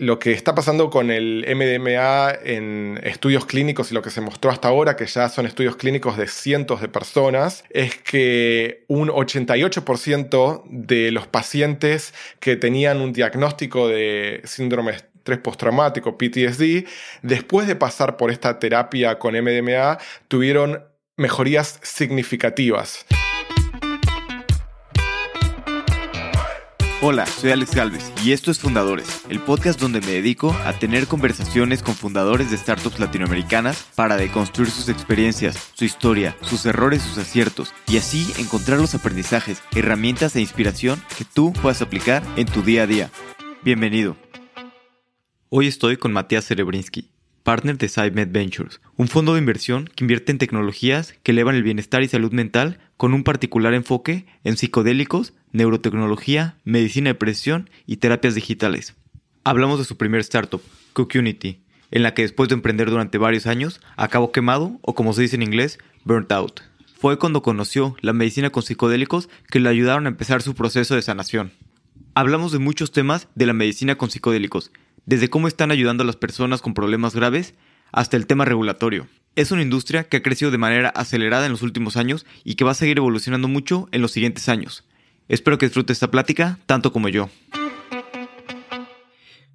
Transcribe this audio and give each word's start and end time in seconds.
lo 0.00 0.18
que 0.18 0.32
está 0.32 0.54
pasando 0.54 0.88
con 0.88 1.10
el 1.10 1.44
MDMA 1.46 2.32
en 2.42 2.98
estudios 3.02 3.44
clínicos 3.44 3.90
y 3.90 3.94
lo 3.94 4.00
que 4.00 4.08
se 4.08 4.22
mostró 4.22 4.50
hasta 4.50 4.68
ahora, 4.68 4.96
que 4.96 5.04
ya 5.04 5.28
son 5.28 5.46
estudios 5.46 5.76
clínicos 5.76 6.16
de 6.16 6.26
cientos 6.26 6.80
de 6.80 6.88
personas, 6.88 7.64
es 7.68 7.96
que 7.98 8.84
un 8.88 9.10
88% 9.10 10.62
de 10.70 11.10
los 11.12 11.26
pacientes 11.26 12.14
que 12.40 12.56
tenían 12.56 13.02
un 13.02 13.12
diagnóstico 13.12 13.88
de 13.88 14.40
síndrome 14.44 14.92
estrés 14.92 15.38
postraumático, 15.38 16.16
PTSD, 16.16 16.86
después 17.20 17.66
de 17.66 17.76
pasar 17.76 18.16
por 18.16 18.30
esta 18.30 18.58
terapia 18.58 19.18
con 19.18 19.34
MDMA, 19.34 19.98
tuvieron 20.28 20.82
mejorías 21.18 21.78
significativas. 21.82 23.04
Hola, 27.02 27.24
soy 27.24 27.50
Alex 27.50 27.74
Galvez 27.74 28.12
y 28.22 28.32
esto 28.32 28.50
es 28.50 28.58
Fundadores, 28.58 29.22
el 29.30 29.40
podcast 29.40 29.80
donde 29.80 30.02
me 30.02 30.08
dedico 30.08 30.54
a 30.66 30.74
tener 30.74 31.06
conversaciones 31.06 31.82
con 31.82 31.94
fundadores 31.94 32.50
de 32.50 32.58
startups 32.58 33.00
latinoamericanas 33.00 33.88
para 33.94 34.18
deconstruir 34.18 34.70
sus 34.70 34.90
experiencias, 34.90 35.70
su 35.72 35.86
historia, 35.86 36.36
sus 36.42 36.66
errores, 36.66 37.00
sus 37.00 37.16
aciertos 37.16 37.72
y 37.88 37.96
así 37.96 38.30
encontrar 38.38 38.78
los 38.78 38.94
aprendizajes, 38.94 39.62
herramientas 39.74 40.36
e 40.36 40.42
inspiración 40.42 41.02
que 41.16 41.24
tú 41.24 41.54
puedas 41.54 41.80
aplicar 41.80 42.22
en 42.36 42.44
tu 42.44 42.60
día 42.60 42.82
a 42.82 42.86
día. 42.86 43.10
Bienvenido. 43.64 44.18
Hoy 45.48 45.68
estoy 45.68 45.96
con 45.96 46.12
Matías 46.12 46.44
Cerebrinsky, 46.44 47.08
partner 47.44 47.78
de 47.78 47.88
SideMed 47.88 48.30
Ventures, 48.30 48.82
un 48.96 49.08
fondo 49.08 49.32
de 49.32 49.38
inversión 49.38 49.88
que 49.94 50.04
invierte 50.04 50.32
en 50.32 50.38
tecnologías 50.38 51.14
que 51.22 51.32
elevan 51.32 51.54
el 51.54 51.62
bienestar 51.62 52.02
y 52.02 52.08
salud 52.08 52.32
mental 52.32 52.78
con 52.98 53.14
un 53.14 53.24
particular 53.24 53.72
enfoque 53.72 54.26
en 54.44 54.58
psicodélicos, 54.58 55.32
neurotecnología, 55.52 56.56
medicina 56.64 57.10
de 57.10 57.14
precisión 57.14 57.70
y 57.86 57.96
terapias 57.96 58.34
digitales. 58.34 58.94
Hablamos 59.44 59.78
de 59.78 59.84
su 59.84 59.96
primer 59.96 60.20
startup, 60.20 60.62
Cookunity, 60.92 61.60
en 61.90 62.02
la 62.02 62.14
que 62.14 62.22
después 62.22 62.48
de 62.48 62.54
emprender 62.54 62.90
durante 62.90 63.18
varios 63.18 63.46
años, 63.46 63.80
acabó 63.96 64.32
quemado 64.32 64.78
o 64.82 64.94
como 64.94 65.12
se 65.12 65.22
dice 65.22 65.36
en 65.36 65.42
inglés, 65.42 65.78
burnt 66.04 66.30
out. 66.32 66.60
Fue 66.98 67.18
cuando 67.18 67.42
conoció 67.42 67.96
la 68.00 68.12
medicina 68.12 68.50
con 68.50 68.62
psicodélicos 68.62 69.28
que 69.50 69.60
le 69.60 69.68
ayudaron 69.68 70.06
a 70.06 70.10
empezar 70.10 70.42
su 70.42 70.54
proceso 70.54 70.94
de 70.94 71.02
sanación. 71.02 71.52
Hablamos 72.14 72.52
de 72.52 72.58
muchos 72.58 72.92
temas 72.92 73.28
de 73.34 73.46
la 73.46 73.52
medicina 73.52 73.96
con 73.96 74.10
psicodélicos, 74.10 74.70
desde 75.06 75.28
cómo 75.28 75.48
están 75.48 75.70
ayudando 75.70 76.02
a 76.02 76.06
las 76.06 76.16
personas 76.16 76.60
con 76.60 76.74
problemas 76.74 77.14
graves 77.14 77.54
hasta 77.92 78.16
el 78.16 78.26
tema 78.26 78.44
regulatorio. 78.44 79.08
Es 79.36 79.50
una 79.50 79.62
industria 79.62 80.04
que 80.04 80.18
ha 80.18 80.22
crecido 80.22 80.50
de 80.50 80.58
manera 80.58 80.90
acelerada 80.90 81.46
en 81.46 81.52
los 81.52 81.62
últimos 81.62 81.96
años 81.96 82.26
y 82.44 82.56
que 82.56 82.64
va 82.64 82.72
a 82.72 82.74
seguir 82.74 82.98
evolucionando 82.98 83.48
mucho 83.48 83.88
en 83.92 84.02
los 84.02 84.12
siguientes 84.12 84.48
años. 84.48 84.84
Espero 85.30 85.58
que 85.58 85.66
disfrute 85.66 85.92
esta 85.92 86.10
plática 86.10 86.58
tanto 86.66 86.92
como 86.92 87.08
yo. 87.08 87.30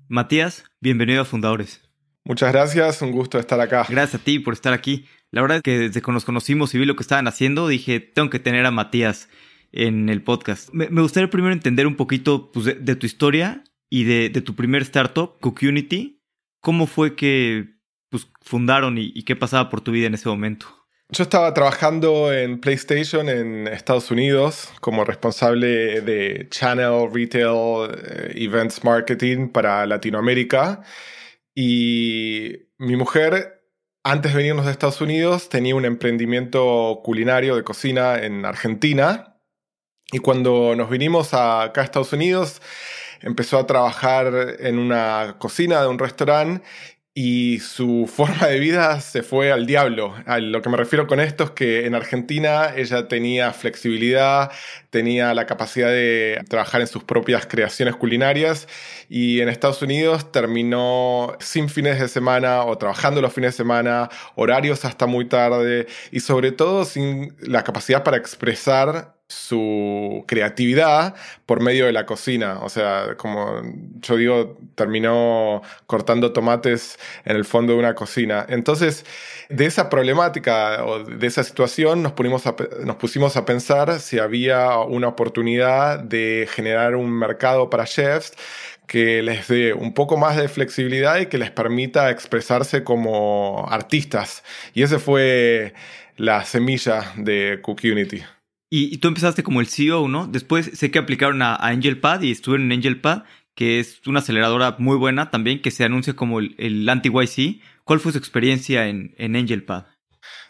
Matías, 0.08 0.64
bienvenido 0.80 1.22
a 1.22 1.26
Fundadores. 1.26 1.82
Muchas 2.24 2.54
gracias, 2.54 3.02
un 3.02 3.12
gusto 3.12 3.38
estar 3.38 3.60
acá. 3.60 3.86
Gracias 3.90 4.22
a 4.22 4.24
ti 4.24 4.40
por 4.40 4.54
estar 4.54 4.72
aquí. 4.72 5.06
La 5.32 5.42
verdad 5.42 5.58
es 5.58 5.64
que 5.64 5.78
desde 5.78 6.02
que 6.02 6.12
nos 6.14 6.24
conocimos 6.24 6.74
y 6.74 6.78
vi 6.78 6.86
lo 6.86 6.96
que 6.96 7.04
estaban 7.04 7.28
haciendo, 7.28 7.68
dije, 7.68 8.00
tengo 8.00 8.30
que 8.30 8.40
tener 8.40 8.66
a 8.66 8.72
Matías 8.72 9.28
en 9.74 10.08
el 10.08 10.24
podcast. 10.24 10.70
Me, 10.72 10.88
gustaría 11.02 11.30
primero 11.30 11.52
entender 11.52 11.88
un 11.88 11.98
poquito 11.98 12.54
pues, 12.54 12.66
de, 12.66 12.96
tu 12.96 13.06
historia 13.06 13.66
y 13.90 14.06
de, 14.06 14.30
tu 14.30 14.56
primer 14.56 14.82
startup, 14.84 15.38
Cookunity. 15.42 16.22
¿Cómo 16.62 16.88
fue 16.88 17.18
que 17.18 17.76
pues, 18.10 18.30
fundaron 18.42 18.98
y, 18.98 19.24
qué 19.24 19.36
pasaba 19.36 19.70
por 19.70 19.82
tu 19.82 19.92
vida 19.92 20.08
en 20.08 20.14
ese 20.14 20.30
momento? 20.30 20.85
Yo 21.10 21.22
estaba 21.24 21.54
trabajando 21.54 22.34
en 22.34 22.60
PlayStation 22.60 23.30
en 23.30 23.68
Estados 23.68 24.10
Unidos 24.10 24.70
como 24.82 25.04
responsable 25.04 26.02
de 26.02 26.48
Channel, 26.50 27.12
Retail, 27.14 27.92
eh, 27.94 28.32
Events 28.36 28.84
Marketing 28.84 29.50
para 29.50 29.86
Latinoamérica. 29.86 30.82
Y 31.54 32.70
mi 32.80 32.96
mujer, 32.96 33.64
antes 34.04 34.34
de 34.34 34.38
venirnos 34.38 34.66
de 34.66 34.72
Estados 34.72 35.00
Unidos, 35.00 35.48
tenía 35.48 35.76
un 35.76 35.86
emprendimiento 35.86 37.02
culinario 37.04 37.56
de 37.56 37.64
cocina 37.64 38.18
en 38.24 38.44
Argentina. 38.44 39.38
Y 40.12 40.18
cuando 40.20 40.76
nos 40.76 40.90
vinimos 40.90 41.36
acá 41.36 41.82
a 41.82 41.84
Estados 41.84 42.14
Unidos, 42.14 42.64
empezó 43.22 43.60
a 43.60 43.68
trabajar 43.68 44.56
en 44.60 44.80
una 44.80 45.36
cocina 45.38 45.82
de 45.82 45.88
un 45.88 46.00
restaurante 46.00 46.66
y 47.18 47.60
su 47.62 48.12
forma 48.14 48.48
de 48.48 48.60
vida 48.60 49.00
se 49.00 49.24
fue 49.24 49.50
al 49.54 49.66
diablo. 49.66 50.14
A 50.26 50.40
lo 50.40 50.62
que 50.62 50.70
me 50.70 50.76
refiero 50.76 51.08
con 51.08 51.22
esto 51.22 51.46
es 51.46 51.52
que 51.52 51.86
en 51.86 51.96
Argentina 51.96 52.74
ella 52.76 53.08
tenía 53.08 53.54
flexibilidad, 53.54 54.52
tenía 54.90 55.34
la 55.34 55.46
capacidad 55.46 55.88
de 55.88 56.44
trabajar 56.50 56.82
en 56.82 56.88
sus 56.88 57.06
propias 57.06 57.46
creaciones 57.46 57.96
culinarias 57.96 58.68
y 59.08 59.40
en 59.40 59.48
Estados 59.48 59.82
Unidos 59.82 60.30
terminó 60.34 61.38
sin 61.40 61.70
fines 61.70 62.02
de 62.02 62.10
semana 62.10 62.66
o 62.66 62.78
trabajando 62.78 63.22
los 63.22 63.32
fines 63.32 63.54
de 63.54 63.58
semana, 63.58 64.10
horarios 64.36 64.84
hasta 64.84 65.06
muy 65.06 65.24
tarde 65.30 65.88
y 66.12 66.20
sobre 66.20 66.52
todo 66.52 66.84
sin 66.84 67.34
la 67.40 67.64
capacidad 67.64 68.04
para 68.04 68.18
expresar 68.18 69.15
su 69.28 70.24
creatividad 70.28 71.16
por 71.46 71.62
medio 71.62 71.86
de 71.86 71.92
la 71.92 72.06
cocina. 72.06 72.60
O 72.62 72.70
sea, 72.70 73.16
como 73.18 73.62
yo 74.02 74.18
digo, 74.18 74.58
terminó 74.76 75.62
cortando 75.88 76.32
tomates 76.32 77.00
en 77.26 77.36
el 77.36 77.46
fondo 77.46 77.74
de 77.74 77.80
una 77.80 77.96
cocina. 77.96 78.46
Entonces, 78.50 79.06
de 79.50 79.66
esa 79.66 79.90
problemática 79.90 80.86
o 80.86 81.04
de 81.04 81.28
esa 81.28 81.44
situación 81.44 82.04
nos, 82.04 82.14
pusimos 82.14 83.36
a 83.38 83.46
pensar 83.46 84.00
si 84.00 84.20
había 84.20 84.78
una 84.80 85.08
oportunidad 85.08 86.00
de 86.00 86.48
generar 86.52 86.96
un 86.96 87.12
mercado 87.12 87.70
para 87.70 87.86
chefs 87.86 88.34
que 88.88 89.24
les 89.24 89.48
dé 89.48 89.74
un 89.74 89.94
poco 89.94 90.18
más 90.18 90.38
de 90.38 90.48
flexibilidad 90.48 91.18
y 91.20 91.26
que 91.26 91.40
les 91.40 91.52
permita 91.52 92.12
expresarse 92.12 92.84
como 92.84 93.66
artistas. 93.70 94.44
Y 94.74 94.84
esa 94.84 95.00
fue 95.00 95.74
la 96.18 96.46
semilla 96.46 97.14
de 97.18 97.60
Cook 97.64 97.82
Unity. 97.84 98.24
Y, 98.70 98.98
tú 98.98 99.08
empezaste 99.08 99.44
como 99.44 99.62
el 99.62 99.68
CEO, 99.68 100.08
¿no? 100.08 100.28
Después 100.28 100.72
sé 100.74 100.92
que 100.92 101.00
aplicaron 101.00 101.42
a, 101.42 101.56
AngelPad 101.56 102.22
y 102.22 102.32
estuvieron 102.32 102.72
en 102.72 102.80
AngelPad, 102.80 103.24
que 103.54 103.80
es 103.80 104.02
una 104.08 104.20
aceleradora 104.20 104.76
muy 104.80 104.98
buena 104.98 105.30
también, 105.30 105.62
que 105.62 105.72
se 105.72 105.84
anuncia 105.84 106.16
como 106.16 106.40
el, 106.40 106.90
anti-YC. 106.90 107.62
¿Cuál 107.84 108.00
fue 108.00 108.12
su 108.12 108.18
experiencia 108.18 108.88
en, 108.88 109.14
AngelPad? 109.18 109.86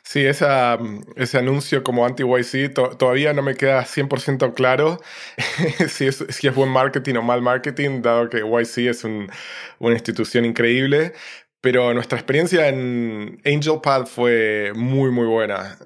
Sí, 0.04 0.24
ese 0.24 1.38
anuncio 1.38 1.84
como 1.84 2.06
anti-YC 2.06 2.74
todavía 2.98 3.34
no 3.34 3.42
me 3.42 3.56
queda 3.56 3.84
100% 3.84 4.54
claro 4.54 5.02
si, 5.90 6.06
es, 6.06 6.24
si 6.30 6.48
es 6.48 6.56
buen 6.56 6.70
marketing 6.70 7.16
o 7.16 7.22
mal 7.22 7.42
marketing, 7.42 8.02
dado 8.02 8.30
que 8.30 8.38
YC 8.38 8.90
es 8.90 9.04
una 9.04 9.94
institución 9.94 10.46
increíble. 10.46 11.14
Pero 11.59 11.94
nuestra 11.96 12.20
experiencia 12.20 12.70
en 12.70 13.42
AngelPad 13.44 14.06
fue 14.06 14.72
muy, 14.75 15.09
muy 15.12 15.25
buena 15.25 15.78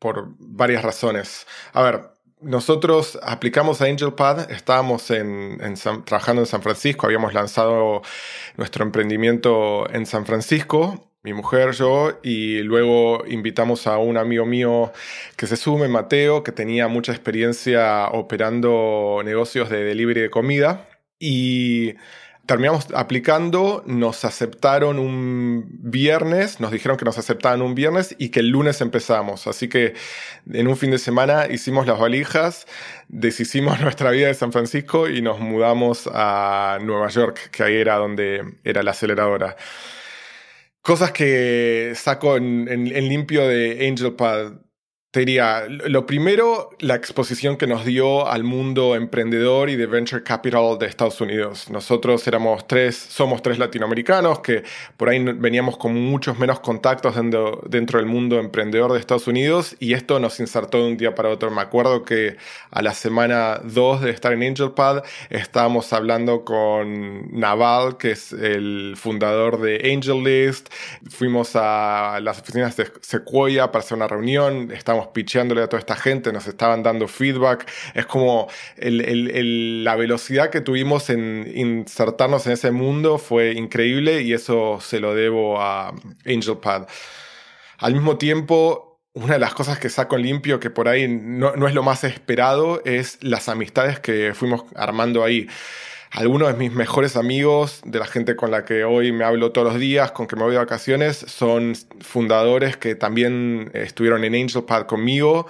por 0.00 0.34
varias 0.38 0.82
razones. 0.82 1.46
A 1.72 1.82
ver, 1.82 2.00
nosotros 2.40 3.18
aplicamos 3.22 3.80
a 3.80 3.84
AngelPad, 3.84 4.50
estábamos 4.50 5.10
en, 5.10 5.58
trabajando 6.04 6.42
en 6.42 6.46
San 6.46 6.62
Francisco, 6.62 7.06
habíamos 7.06 7.34
lanzado 7.34 8.02
nuestro 8.56 8.84
emprendimiento 8.84 9.88
en 9.92 10.06
San 10.06 10.26
Francisco, 10.26 11.10
mi 11.22 11.34
mujer, 11.34 11.72
yo, 11.72 12.18
y 12.22 12.62
luego 12.62 13.26
invitamos 13.26 13.86
a 13.86 13.98
un 13.98 14.16
amigo 14.16 14.46
mío 14.46 14.90
que 15.36 15.46
se 15.46 15.56
sume, 15.56 15.86
Mateo, 15.86 16.42
que 16.42 16.50
tenía 16.50 16.88
mucha 16.88 17.12
experiencia 17.12 18.08
operando 18.08 19.20
negocios 19.22 19.68
de 19.68 19.84
delivery 19.84 20.22
de 20.22 20.30
comida. 20.30 20.88
Y 21.18 21.96
terminamos 22.50 22.88
aplicando, 22.96 23.84
nos 23.86 24.24
aceptaron 24.24 24.98
un 24.98 25.68
viernes, 25.70 26.58
nos 26.58 26.72
dijeron 26.72 26.96
que 26.96 27.04
nos 27.04 27.16
aceptaban 27.16 27.62
un 27.62 27.76
viernes 27.76 28.16
y 28.18 28.30
que 28.30 28.40
el 28.40 28.48
lunes 28.48 28.80
empezamos. 28.80 29.46
Así 29.46 29.68
que 29.68 29.94
en 30.52 30.66
un 30.66 30.76
fin 30.76 30.90
de 30.90 30.98
semana 30.98 31.46
hicimos 31.48 31.86
las 31.86 32.00
valijas, 32.00 32.66
deshicimos 33.06 33.80
nuestra 33.82 34.10
vida 34.10 34.26
de 34.26 34.34
San 34.34 34.50
Francisco 34.50 35.08
y 35.08 35.22
nos 35.22 35.38
mudamos 35.38 36.10
a 36.12 36.80
Nueva 36.82 37.06
York, 37.06 37.50
que 37.52 37.62
ahí 37.62 37.76
era 37.76 37.94
donde 37.98 38.42
era 38.64 38.82
la 38.82 38.90
aceleradora. 38.90 39.54
Cosas 40.82 41.12
que 41.12 41.92
saco 41.94 42.36
en, 42.36 43.08
limpio 43.08 43.46
de 43.46 43.86
AngelPad 43.86 44.54
te 45.10 45.20
diría, 45.20 45.64
lo 45.68 46.06
primero, 46.06 46.70
la 46.78 46.94
exposición 46.94 47.56
que 47.56 47.66
nos 47.66 47.84
dio 47.84 48.28
al 48.28 48.44
mundo 48.44 48.94
emprendedor 48.94 49.68
y 49.68 49.74
de 49.74 49.86
venture 49.86 50.22
capital 50.22 50.78
de 50.78 50.86
Estados 50.86 51.20
Unidos. 51.20 51.68
Nosotros 51.68 52.24
éramos 52.28 52.68
tres, 52.68 52.94
somos 52.96 53.42
tres 53.42 53.58
latinoamericanos 53.58 54.38
que 54.38 54.62
por 54.96 55.08
ahí 55.08 55.18
veníamos 55.18 55.76
con 55.78 55.94
muchos 55.94 56.38
menos 56.38 56.60
contactos 56.60 57.16
dentro, 57.16 57.60
dentro 57.66 57.98
del 57.98 58.06
mundo 58.06 58.38
emprendedor 58.38 58.92
de 58.92 59.00
Estados 59.00 59.26
Unidos 59.26 59.74
y 59.80 59.94
esto 59.94 60.20
nos 60.20 60.38
insertó 60.38 60.78
de 60.78 60.86
un 60.92 60.96
día 60.96 61.12
para 61.12 61.28
otro. 61.30 61.50
Me 61.50 61.60
acuerdo 61.60 62.04
que 62.04 62.36
a 62.70 62.80
la 62.80 62.94
semana 62.94 63.60
2 63.64 64.02
de 64.02 64.10
estar 64.10 64.32
en 64.32 64.44
AngelPad 64.44 65.02
estábamos 65.28 65.92
hablando 65.92 66.44
con 66.44 67.32
Naval, 67.32 67.96
que 67.96 68.12
es 68.12 68.32
el 68.32 68.94
fundador 68.96 69.60
de 69.60 69.92
AngelList. 69.92 70.72
Fuimos 71.08 71.56
a 71.56 72.20
las 72.22 72.38
oficinas 72.38 72.76
de 72.76 72.92
Sequoia 73.00 73.72
para 73.72 73.82
hacer 73.82 73.96
una 73.96 74.06
reunión. 74.06 74.70
Estábamos 74.70 74.99
estábamos 75.08 75.62
a 75.62 75.68
toda 75.68 75.80
esta 75.80 75.96
gente, 75.96 76.32
nos 76.32 76.46
estaban 76.46 76.82
dando 76.82 77.08
feedback. 77.08 77.70
Es 77.94 78.06
como 78.06 78.48
la 78.76 79.96
velocidad 79.96 80.50
que 80.50 80.60
tuvimos 80.60 81.10
en 81.10 81.50
insertarnos 81.54 82.46
en 82.46 82.52
ese 82.52 82.70
mundo 82.70 83.18
fue 83.18 83.52
increíble 83.52 84.22
y 84.22 84.32
eso 84.32 84.78
se 84.80 85.00
lo 85.00 85.14
debo 85.14 85.60
a 85.60 85.94
AngelPad. 86.24 86.86
Al 87.78 87.94
mismo 87.94 88.18
tiempo, 88.18 89.00
una 89.12 89.34
de 89.34 89.40
las 89.40 89.54
cosas 89.54 89.78
que 89.78 89.88
saco 89.88 90.16
limpio, 90.16 90.60
que 90.60 90.70
por 90.70 90.88
ahí 90.88 91.08
no, 91.08 91.56
no 91.56 91.66
es 91.66 91.74
lo 91.74 91.82
más 91.82 92.04
esperado, 92.04 92.82
es 92.84 93.18
las 93.22 93.48
amistades 93.48 94.00
que 94.00 94.34
fuimos 94.34 94.64
armando 94.76 95.24
ahí 95.24 95.48
algunos 96.10 96.48
de 96.48 96.58
mis 96.58 96.72
mejores 96.72 97.16
amigos, 97.16 97.80
de 97.84 97.98
la 97.98 98.06
gente 98.06 98.34
con 98.34 98.50
la 98.50 98.64
que 98.64 98.84
hoy 98.84 99.12
me 99.12 99.24
hablo 99.24 99.52
todos 99.52 99.72
los 99.72 99.80
días, 99.80 100.10
con 100.12 100.26
que 100.26 100.36
me 100.36 100.42
voy 100.42 100.52
de 100.52 100.58
vacaciones, 100.58 101.16
son 101.16 101.74
fundadores 102.00 102.76
que 102.76 102.94
también 102.94 103.70
estuvieron 103.74 104.24
en 104.24 104.34
AngelPad 104.34 104.86
conmigo, 104.86 105.46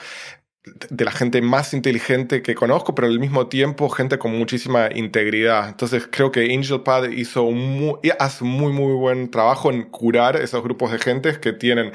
de 0.91 1.05
la 1.05 1.11
gente 1.13 1.41
más 1.41 1.73
inteligente 1.73 2.43
que 2.43 2.55
conozco, 2.55 2.95
pero 2.95 3.09
al 3.09 3.19
mismo 3.19 3.47
tiempo 3.47 3.89
gente 3.89 4.19
con 4.19 4.37
muchísima 4.37 4.91
integridad. 4.95 5.69
Entonces 5.69 6.07
creo 6.11 6.31
que 6.31 6.53
AngelPad 6.55 7.09
hizo 7.11 7.45
un 7.45 7.99
hace 8.19 8.45
muy, 8.45 8.73
muy 8.73 8.93
buen 8.93 9.31
trabajo 9.31 9.71
en 9.71 9.85
curar 9.85 10.37
esos 10.37 10.63
grupos 10.63 10.93
de 10.93 10.99
gente 10.99 11.41
que 11.41 11.55
tienen 11.55 11.93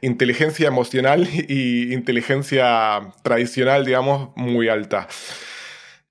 inteligencia 0.00 0.68
emocional 0.68 1.28
y 1.48 1.92
inteligencia 1.92 3.12
tradicional, 3.22 3.84
digamos, 3.84 4.30
muy 4.36 4.68
alta. 4.68 5.08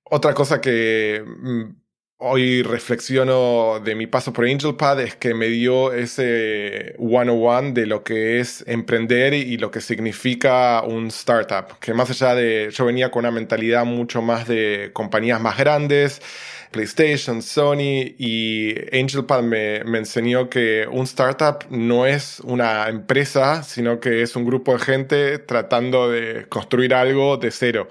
Otra 0.04 0.34
cosa 0.34 0.60
que 0.60 1.24
mm, 1.26 1.83
hoy 2.18 2.62
reflexiono 2.62 3.80
de 3.84 3.94
mi 3.94 4.06
paso 4.06 4.32
por 4.32 4.46
AngelPad 4.46 5.00
es 5.00 5.16
que 5.16 5.34
me 5.34 5.48
dio 5.48 5.92
ese 5.92 6.94
101 6.98 7.72
de 7.72 7.86
lo 7.86 8.02
que 8.04 8.40
es 8.40 8.64
emprender 8.66 9.34
y 9.34 9.58
lo 9.58 9.70
que 9.70 9.80
significa 9.80 10.82
un 10.82 11.08
startup. 11.08 11.78
Que 11.80 11.92
más 11.92 12.10
allá 12.10 12.34
de, 12.34 12.70
yo 12.72 12.86
venía 12.86 13.10
con 13.10 13.20
una 13.20 13.30
mentalidad 13.30 13.84
mucho 13.84 14.22
más 14.22 14.46
de 14.48 14.90
compañías 14.92 15.40
más 15.40 15.58
grandes, 15.58 16.22
PlayStation, 16.70 17.42
Sony 17.42 18.14
y 18.18 18.74
AngelPad 18.92 19.42
me, 19.42 19.84
me, 19.84 19.98
enseñó 19.98 20.48
que 20.48 20.86
un 20.90 21.04
startup 21.04 21.64
no 21.70 22.06
es 22.06 22.40
una 22.40 22.88
empresa, 22.88 23.62
sino 23.62 24.00
que 24.00 24.22
es 24.22 24.34
un 24.34 24.44
grupo 24.44 24.72
de 24.72 24.78
gente 24.80 25.38
tratando 25.38 26.10
de 26.10 26.46
construir 26.48 26.94
algo 26.94 27.36
de 27.36 27.50
cero. 27.50 27.86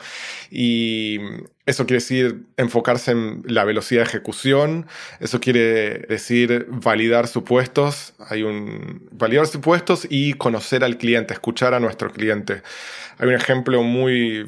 Y 0.52 1.20
eso 1.66 1.86
quiere 1.86 2.02
decir 2.02 2.46
enfocarse 2.58 3.12
en 3.12 3.44
la 3.46 3.64
velocidad 3.64 4.02
de 4.02 4.10
ejecución, 4.10 4.86
eso 5.20 5.40
quiere 5.40 6.00
decir 6.10 6.68
validar 6.70 7.28
supuestos, 7.28 8.14
hay 8.20 8.44
un 8.44 9.08
validar 9.12 9.48
supuestos 9.48 10.06
y 10.10 10.34
conocer 10.34 10.84
al 10.84 10.98
cliente, 10.98 11.34
escuchar 11.34 11.74
a 11.74 11.80
nuestro 11.80 12.12
cliente. 12.12 12.64
Hay 13.18 13.28
un 13.28 13.36
ejemplo 13.36 13.82
muy 13.84 14.46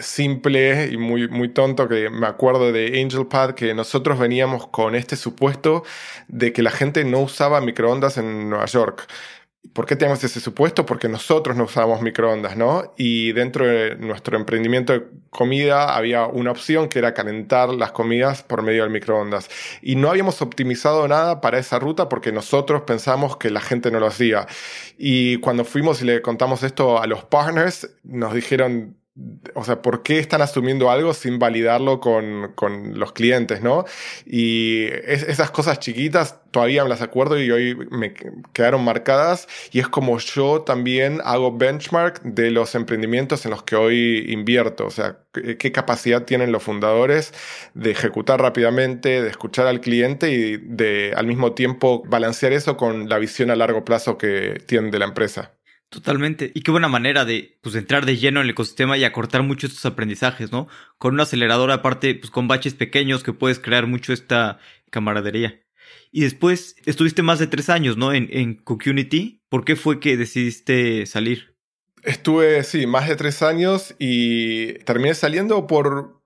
simple 0.00 0.88
y 0.90 0.96
muy, 0.96 1.28
muy 1.28 1.48
tonto 1.50 1.88
que 1.88 2.08
me 2.08 2.26
acuerdo 2.26 2.72
de 2.72 3.00
AngelPad, 3.00 3.54
que 3.54 3.74
nosotros 3.74 4.18
veníamos 4.18 4.66
con 4.68 4.94
este 4.94 5.16
supuesto 5.16 5.84
de 6.28 6.52
que 6.52 6.62
la 6.62 6.70
gente 6.70 7.04
no 7.04 7.20
usaba 7.20 7.60
microondas 7.60 8.16
en 8.16 8.48
Nueva 8.48 8.66
York. 8.66 9.06
¿Por 9.74 9.86
qué 9.86 9.96
tenemos 9.96 10.22
ese 10.22 10.38
supuesto? 10.38 10.86
Porque 10.86 11.08
nosotros 11.08 11.56
no 11.56 11.64
usábamos 11.64 12.00
microondas, 12.00 12.56
¿no? 12.56 12.94
Y 12.96 13.32
dentro 13.32 13.66
de 13.66 13.96
nuestro 13.96 14.36
emprendimiento 14.36 14.92
de 14.92 15.02
comida 15.30 15.96
había 15.96 16.26
una 16.26 16.52
opción 16.52 16.88
que 16.88 17.00
era 17.00 17.12
calentar 17.12 17.70
las 17.70 17.90
comidas 17.90 18.44
por 18.44 18.62
medio 18.62 18.84
del 18.84 18.92
microondas. 18.92 19.50
Y 19.82 19.96
no 19.96 20.10
habíamos 20.10 20.40
optimizado 20.42 21.08
nada 21.08 21.40
para 21.40 21.58
esa 21.58 21.80
ruta 21.80 22.08
porque 22.08 22.30
nosotros 22.30 22.82
pensamos 22.82 23.36
que 23.36 23.50
la 23.50 23.60
gente 23.60 23.90
no 23.90 23.98
lo 23.98 24.06
hacía. 24.06 24.46
Y 24.96 25.38
cuando 25.38 25.64
fuimos 25.64 26.00
y 26.02 26.04
le 26.04 26.22
contamos 26.22 26.62
esto 26.62 27.02
a 27.02 27.08
los 27.08 27.24
partners, 27.24 27.90
nos 28.04 28.32
dijeron, 28.32 28.96
o 29.54 29.62
sea, 29.62 29.80
¿por 29.80 30.02
qué 30.02 30.18
están 30.18 30.42
asumiendo 30.42 30.90
algo 30.90 31.14
sin 31.14 31.38
validarlo 31.38 32.00
con, 32.00 32.52
con 32.56 32.98
los 32.98 33.12
clientes, 33.12 33.62
no? 33.62 33.84
Y 34.26 34.86
esas 35.06 35.52
cosas 35.52 35.78
chiquitas 35.78 36.40
todavía 36.50 36.82
me 36.82 36.88
las 36.88 37.00
acuerdo 37.00 37.40
y 37.40 37.48
hoy 37.50 37.76
me 37.90 38.12
quedaron 38.52 38.82
marcadas 38.84 39.46
y 39.70 39.78
es 39.78 39.86
como 39.88 40.18
yo 40.18 40.62
también 40.62 41.20
hago 41.24 41.56
benchmark 41.56 42.22
de 42.22 42.50
los 42.50 42.74
emprendimientos 42.74 43.44
en 43.44 43.52
los 43.52 43.62
que 43.62 43.76
hoy 43.76 44.24
invierto, 44.32 44.86
o 44.86 44.90
sea, 44.90 45.18
qué 45.32 45.72
capacidad 45.72 46.24
tienen 46.24 46.50
los 46.50 46.64
fundadores 46.64 47.32
de 47.74 47.92
ejecutar 47.92 48.40
rápidamente, 48.40 49.22
de 49.22 49.28
escuchar 49.30 49.68
al 49.68 49.80
cliente 49.80 50.32
y 50.32 50.56
de 50.56 51.12
al 51.16 51.26
mismo 51.28 51.52
tiempo 51.52 52.02
balancear 52.06 52.52
eso 52.52 52.76
con 52.76 53.08
la 53.08 53.18
visión 53.18 53.50
a 53.50 53.56
largo 53.56 53.84
plazo 53.84 54.18
que 54.18 54.60
tienen 54.66 54.90
de 54.90 54.98
la 54.98 55.04
empresa. 55.06 55.52
Totalmente. 55.88 56.50
Y 56.54 56.62
qué 56.62 56.70
buena 56.70 56.88
manera 56.88 57.24
de 57.24 57.58
pues, 57.62 57.74
entrar 57.76 58.04
de 58.04 58.16
lleno 58.16 58.40
en 58.40 58.44
el 58.44 58.50
ecosistema 58.50 58.98
y 58.98 59.04
acortar 59.04 59.42
mucho 59.42 59.66
estos 59.66 59.86
aprendizajes, 59.86 60.50
¿no? 60.50 60.66
Con 60.98 61.14
una 61.14 61.22
aceleradora 61.22 61.74
aparte, 61.74 62.14
pues 62.14 62.30
con 62.30 62.48
baches 62.48 62.74
pequeños 62.74 63.22
que 63.22 63.32
puedes 63.32 63.58
crear 63.60 63.86
mucho 63.86 64.12
esta 64.12 64.58
camaradería. 64.90 65.60
Y 66.10 66.22
después 66.22 66.76
estuviste 66.84 67.22
más 67.22 67.38
de 67.38 67.46
tres 67.46 67.68
años, 67.68 67.96
¿no? 67.96 68.12
En, 68.12 68.28
en 68.32 68.54
Community. 68.54 69.42
¿Por 69.48 69.64
qué 69.64 69.76
fue 69.76 70.00
que 70.00 70.16
decidiste 70.16 71.06
salir? 71.06 71.56
Estuve, 72.02 72.62
sí, 72.64 72.86
más 72.86 73.08
de 73.08 73.16
tres 73.16 73.42
años 73.42 73.94
y 73.98 74.74
terminé 74.84 75.14
saliendo 75.14 75.66
por 75.66 76.23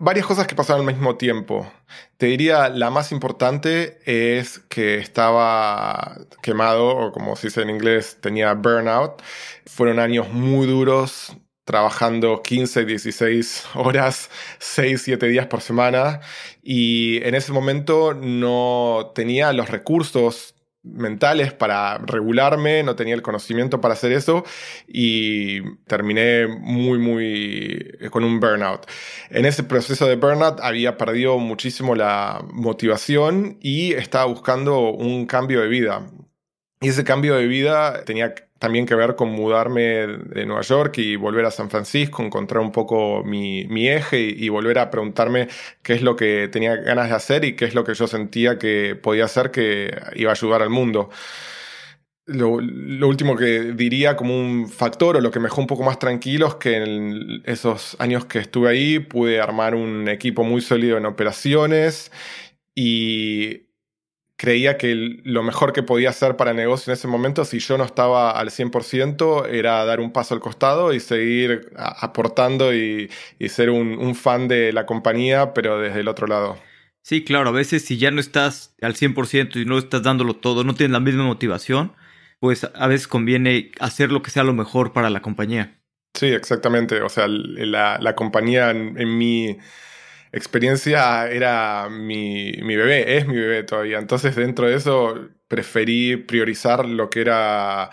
varias 0.00 0.26
cosas 0.26 0.46
que 0.46 0.54
pasaron 0.54 0.86
al 0.86 0.94
mismo 0.94 1.16
tiempo. 1.16 1.70
Te 2.16 2.26
diría, 2.26 2.68
la 2.68 2.90
más 2.90 3.12
importante 3.12 3.98
es 4.04 4.58
que 4.58 4.98
estaba 4.98 6.18
quemado, 6.42 6.88
o 6.88 7.12
como 7.12 7.36
se 7.36 7.48
dice 7.48 7.62
en 7.62 7.70
inglés, 7.70 8.18
tenía 8.20 8.54
burnout. 8.54 9.22
Fueron 9.66 9.98
años 9.98 10.32
muy 10.32 10.66
duros, 10.66 11.36
trabajando 11.64 12.42
15, 12.42 12.84
16 12.84 13.64
horas, 13.74 14.30
6, 14.58 15.02
7 15.04 15.26
días 15.28 15.46
por 15.46 15.60
semana. 15.60 16.20
Y 16.62 17.22
en 17.24 17.34
ese 17.34 17.52
momento 17.52 18.14
no 18.14 19.12
tenía 19.14 19.52
los 19.52 19.70
recursos 19.70 20.54
mentales 20.82 21.52
para 21.52 21.98
regularme, 21.98 22.82
no 22.82 22.96
tenía 22.96 23.14
el 23.14 23.22
conocimiento 23.22 23.80
para 23.80 23.94
hacer 23.94 24.12
eso 24.12 24.44
y 24.86 25.62
terminé 25.86 26.46
muy, 26.46 26.98
muy 26.98 27.98
con 28.10 28.24
un 28.24 28.40
burnout. 28.40 28.86
En 29.30 29.44
ese 29.44 29.62
proceso 29.62 30.06
de 30.06 30.16
burnout 30.16 30.60
había 30.60 30.96
perdido 30.96 31.38
muchísimo 31.38 31.94
la 31.94 32.44
motivación 32.52 33.58
y 33.60 33.92
estaba 33.92 34.24
buscando 34.24 34.90
un 34.90 35.26
cambio 35.26 35.60
de 35.60 35.68
vida. 35.68 36.06
Y 36.80 36.88
ese 36.88 37.04
cambio 37.04 37.36
de 37.36 37.46
vida 37.46 38.04
tenía 38.04 38.34
también 38.60 38.84
que 38.84 38.94
ver 38.94 39.16
con 39.16 39.30
mudarme 39.30 40.06
de 40.06 40.44
Nueva 40.44 40.60
York 40.60 40.98
y 40.98 41.16
volver 41.16 41.46
a 41.46 41.50
San 41.50 41.70
Francisco, 41.70 42.22
encontrar 42.22 42.62
un 42.62 42.72
poco 42.72 43.24
mi, 43.24 43.64
mi 43.68 43.88
eje 43.88 44.20
y, 44.20 44.50
volver 44.50 44.78
a 44.78 44.90
preguntarme 44.90 45.48
qué 45.82 45.94
es 45.94 46.02
lo 46.02 46.14
que 46.14 46.48
tenía 46.52 46.76
ganas 46.76 47.08
de 47.08 47.14
hacer 47.14 47.44
y 47.46 47.56
qué 47.56 47.64
es 47.64 47.74
lo 47.74 47.84
que 47.84 47.94
yo 47.94 48.06
sentía 48.06 48.58
que 48.58 48.96
podía 49.02 49.24
hacer 49.24 49.50
que 49.50 49.90
iba 50.14 50.30
a 50.30 50.34
ayudar 50.34 50.60
al 50.60 50.68
mundo. 50.68 51.08
Lo, 52.26 52.60
lo, 52.60 53.08
último 53.08 53.34
que 53.34 53.72
diría 53.72 54.14
como 54.16 54.38
un 54.38 54.68
factor 54.68 55.16
o 55.16 55.20
lo 55.22 55.30
que 55.30 55.40
me 55.40 55.46
dejó 55.46 55.62
un 55.62 55.66
poco 55.66 55.82
más 55.82 55.98
tranquilo 55.98 56.46
es 56.48 56.54
que 56.56 56.76
en 56.76 57.42
esos 57.46 57.96
años 57.98 58.26
que 58.26 58.40
estuve 58.40 58.68
ahí 58.68 58.98
pude 58.98 59.40
armar 59.40 59.74
un 59.74 60.06
equipo 60.06 60.44
muy 60.44 60.60
sólido 60.60 60.98
en 60.98 61.06
operaciones 61.06 62.12
y 62.74 63.69
creía 64.40 64.78
que 64.78 65.20
lo 65.22 65.42
mejor 65.42 65.74
que 65.74 65.82
podía 65.82 66.08
hacer 66.08 66.34
para 66.36 66.52
el 66.52 66.56
negocio 66.56 66.90
en 66.90 66.94
ese 66.94 67.06
momento, 67.06 67.44
si 67.44 67.58
yo 67.58 67.76
no 67.76 67.84
estaba 67.84 68.30
al 68.30 68.48
100%, 68.48 69.46
era 69.50 69.84
dar 69.84 70.00
un 70.00 70.14
paso 70.14 70.32
al 70.32 70.40
costado 70.40 70.94
y 70.94 71.00
seguir 71.00 71.70
aportando 71.76 72.74
y, 72.74 73.10
ser 73.50 73.68
un, 73.68 74.14
fan 74.14 74.48
de 74.48 74.72
la 74.72 74.86
compañía, 74.86 75.52
pero 75.52 75.78
desde 75.78 76.00
el 76.00 76.08
otro 76.08 76.26
lado. 76.26 76.58
Sí, 77.02 77.22
claro, 77.22 77.50
a 77.50 77.52
veces 77.52 77.84
si 77.84 77.98
ya 77.98 78.10
no 78.10 78.18
estás 78.18 78.74
al 78.80 78.94
100% 78.94 79.60
y 79.60 79.66
no 79.66 79.76
estás 79.76 80.02
dándolo 80.02 80.34
todo, 80.34 80.64
no 80.64 80.74
tienes 80.74 80.92
la 80.92 81.00
misma 81.00 81.24
motivación, 81.24 81.92
pues 82.38 82.64
a 82.64 82.86
veces 82.86 83.08
conviene 83.08 83.72
hacer 83.78 84.10
lo 84.10 84.22
que 84.22 84.30
sea 84.30 84.42
lo 84.42 84.54
mejor 84.54 84.94
para 84.94 85.10
la 85.10 85.20
compañía. 85.20 85.82
Sí, 86.14 86.28
exactamente. 86.28 87.02
O 87.02 87.10
sea, 87.10 87.26
la, 87.28 87.98
la 88.00 88.14
compañía 88.14 88.70
en 88.70 89.18
mi 89.18 89.58
experiencia 90.32 91.28
era 91.28 91.88
mi, 91.90 92.52
mi, 92.62 92.76
bebé, 92.76 93.16
es 93.16 93.26
mi 93.26 93.34
bebé 93.36 93.62
todavía. 93.64 93.98
Entonces 93.98 94.36
dentro 94.36 94.68
de 94.68 94.76
eso 94.76 95.28
preferí 95.48 96.16
priorizar 96.16 96.86
lo 96.86 97.10
que 97.10 97.20
era 97.22 97.90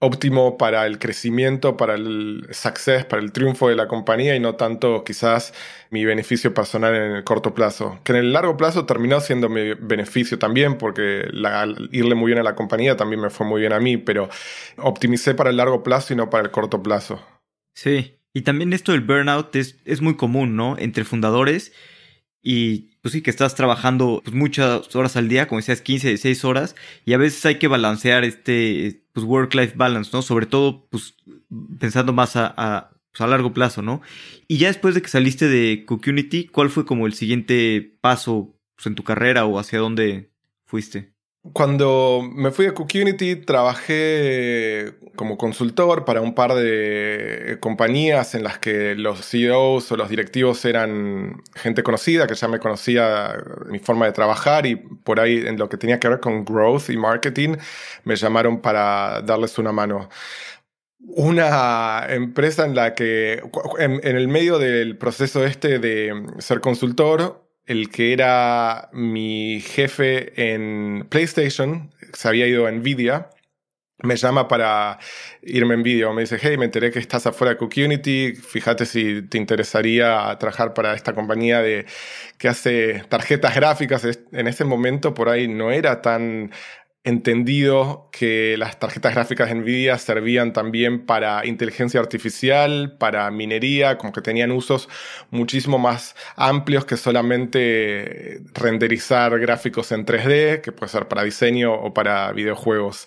óptimo 0.00 0.56
para 0.56 0.86
el 0.86 0.98
crecimiento, 0.98 1.76
para 1.76 1.94
el 1.94 2.48
success, 2.52 3.04
para 3.04 3.22
el 3.22 3.32
triunfo 3.32 3.68
de 3.68 3.76
la 3.76 3.86
compañía 3.86 4.34
y 4.34 4.40
no 4.40 4.56
tanto 4.56 5.04
quizás 5.04 5.52
mi 5.90 6.06
beneficio 6.06 6.54
personal 6.54 6.94
en 6.94 7.12
el 7.12 7.24
corto 7.24 7.54
plazo. 7.54 8.00
Que 8.02 8.12
en 8.12 8.18
el 8.18 8.32
largo 8.32 8.56
plazo 8.56 8.86
terminó 8.86 9.20
siendo 9.20 9.50
mi 9.50 9.74
beneficio 9.74 10.38
también 10.38 10.78
porque 10.78 11.28
irle 11.92 12.14
muy 12.14 12.28
bien 12.28 12.38
a 12.38 12.42
la 12.42 12.54
compañía 12.56 12.96
también 12.96 13.20
me 13.20 13.28
fue 13.30 13.46
muy 13.46 13.60
bien 13.60 13.74
a 13.74 13.80
mí, 13.80 13.98
pero 13.98 14.30
optimicé 14.78 15.34
para 15.34 15.50
el 15.50 15.58
largo 15.58 15.82
plazo 15.82 16.14
y 16.14 16.16
no 16.16 16.30
para 16.30 16.44
el 16.44 16.50
corto 16.50 16.82
plazo. 16.82 17.20
Sí, 17.74 18.19
y 18.32 18.42
también 18.42 18.72
esto 18.72 18.92
del 18.92 19.00
burnout 19.02 19.54
es, 19.56 19.76
es 19.84 20.00
muy 20.00 20.16
común, 20.16 20.56
¿no? 20.56 20.76
Entre 20.78 21.04
fundadores. 21.04 21.72
y 22.42 22.90
pues 23.02 23.12
sí, 23.12 23.22
que 23.22 23.30
estás 23.30 23.54
trabajando 23.54 24.20
pues, 24.24 24.34
muchas 24.36 24.94
horas 24.94 25.16
al 25.16 25.28
día, 25.28 25.48
como 25.48 25.58
decías, 25.58 25.80
15, 25.80 26.08
16 26.08 26.44
horas, 26.44 26.76
y 27.04 27.14
a 27.14 27.18
veces 27.18 27.44
hay 27.46 27.58
que 27.58 27.68
balancear 27.68 28.24
este 28.24 29.04
pues, 29.12 29.24
work-life 29.24 29.74
balance, 29.76 30.10
¿no? 30.12 30.22
Sobre 30.22 30.46
todo, 30.46 30.86
pues 30.90 31.14
pensando 31.78 32.12
más 32.12 32.36
a, 32.36 32.90
pues, 33.10 33.20
a, 33.20 33.26
largo 33.26 33.52
plazo, 33.54 33.82
¿no? 33.82 34.02
Y 34.48 34.58
ya 34.58 34.68
después 34.68 34.94
de 34.94 35.02
que 35.02 35.08
saliste 35.08 35.48
de 35.48 35.84
Community, 35.86 36.46
¿cuál 36.46 36.70
fue 36.70 36.84
como 36.84 37.06
el 37.06 37.14
siguiente 37.14 37.96
paso 38.00 38.54
pues, 38.76 38.86
en 38.86 38.94
tu 38.94 39.04
carrera 39.04 39.46
o 39.46 39.58
hacia 39.58 39.78
dónde 39.78 40.30
fuiste? 40.66 41.14
Cuando 41.54 42.20
me 42.22 42.50
fui 42.50 42.66
a 42.66 42.74
Community 42.74 43.34
trabajé 43.34 44.94
como 45.16 45.38
consultor 45.38 46.04
para 46.04 46.20
un 46.20 46.34
par 46.34 46.54
de 46.54 47.56
compañías 47.60 48.34
en 48.34 48.42
las 48.44 48.58
que 48.58 48.94
los 48.94 49.24
CEOs 49.24 49.90
o 49.90 49.96
los 49.96 50.10
directivos 50.10 50.62
eran 50.66 51.42
gente 51.54 51.82
conocida, 51.82 52.26
que 52.26 52.34
ya 52.34 52.46
me 52.46 52.58
conocía 52.58 53.42
mi 53.70 53.78
forma 53.78 54.04
de 54.04 54.12
trabajar 54.12 54.66
y 54.66 54.76
por 54.76 55.18
ahí 55.18 55.38
en 55.46 55.58
lo 55.58 55.70
que 55.70 55.78
tenía 55.78 55.98
que 55.98 56.08
ver 56.10 56.20
con 56.20 56.44
growth 56.44 56.90
y 56.90 56.98
marketing 56.98 57.56
me 58.04 58.16
llamaron 58.16 58.60
para 58.60 59.22
darles 59.22 59.58
una 59.58 59.72
mano. 59.72 60.10
Una 60.98 62.06
empresa 62.10 62.66
en 62.66 62.74
la 62.74 62.94
que, 62.94 63.42
en, 63.78 64.04
el 64.04 64.28
medio 64.28 64.58
del 64.58 64.98
proceso 64.98 65.46
este 65.46 65.78
de 65.78 66.12
ser 66.38 66.60
consultor, 66.60 67.49
el 67.70 67.88
que 67.88 68.12
era 68.12 68.88
mi 68.92 69.60
jefe 69.60 70.32
en 70.52 71.06
PlayStation, 71.08 71.92
se 72.12 72.26
había 72.26 72.48
ido 72.48 72.66
a 72.66 72.70
Nvidia, 72.72 73.30
me 74.02 74.16
llama 74.16 74.48
para 74.48 74.98
irme 75.42 75.74
en 75.74 75.82
vídeo. 75.84 76.12
Me 76.12 76.22
dice, 76.22 76.38
hey, 76.40 76.56
me 76.56 76.64
enteré 76.64 76.90
que 76.90 76.98
estás 76.98 77.26
afuera 77.26 77.52
de 77.52 77.58
Community, 77.58 78.32
fíjate 78.34 78.86
si 78.86 79.22
te 79.22 79.38
interesaría 79.38 80.36
trabajar 80.40 80.74
para 80.74 80.94
esta 80.94 81.14
compañía 81.14 81.62
de, 81.62 81.86
que 82.38 82.48
hace 82.48 83.04
tarjetas 83.08 83.54
gráficas. 83.54 84.04
En 84.32 84.48
ese 84.48 84.64
momento 84.64 85.14
por 85.14 85.28
ahí 85.28 85.46
no 85.46 85.70
era 85.70 86.02
tan 86.02 86.50
entendido 87.02 88.08
que 88.12 88.56
las 88.58 88.78
tarjetas 88.78 89.14
gráficas 89.14 89.54
Nvidia 89.54 89.96
servían 89.96 90.52
también 90.52 91.06
para 91.06 91.46
inteligencia 91.46 91.98
artificial, 91.98 92.96
para 92.98 93.30
minería, 93.30 93.96
como 93.96 94.12
que 94.12 94.20
tenían 94.20 94.50
usos 94.50 94.88
muchísimo 95.30 95.78
más 95.78 96.14
amplios 96.36 96.84
que 96.84 96.96
solamente 96.96 98.42
renderizar 98.52 99.38
gráficos 99.40 99.92
en 99.92 100.04
3D, 100.04 100.60
que 100.60 100.72
puede 100.72 100.92
ser 100.92 101.08
para 101.08 101.22
diseño 101.22 101.72
o 101.72 101.94
para 101.94 102.32
videojuegos. 102.32 103.06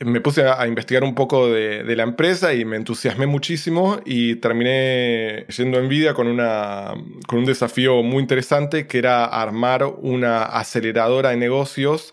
Me 0.00 0.20
puse 0.20 0.42
a, 0.48 0.66
investigar 0.66 1.04
un 1.04 1.14
poco 1.14 1.48
de, 1.48 1.84
de, 1.84 1.94
la 1.94 2.02
empresa 2.02 2.52
y 2.54 2.64
me 2.64 2.76
entusiasmé 2.76 3.26
muchísimo 3.26 4.00
y 4.04 4.34
terminé 4.36 5.46
yendo 5.46 5.78
a 5.78 5.82
Nvidia 5.82 6.12
con, 6.14 6.26
una, 6.26 6.94
con 7.28 7.38
un 7.38 7.44
desafío 7.44 8.02
muy 8.02 8.20
interesante 8.20 8.88
que 8.88 8.98
era 8.98 9.24
armar 9.26 9.84
una 9.84 10.42
aceleradora 10.42 11.30
de 11.30 11.36
negocios 11.36 12.12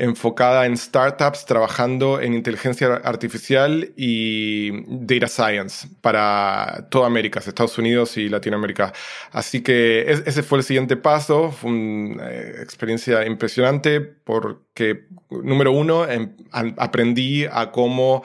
enfocada 0.00 0.64
en 0.64 0.76
startups 0.78 1.44
trabajando 1.44 2.20
en 2.20 2.32
inteligencia 2.32 2.94
artificial 3.04 3.92
y 3.96 4.82
data 4.86 5.28
science 5.28 5.88
para 6.00 6.86
toda 6.90 7.06
América, 7.06 7.40
Estados 7.40 7.76
Unidos 7.76 8.16
y 8.16 8.30
Latinoamérica. 8.30 8.94
Así 9.30 9.62
que 9.62 10.10
ese 10.10 10.42
fue 10.42 10.58
el 10.58 10.64
siguiente 10.64 10.96
paso, 10.96 11.52
fue 11.52 11.70
una 11.70 12.30
eh, 12.30 12.62
experiencia 12.62 13.26
impresionante 13.26 14.00
porque, 14.00 15.04
número 15.30 15.72
uno, 15.72 16.08
em, 16.08 16.34
aprendí 16.50 17.44
a 17.44 17.70
cómo 17.70 18.22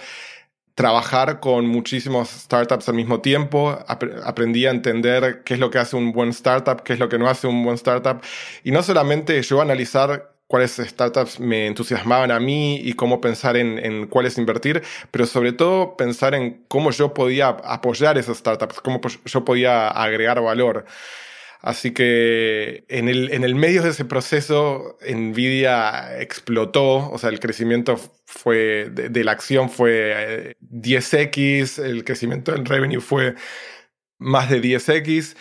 trabajar 0.75 1.39
con 1.41 1.67
muchísimos 1.67 2.29
startups 2.29 2.87
al 2.87 2.95
mismo 2.95 3.19
tiempo, 3.21 3.77
aprendí 3.87 4.65
a 4.65 4.71
entender 4.71 5.43
qué 5.43 5.55
es 5.55 5.59
lo 5.59 5.69
que 5.69 5.79
hace 5.79 5.95
un 5.95 6.11
buen 6.11 6.29
startup, 6.29 6.83
qué 6.83 6.93
es 6.93 6.99
lo 6.99 7.09
que 7.09 7.17
no 7.17 7.29
hace 7.29 7.47
un 7.47 7.63
buen 7.63 7.75
startup, 7.75 8.21
y 8.63 8.71
no 8.71 8.83
solamente 8.83 9.41
yo 9.41 9.61
analizar 9.61 10.34
cuáles 10.47 10.77
startups 10.77 11.39
me 11.39 11.67
entusiasmaban 11.67 12.31
a 12.31 12.39
mí 12.39 12.77
y 12.77 12.93
cómo 12.93 13.21
pensar 13.21 13.57
en, 13.57 14.07
cuáles 14.07 14.37
invertir, 14.37 14.83
pero 15.11 15.25
sobre 15.25 15.53
todo 15.53 15.97
pensar 15.97 16.35
en 16.35 16.63
cómo 16.67 16.91
yo 16.91 17.13
podía 17.13 17.49
apoyar 17.49 18.17
esas 18.17 18.37
startups, 18.37 18.81
cómo 18.81 19.01
yo 19.25 19.45
podía 19.45 19.87
agregar 19.87 20.41
valor. 20.41 20.85
Así 21.61 21.91
que 21.91 22.85
en 22.89 23.09
el, 23.09 23.55
medio 23.55 23.81
de 23.81 23.89
ese 23.89 24.05
proceso, 24.05 24.99
Nvidia 25.01 26.21
explotó, 26.21 27.09
o 27.09 27.17
sea, 27.17 27.31
el 27.31 27.39
crecimiento 27.39 27.99
fue 28.25 28.89
de, 28.91 29.09
de 29.09 29.23
la 29.23 29.31
acción 29.31 29.71
fue 29.71 30.55
10x, 30.61 31.83
eh, 31.83 31.89
el 31.89 32.03
crecimiento 32.03 32.51
del 32.51 32.65
revenue 32.65 33.01
fue 33.01 33.33
más 34.19 34.49
de 34.49 34.61
10x. 34.61 35.35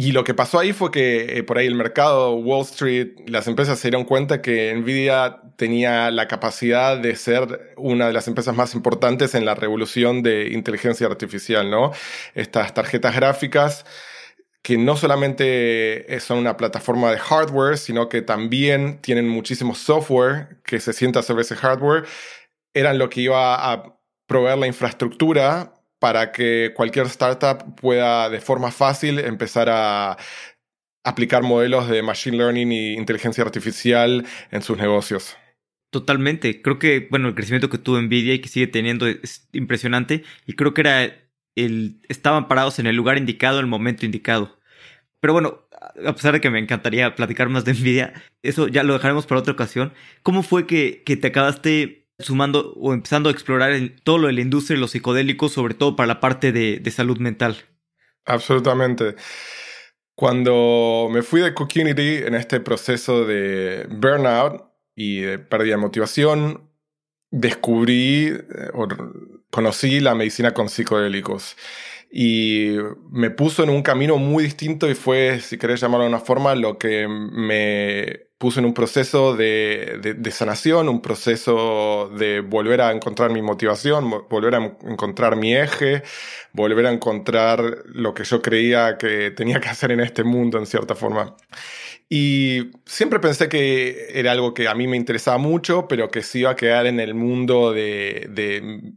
Y 0.00 0.12
lo 0.12 0.22
que 0.22 0.32
pasó 0.32 0.60
ahí 0.60 0.72
fue 0.72 0.92
que 0.92 1.38
eh, 1.38 1.42
por 1.42 1.58
ahí 1.58 1.66
el 1.66 1.74
mercado, 1.74 2.36
Wall 2.36 2.62
Street, 2.62 3.16
las 3.26 3.48
empresas 3.48 3.80
se 3.80 3.88
dieron 3.88 4.04
cuenta 4.04 4.40
que 4.40 4.72
Nvidia 4.76 5.40
tenía 5.56 6.12
la 6.12 6.28
capacidad 6.28 6.96
de 6.96 7.16
ser 7.16 7.74
una 7.76 8.06
de 8.06 8.12
las 8.12 8.28
empresas 8.28 8.54
más 8.54 8.76
importantes 8.76 9.34
en 9.34 9.44
la 9.44 9.56
revolución 9.56 10.22
de 10.22 10.50
inteligencia 10.52 11.08
artificial, 11.08 11.68
¿no? 11.68 11.90
Estas 12.36 12.74
tarjetas 12.74 13.16
gráficas 13.16 13.84
que 14.62 14.78
no 14.78 14.96
solamente 14.96 16.14
eh, 16.14 16.20
son 16.20 16.38
una 16.38 16.56
plataforma 16.56 17.10
de 17.10 17.18
hardware, 17.18 17.76
sino 17.76 18.08
que 18.08 18.22
también 18.22 19.00
tienen 19.00 19.28
muchísimo 19.28 19.74
software 19.74 20.60
que 20.62 20.78
se 20.78 20.92
sienta 20.92 21.22
sobre 21.22 21.42
ese 21.42 21.56
hardware, 21.56 22.04
eran 22.72 22.98
lo 22.98 23.10
que 23.10 23.22
iba 23.22 23.72
a 23.72 23.98
proveer 24.28 24.58
la 24.58 24.68
infraestructura 24.68 25.72
para 25.98 26.32
que 26.32 26.72
cualquier 26.76 27.06
startup 27.06 27.74
pueda 27.76 28.28
de 28.30 28.40
forma 28.40 28.70
fácil 28.70 29.18
empezar 29.18 29.68
a 29.70 30.16
aplicar 31.04 31.42
modelos 31.42 31.88
de 31.88 32.02
machine 32.02 32.36
learning 32.36 32.72
y 32.72 32.94
inteligencia 32.94 33.44
artificial 33.44 34.26
en 34.50 34.62
sus 34.62 34.76
negocios. 34.78 35.36
Totalmente. 35.90 36.60
Creo 36.60 36.78
que, 36.78 37.08
bueno, 37.10 37.28
el 37.28 37.34
crecimiento 37.34 37.70
que 37.70 37.78
tuvo 37.78 38.00
Nvidia 38.00 38.34
y 38.34 38.40
que 38.40 38.48
sigue 38.48 38.66
teniendo 38.66 39.06
es 39.06 39.48
impresionante. 39.52 40.22
Y 40.46 40.54
creo 40.54 40.74
que 40.74 40.82
era 40.82 41.04
el. 41.56 42.00
estaban 42.08 42.46
parados 42.48 42.78
en 42.78 42.86
el 42.86 42.96
lugar 42.96 43.16
indicado, 43.16 43.58
en 43.58 43.64
el 43.64 43.70
momento 43.70 44.04
indicado. 44.04 44.58
Pero 45.20 45.32
bueno, 45.32 45.66
a 46.06 46.14
pesar 46.14 46.34
de 46.34 46.40
que 46.40 46.50
me 46.50 46.58
encantaría 46.58 47.14
platicar 47.14 47.48
más 47.48 47.64
de 47.64 47.72
Nvidia, 47.74 48.12
eso 48.42 48.68
ya 48.68 48.82
lo 48.82 48.92
dejaremos 48.94 49.26
para 49.26 49.40
otra 49.40 49.54
ocasión. 49.54 49.92
¿Cómo 50.22 50.42
fue 50.42 50.66
que, 50.66 51.02
que 51.04 51.16
te 51.16 51.28
acabaste 51.28 51.97
sumando 52.18 52.72
o 52.76 52.92
empezando 52.92 53.28
a 53.28 53.32
explorar 53.32 53.72
todo 54.02 54.18
lo 54.18 54.26
de 54.26 54.32
la 54.32 54.40
industria 54.40 54.76
y 54.76 54.80
los 54.80 54.90
psicodélicos, 54.90 55.52
sobre 55.52 55.74
todo 55.74 55.96
para 55.96 56.08
la 56.08 56.20
parte 56.20 56.52
de, 56.52 56.90
salud 56.90 57.18
mental. 57.18 57.56
Absolutamente. 58.24 59.14
Cuando 60.14 61.08
me 61.10 61.22
fui 61.22 61.40
de 61.40 61.54
Community 61.54 62.16
en 62.16 62.34
este 62.34 62.60
proceso 62.60 63.24
de 63.24 63.86
burnout 63.88 64.64
y 64.96 65.20
de 65.20 65.38
pérdida 65.38 65.76
de 65.76 65.82
motivación, 65.82 66.70
descubrí 67.30 68.26
eh, 68.26 68.70
o 68.74 68.88
conocí 69.50 70.00
la 70.00 70.14
medicina 70.14 70.52
con 70.54 70.68
psicodélicos 70.68 71.56
y 72.10 72.76
me 73.10 73.30
puso 73.30 73.62
en 73.62 73.70
un 73.70 73.82
camino 73.82 74.16
muy 74.16 74.44
distinto 74.44 74.90
y 74.90 74.94
fue, 74.94 75.40
si 75.40 75.58
querés 75.58 75.80
llamarlo 75.80 76.04
de 76.04 76.10
una 76.10 76.20
forma, 76.20 76.54
lo 76.54 76.78
que 76.78 77.06
me 77.06 78.27
puso 78.38 78.60
en 78.60 78.66
un 78.66 78.74
proceso 78.74 79.36
de, 79.36 79.98
de, 80.16 80.30
sanación, 80.30 80.88
un 80.88 81.02
proceso 81.02 82.08
de 82.16 82.40
volver 82.40 82.80
a 82.80 82.92
encontrar 82.92 83.30
mi 83.30 83.42
motivación, 83.42 84.08
volver 84.30 84.54
a 84.54 84.76
encontrar 84.82 85.34
mi 85.34 85.56
eje, 85.56 86.04
volver 86.52 86.86
a 86.86 86.92
encontrar 86.92 87.82
lo 87.86 88.14
que 88.14 88.22
yo 88.22 88.40
creía 88.40 88.96
que 88.96 89.32
tenía 89.32 89.60
que 89.60 89.68
hacer 89.68 89.90
en 89.90 90.00
este 90.00 90.22
mundo, 90.22 90.58
en 90.58 90.66
cierta 90.66 90.94
forma. 90.94 91.36
Y 92.08 92.70
siempre 92.86 93.18
pensé 93.18 93.48
que 93.48 94.08
era 94.14 94.32
algo 94.32 94.54
que 94.54 94.68
a 94.68 94.74
mí 94.74 94.86
me 94.86 94.96
interesaba 94.96 95.38
mucho, 95.38 95.88
pero 95.88 96.08
que 96.08 96.22
se 96.22 96.38
iba 96.38 96.50
a 96.50 96.56
quedar 96.56 96.86
en 96.86 97.00
el 97.00 97.14
mundo 97.14 97.72
de, 97.72 98.28
de 98.30 98.94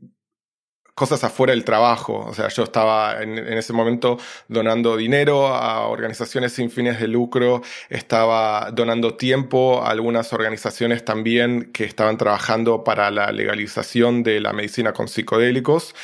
cosas 1.01 1.23
afuera 1.23 1.51
del 1.51 1.63
trabajo. 1.63 2.27
O 2.27 2.33
sea, 2.35 2.47
yo 2.49 2.61
estaba 2.61 3.23
en, 3.23 3.39
ese 3.39 3.73
momento 3.73 4.19
donando 4.47 4.95
dinero 4.95 5.47
a 5.47 5.87
organizaciones 5.87 6.53
sin 6.53 6.69
fines 6.69 6.99
de 6.99 7.07
lucro, 7.07 7.63
estaba 7.89 8.69
donando 8.71 9.15
tiempo 9.15 9.81
a 9.81 9.89
algunas 9.89 10.31
organizaciones 10.31 11.03
también 11.03 11.71
que 11.73 11.85
estaban 11.85 12.19
trabajando 12.19 12.83
para 12.83 13.09
la 13.09 13.31
legalización 13.31 14.21
de 14.21 14.41
la 14.41 14.53
medicina 14.53 14.93
con 14.93 15.07
psicodélicos. 15.07 15.95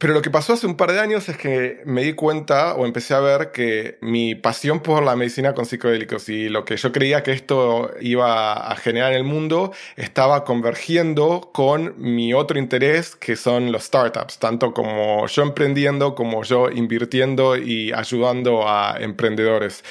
Pero 0.00 0.14
lo 0.14 0.22
que 0.22 0.30
pasó 0.30 0.54
hace 0.54 0.66
un 0.66 0.78
par 0.78 0.92
de 0.92 0.98
años 0.98 1.28
es 1.28 1.36
que 1.36 1.82
me 1.84 2.02
di 2.02 2.14
cuenta 2.14 2.74
o 2.74 2.86
empecé 2.86 3.12
a 3.12 3.20
ver 3.20 3.52
que 3.52 3.98
mi 4.00 4.34
pasión 4.34 4.80
por 4.80 5.02
la 5.02 5.14
medicina 5.14 5.52
con 5.52 5.66
psicodélicos 5.66 6.30
y 6.30 6.48
lo 6.48 6.64
que 6.64 6.78
yo 6.78 6.90
creía 6.90 7.22
que 7.22 7.32
esto 7.32 7.90
iba 8.00 8.54
a 8.54 8.76
generar 8.76 9.12
en 9.12 9.18
el 9.18 9.24
mundo 9.24 9.74
estaba 9.96 10.44
convergiendo 10.44 11.50
con 11.52 11.92
mi 11.98 12.32
otro 12.32 12.58
interés 12.58 13.14
que 13.14 13.36
son 13.36 13.72
los 13.72 13.84
startups, 13.84 14.38
tanto 14.38 14.72
como 14.72 15.26
yo 15.26 15.42
emprendiendo 15.42 16.14
como 16.14 16.44
yo 16.44 16.70
invirtiendo 16.70 17.58
y 17.58 17.92
ayudando 17.92 18.66
a 18.66 18.96
emprendedores. 19.00 19.84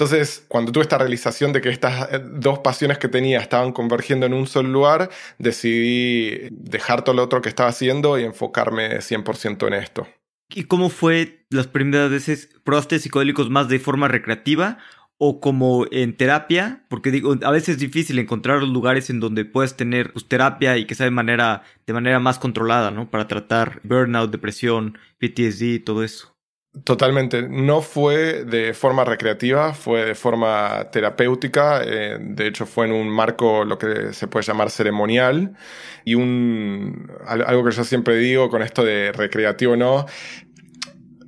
Entonces, 0.00 0.46
cuando 0.48 0.72
tuve 0.72 0.84
esta 0.84 0.96
realización 0.96 1.52
de 1.52 1.60
que 1.60 1.68
estas 1.68 2.10
eh, 2.10 2.24
dos 2.24 2.60
pasiones 2.60 2.96
que 2.96 3.08
tenía 3.08 3.38
estaban 3.38 3.70
convergiendo 3.70 4.24
en 4.24 4.32
un 4.32 4.46
solo 4.46 4.70
lugar, 4.70 5.10
decidí 5.36 6.48
dejar 6.50 7.04
todo 7.04 7.14
lo 7.16 7.22
otro 7.22 7.42
que 7.42 7.50
estaba 7.50 7.68
haciendo 7.68 8.18
y 8.18 8.24
enfocarme 8.24 9.02
100% 9.02 9.66
en 9.66 9.74
esto. 9.74 10.08
¿Y 10.54 10.64
cómo 10.64 10.88
fue 10.88 11.44
las 11.50 11.66
primeras 11.66 12.10
veces? 12.10 12.48
¿Probaste 12.64 12.98
psicodélicos 12.98 13.50
más 13.50 13.68
de 13.68 13.78
forma 13.78 14.08
recreativa 14.08 14.78
o 15.18 15.38
como 15.38 15.84
en 15.90 16.16
terapia, 16.16 16.86
porque 16.88 17.10
digo, 17.10 17.36
a 17.42 17.50
veces 17.50 17.74
es 17.74 17.78
difícil 17.78 18.18
encontrar 18.18 18.62
lugares 18.62 19.10
en 19.10 19.20
donde 19.20 19.44
puedes 19.44 19.76
tener 19.76 20.14
pues, 20.14 20.26
terapia 20.26 20.78
y 20.78 20.86
que 20.86 20.94
sea 20.94 21.04
de 21.04 21.10
manera, 21.10 21.62
de 21.86 21.92
manera 21.92 22.18
más 22.20 22.38
controlada, 22.38 22.90
¿no? 22.90 23.10
Para 23.10 23.28
tratar 23.28 23.82
burnout, 23.84 24.30
depresión, 24.30 24.96
PTSD, 25.18 25.84
todo 25.84 26.02
eso. 26.02 26.39
Totalmente. 26.84 27.42
No 27.48 27.82
fue 27.82 28.44
de 28.44 28.74
forma 28.74 29.04
recreativa, 29.04 29.74
fue 29.74 30.04
de 30.04 30.14
forma 30.14 30.88
terapéutica. 30.92 31.82
Eh, 31.84 32.16
de 32.20 32.46
hecho, 32.46 32.64
fue 32.64 32.86
en 32.86 32.92
un 32.92 33.08
marco 33.08 33.64
lo 33.64 33.76
que 33.76 34.12
se 34.12 34.28
puede 34.28 34.44
llamar 34.46 34.70
ceremonial. 34.70 35.56
Y 36.04 36.14
un, 36.14 37.10
algo 37.26 37.64
que 37.64 37.72
yo 37.72 37.82
siempre 37.82 38.16
digo 38.18 38.48
con 38.50 38.62
esto 38.62 38.84
de 38.84 39.10
recreativo 39.10 39.74
no, 39.76 40.06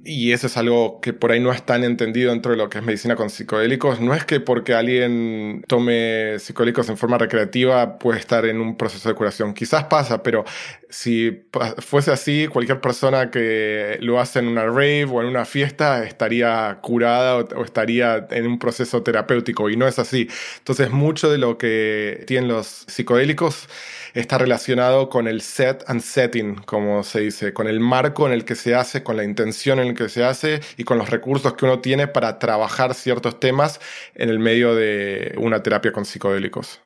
y 0.04 0.32
eso 0.32 0.49
es 0.49 0.56
algo 0.56 1.00
que 1.00 1.12
por 1.12 1.30
ahí 1.30 1.38
no 1.38 1.52
es 1.52 1.64
tan 1.64 1.85
entendido 1.85 2.32
dentro 2.32 2.52
de 2.52 2.59
lo 2.59 2.68
que 2.68 2.78
es 2.78 2.85
medicina 2.85 3.14
con 3.14 3.30
psicodélicos. 3.30 4.00
No 4.00 4.14
es 4.14 4.25
que 4.25 4.40
porque 4.40 4.75
alguien 4.75 5.64
tome 5.68 6.38
psicodélicos 6.40 6.88
en 6.88 6.97
forma 6.97 7.18
recreativa 7.18 7.99
puede 7.99 8.18
estar 8.18 8.44
en 8.47 8.61
un 8.61 8.76
proceso 8.76 9.09
de 9.09 9.14
curación. 9.14 9.54
Quizás 9.54 9.85
pasa, 9.85 10.23
pero 10.23 10.44
si 10.88 11.44
fuese 11.78 12.11
así, 12.11 12.49
cualquier 12.49 12.80
persona 12.80 13.30
que 13.30 13.99
lo 14.00 14.18
hace 14.18 14.40
en 14.40 14.49
una 14.49 14.64
rave 14.66 15.04
o 15.04 15.21
en 15.23 15.28
una 15.28 15.44
fiesta 15.44 16.04
estaría 16.04 16.78
curada 16.82 17.37
o, 17.37 17.64
estaría 17.64 18.26
en 18.30 18.47
un 18.47 18.59
proceso 18.59 19.02
terapéutico 19.04 19.71
y 19.71 19.76
no 19.76 19.87
es 19.87 20.00
así. 20.00 20.28
Entonces 20.59 20.90
mucho 20.90 21.30
de 21.30 21.38
lo 21.38 21.59
que 21.59 22.25
tienen 22.26 22.49
los 22.49 22.85
psicodélicos 22.88 23.68
está 24.14 24.38
relacionado 24.38 25.09
con 25.09 25.26
el 25.26 25.40
set 25.40 25.85
and 25.87 26.00
setting, 26.00 26.57
como 26.57 27.02
se 27.02 27.21
dice, 27.21 27.52
con 27.52 27.66
el 27.66 27.81
marco 27.81 28.26
en 28.26 28.33
el 28.33 28.45
que 28.45 28.54
se 28.54 28.75
hace, 28.75 29.02
con 29.02 29.16
la 29.16 29.25
intención 29.25 29.78
en 29.78 29.88
el 29.88 29.95
que 29.95 30.09
se 30.09 30.25
hace 30.25 30.61
y 30.76 30.85
con 30.85 30.99
los 30.99 31.11
recursos 31.11 31.54
que 31.54 31.64
uno 31.64 31.81
tiene 31.81 32.09
para 32.09 32.38
trabajar 32.38 32.95
ciertos 32.95 33.40
temas 33.40 33.81
en 34.14 34.28
el 34.28 34.38
medio 34.38 34.75
de 34.75 35.35
una 35.38 35.62
terapia 35.62 35.92
con 35.92 36.04
psicodélicos. 36.04 36.81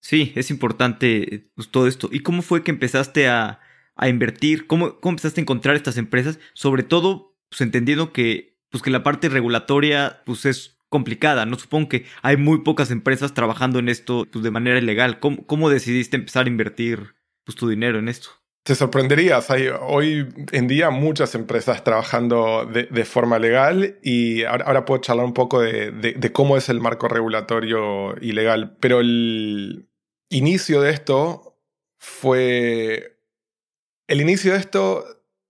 Sí, 0.00 0.32
es 0.36 0.50
importante 0.50 1.48
pues, 1.54 1.70
todo 1.70 1.86
esto. 1.86 2.08
¿Y 2.12 2.20
cómo 2.20 2.42
fue 2.42 2.62
que 2.62 2.70
empezaste 2.70 3.28
a, 3.28 3.60
invertir? 4.02 4.66
¿Cómo, 4.66 5.00
¿Cómo, 5.00 5.12
empezaste 5.12 5.40
a 5.40 5.42
encontrar 5.42 5.76
estas 5.76 5.96
empresas? 5.96 6.38
Sobre 6.52 6.82
todo, 6.82 7.38
pues 7.48 7.60
entendiendo 7.60 8.12
que, 8.12 8.58
pues, 8.68 8.82
que 8.82 8.90
la 8.90 9.02
parte 9.02 9.28
regulatoria 9.28 10.22
pues, 10.26 10.44
es 10.44 10.73
complicada, 10.94 11.44
¿no? 11.44 11.58
Supongo 11.58 11.88
que 11.88 12.04
hay 12.22 12.36
muy 12.36 12.60
pocas 12.60 12.92
empresas 12.92 13.34
trabajando 13.34 13.80
en 13.80 13.88
esto 13.88 14.28
pues, 14.30 14.44
de 14.44 14.52
manera 14.52 14.78
ilegal. 14.78 15.18
¿Cómo, 15.18 15.68
decidiste 15.68 16.14
empezar 16.14 16.46
a 16.46 16.48
invertir 16.48 17.16
pues, 17.42 17.56
tu 17.56 17.68
dinero 17.68 17.98
en 17.98 18.08
esto? 18.08 18.28
Te 18.62 18.76
sorprenderías, 18.76 19.50
hay 19.50 19.66
hoy 19.80 20.28
en 20.52 20.68
día 20.68 20.90
muchas 20.90 21.34
empresas 21.34 21.82
trabajando 21.82 22.64
de, 22.64 23.04
forma 23.04 23.40
legal 23.40 23.98
y 24.04 24.44
ahora, 24.44 24.84
puedo 24.84 25.00
charlar 25.00 25.26
un 25.26 25.34
poco 25.34 25.60
de, 25.60 26.30
cómo 26.32 26.56
es 26.56 26.68
el 26.68 26.80
marco 26.80 27.08
regulatorio 27.08 28.14
ilegal, 28.20 28.76
pero 28.78 29.00
el 29.00 29.88
inicio 30.30 30.80
de 30.80 30.92
esto 30.92 31.58
fue... 31.98 33.18
El 34.06 34.20
inicio 34.20 34.52
de 34.52 34.58
esto 34.58 35.04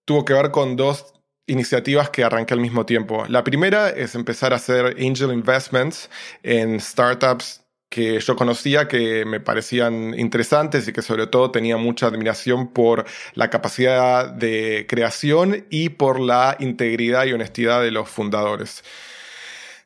tuvo 0.06 0.24
que 0.24 0.32
ver 0.32 0.50
con 0.52 0.76
dos 0.76 1.13
iniciativas 1.46 2.10
que 2.10 2.24
arranqué 2.24 2.54
al 2.54 2.60
mismo 2.60 2.86
tiempo. 2.86 3.24
La 3.28 3.44
primera 3.44 3.90
es 3.90 4.14
empezar 4.14 4.52
a 4.52 4.56
hacer 4.56 4.96
angel 4.98 5.32
investments 5.32 6.10
en 6.42 6.80
startups 6.80 7.64
que 7.94 8.18
yo 8.18 8.34
conocía, 8.34 8.88
que 8.88 9.24
me 9.24 9.38
parecían 9.38 10.18
interesantes 10.18 10.88
y 10.88 10.92
que 10.92 11.00
sobre 11.00 11.28
todo 11.28 11.52
tenía 11.52 11.76
mucha 11.76 12.06
admiración 12.06 12.72
por 12.72 13.04
la 13.34 13.50
capacidad 13.50 14.28
de 14.28 14.86
creación 14.88 15.66
y 15.70 15.90
por 15.90 16.18
la 16.18 16.56
integridad 16.58 17.24
y 17.26 17.32
honestidad 17.32 17.82
de 17.82 17.92
los 17.92 18.08
fundadores. 18.08 18.82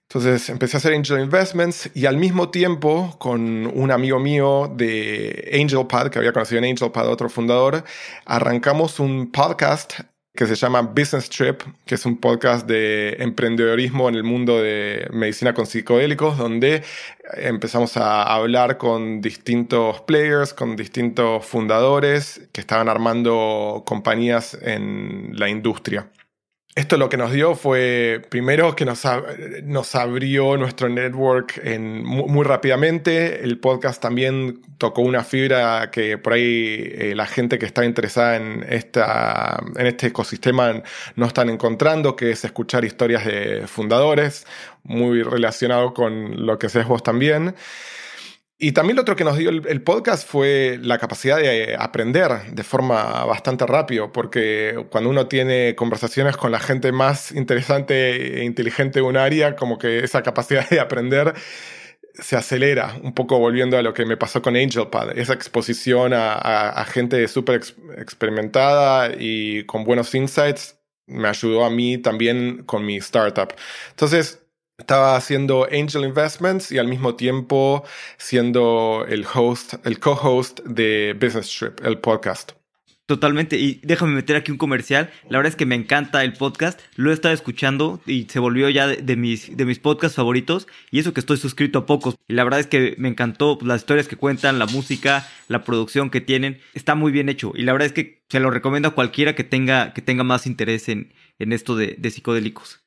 Entonces 0.04 0.48
empecé 0.48 0.76
a 0.76 0.78
hacer 0.78 0.94
angel 0.94 1.20
investments 1.20 1.90
y 1.92 2.06
al 2.06 2.16
mismo 2.16 2.48
tiempo 2.48 3.14
con 3.18 3.66
un 3.66 3.90
amigo 3.90 4.18
mío 4.18 4.72
de 4.74 5.50
AngelPad, 5.52 6.08
que 6.08 6.18
había 6.18 6.32
conocido 6.32 6.60
en 6.60 6.70
AngelPad, 6.70 7.08
otro 7.08 7.28
fundador, 7.28 7.84
arrancamos 8.24 9.00
un 9.00 9.30
podcast 9.30 10.00
que 10.38 10.46
se 10.46 10.54
llama 10.54 10.82
Business 10.82 11.28
Trip, 11.28 11.62
que 11.84 11.96
es 11.96 12.06
un 12.06 12.16
podcast 12.16 12.64
de 12.64 13.16
emprendedorismo 13.18 14.08
en 14.08 14.14
el 14.14 14.22
mundo 14.22 14.62
de 14.62 15.08
medicina 15.10 15.52
con 15.52 15.66
psicodélicos, 15.66 16.38
donde 16.38 16.84
empezamos 17.34 17.96
a 17.96 18.22
hablar 18.22 18.78
con 18.78 19.20
distintos 19.20 20.00
players, 20.02 20.54
con 20.54 20.76
distintos 20.76 21.44
fundadores 21.44 22.48
que 22.52 22.60
estaban 22.60 22.88
armando 22.88 23.82
compañías 23.84 24.56
en 24.62 25.32
la 25.32 25.48
industria. 25.48 26.08
Esto 26.78 26.96
lo 26.96 27.08
que 27.08 27.16
nos 27.16 27.32
dio 27.32 27.56
fue, 27.56 28.22
primero, 28.28 28.76
que 28.76 28.84
nos, 28.84 29.02
nos 29.64 29.96
abrió 29.96 30.56
nuestro 30.56 30.88
network 30.88 31.60
muy, 31.80 32.44
rápidamente. 32.44 33.42
El 33.42 33.58
podcast 33.58 34.00
también 34.00 34.60
tocó 34.78 35.02
una 35.02 35.24
fibra 35.24 35.90
que 35.90 36.18
por 36.18 36.34
ahí 36.34 36.88
eh, 36.94 37.14
la 37.16 37.26
gente 37.26 37.58
que 37.58 37.66
está 37.66 37.84
interesada 37.84 38.36
en, 38.36 38.64
esta, 38.68 39.60
en 39.74 39.88
este 39.88 40.06
ecosistema 40.06 40.84
no 41.16 41.26
están 41.26 41.50
encontrando, 41.50 42.14
que 42.14 42.30
es 42.30 42.44
escuchar 42.44 42.84
historias 42.84 43.24
de 43.24 43.66
fundadores, 43.66 44.46
muy 44.84 45.24
relacionado 45.24 45.92
con 45.92 46.46
lo 46.46 46.60
que 46.60 46.68
haces 46.68 46.86
vos 46.86 47.02
también. 47.02 47.56
Y 48.60 48.72
también 48.72 48.96
lo 48.96 49.02
otro 49.02 49.14
que 49.14 49.22
nos 49.22 49.36
dio 49.36 49.50
el, 49.50 49.82
podcast 49.82 50.28
fue 50.28 50.80
la 50.82 50.98
capacidad 50.98 51.36
de 51.36 51.76
aprender 51.78 52.50
de 52.52 52.64
forma 52.64 53.24
bastante 53.24 53.64
rápido, 53.66 54.10
porque 54.10 54.84
cuando 54.90 55.10
uno 55.10 55.28
tiene 55.28 55.76
conversaciones 55.76 56.36
con 56.36 56.50
la 56.50 56.58
gente 56.58 56.90
más 56.90 57.30
interesante 57.30 58.40
e 58.40 58.44
inteligente 58.44 58.98
de 58.98 59.06
un 59.06 59.16
área, 59.16 59.54
como 59.54 59.78
que 59.78 60.00
esa 60.00 60.24
capacidad 60.24 60.68
de 60.68 60.80
aprender 60.80 61.34
se 62.14 62.34
acelera, 62.34 62.98
un 63.02 63.14
poco 63.14 63.38
volviendo 63.38 63.78
a 63.78 63.82
lo 63.82 63.94
que 63.94 64.04
me 64.04 64.16
pasó 64.16 64.42
con 64.42 64.56
AngelPad, 64.56 65.16
esa 65.16 65.34
exposición 65.34 66.12
a, 66.12 66.84
gente 66.88 67.28
súper 67.28 67.60
experimentada 67.96 69.12
y 69.16 69.64
con 69.66 69.84
buenos 69.84 70.12
insights 70.16 70.76
me 71.06 71.28
ayudó 71.28 71.64
a 71.64 71.70
mí 71.70 71.98
también 71.98 72.64
con 72.64 72.84
mi 72.84 72.96
startup. 72.96 73.54
Entonces, 73.90 74.47
estaba 74.78 75.16
haciendo 75.16 75.66
angel 75.70 76.04
investments 76.04 76.70
y 76.70 76.78
al 76.78 76.86
mismo 76.86 77.16
tiempo 77.16 77.84
siendo 78.16 79.04
el 79.08 79.26
host, 79.32 79.74
el 79.84 79.98
co-host 79.98 80.60
de 80.60 81.16
Business 81.20 81.50
Trip, 81.50 81.84
el 81.84 81.98
podcast. 81.98 82.52
Totalmente. 83.06 83.56
Y 83.58 83.80
déjame 83.82 84.12
meter 84.12 84.36
aquí 84.36 84.52
un 84.52 84.58
comercial. 84.58 85.10
La 85.30 85.38
verdad 85.38 85.50
es 85.50 85.56
que 85.56 85.64
me 85.64 85.74
encanta 85.74 86.22
el 86.24 86.34
podcast. 86.34 86.78
Lo 86.94 87.10
he 87.10 87.14
estado 87.14 87.32
escuchando 87.32 88.00
y 88.06 88.24
se 88.28 88.38
volvió 88.38 88.68
ya 88.68 88.86
de, 88.86 89.16
mis, 89.16 89.56
de 89.56 89.64
mis 89.64 89.78
podcasts 89.78 90.16
favoritos. 90.16 90.68
Y 90.90 90.98
eso 90.98 91.14
que 91.14 91.20
estoy 91.20 91.38
suscrito 91.38 91.80
a 91.80 91.86
pocos. 91.86 92.16
Y 92.28 92.34
la 92.34 92.44
verdad 92.44 92.60
es 92.60 92.66
que 92.66 92.94
me 92.98 93.08
encantó 93.08 93.58
las 93.62 93.80
historias 93.80 94.08
que 94.08 94.16
cuentan, 94.16 94.58
la 94.58 94.66
música, 94.66 95.26
la 95.48 95.64
producción 95.64 96.10
que 96.10 96.20
tienen. 96.20 96.60
Está 96.74 96.94
muy 96.94 97.10
bien 97.10 97.30
hecho. 97.30 97.52
Y 97.54 97.62
la 97.62 97.72
verdad 97.72 97.86
es 97.86 97.92
que 97.94 98.22
se 98.28 98.40
lo 98.40 98.50
recomiendo 98.50 98.88
a 98.88 98.94
cualquiera 98.94 99.34
que 99.34 99.44
tenga, 99.44 99.94
que 99.94 100.02
tenga 100.02 100.22
más 100.22 100.46
interés 100.46 100.90
en, 100.90 101.14
en 101.38 101.54
esto 101.54 101.76
de, 101.76 101.96
de 101.98 102.10
psicodélicos. 102.10 102.82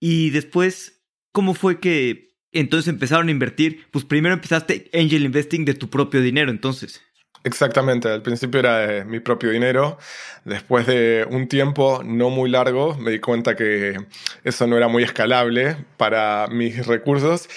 Y 0.00 0.30
después, 0.30 1.02
¿cómo 1.32 1.54
fue 1.54 1.80
que 1.80 2.28
entonces 2.52 2.88
empezaron 2.88 3.28
a 3.28 3.32
invertir? 3.32 3.86
Pues 3.90 4.04
primero 4.04 4.34
empezaste 4.34 4.90
angel 4.94 5.24
investing 5.24 5.64
de 5.64 5.74
tu 5.74 5.90
propio 5.90 6.20
dinero, 6.20 6.50
entonces. 6.50 7.00
Exactamente, 7.44 8.08
al 8.08 8.22
principio 8.22 8.60
era 8.60 8.78
de 8.78 9.04
mi 9.04 9.20
propio 9.20 9.50
dinero. 9.50 9.96
Después 10.44 10.86
de 10.86 11.26
un 11.30 11.46
tiempo 11.46 12.02
no 12.04 12.30
muy 12.30 12.50
largo 12.50 12.96
me 12.96 13.10
di 13.12 13.20
cuenta 13.20 13.54
que 13.54 13.96
eso 14.44 14.66
no 14.66 14.76
era 14.76 14.88
muy 14.88 15.02
escalable 15.02 15.76
para 15.96 16.48
mis 16.48 16.86
recursos 16.86 17.48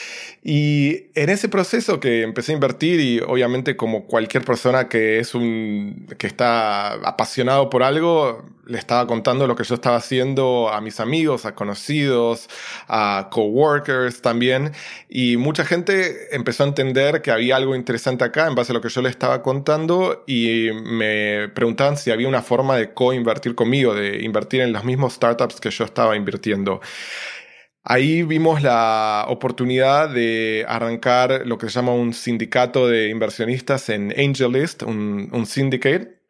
y 0.44 1.10
en 1.16 1.30
ese 1.30 1.50
proceso 1.50 2.00
que 2.00 2.22
empecé 2.22 2.52
a 2.52 2.56
invertir 2.56 3.00
y 3.00 3.20
obviamente 3.22 3.76
como 3.76 4.06
cualquier 4.06 4.44
persona 4.44 4.88
que 4.88 5.20
es 5.20 5.34
un 5.36 6.08
que 6.18 6.28
está 6.28 6.94
apasionado 6.94 7.70
por 7.70 7.84
algo, 7.84 8.46
le 8.72 8.78
estaba 8.78 9.06
contando 9.06 9.46
lo 9.48 9.56
que 9.56 9.64
yo 9.64 9.76
estaba 9.76 9.98
haciendo 9.98 10.70
a 10.70 10.80
mis 10.82 11.00
amigos, 11.00 11.46
a 11.46 11.54
conocidos, 11.54 12.50
a 12.88 13.28
coworkers 13.30 14.22
también 14.22 14.72
y 15.10 15.38
mucha 15.38 15.66
gente 15.66 16.34
empezó 16.36 16.64
a 16.64 16.68
entender 16.68 17.22
que 17.22 17.32
había 17.32 17.58
algo 17.58 17.76
interesante 17.76 18.24
acá 18.24 18.48
en 18.48 18.56
base 18.56 18.72
a 18.72 18.76
lo 18.76 18.82
que 18.82 18.90
yo 18.90 19.02
le 19.02 19.10
estaba 19.10 19.42
contando 19.42 20.24
y 20.26 20.70
me 20.74 21.50
preguntaban 21.50 21.98
si 21.98 22.12
había 22.12 22.28
una 22.28 22.42
forma 22.42 22.78
de 22.78 22.94
co-invertir 22.94 23.56
conmigo, 23.56 23.94
de 23.94 24.24
invertir 24.24 24.62
en 24.62 24.72
los 24.72 24.84
mismos 24.84 25.14
startups 25.14 25.60
que 25.60 25.70
yo 25.70 25.84
estaba 25.84 26.16
invirtiendo. 26.16 26.80
Ahí 27.84 28.22
vimos 28.22 28.62
la 28.62 29.26
oportunidad 29.28 30.10
de 30.10 30.66
arrancar 30.68 31.42
lo 31.46 31.58
que 31.58 31.68
se 31.68 31.74
llama 31.74 31.94
un 31.94 32.14
sindicato 32.14 32.88
de 32.88 33.10
inversionistas 33.10 33.90
en 33.90 34.14
AngelList, 34.16 34.84
un, 34.84 35.30
un 35.34 35.46
syndicate, 35.48 36.21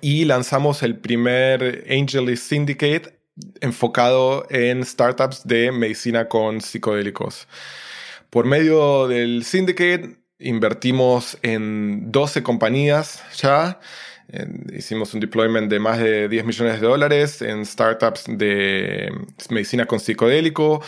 y 0.00 0.24
lanzamos 0.24 0.82
el 0.82 0.96
primer 0.96 1.86
AngelList 1.90 2.48
Syndicate 2.48 3.20
enfocado 3.60 4.46
en 4.50 4.84
startups 4.84 5.46
de 5.46 5.72
medicina 5.72 6.28
con 6.28 6.60
psicodélicos. 6.60 7.48
Por 8.30 8.46
medio 8.46 9.08
del 9.08 9.44
syndicate 9.44 10.16
invertimos 10.38 11.38
en 11.42 12.10
12 12.12 12.42
compañías 12.42 13.22
ya 13.36 13.80
hicimos 14.72 15.12
un 15.14 15.20
deployment 15.20 15.70
de 15.70 15.80
más 15.80 15.98
de 15.98 16.28
10 16.28 16.44
millones 16.44 16.80
de 16.80 16.86
dólares 16.86 17.42
en 17.42 17.66
startups 17.66 18.24
de 18.26 19.10
medicina 19.50 19.86
con 19.86 19.98
psicodélico. 19.98 20.82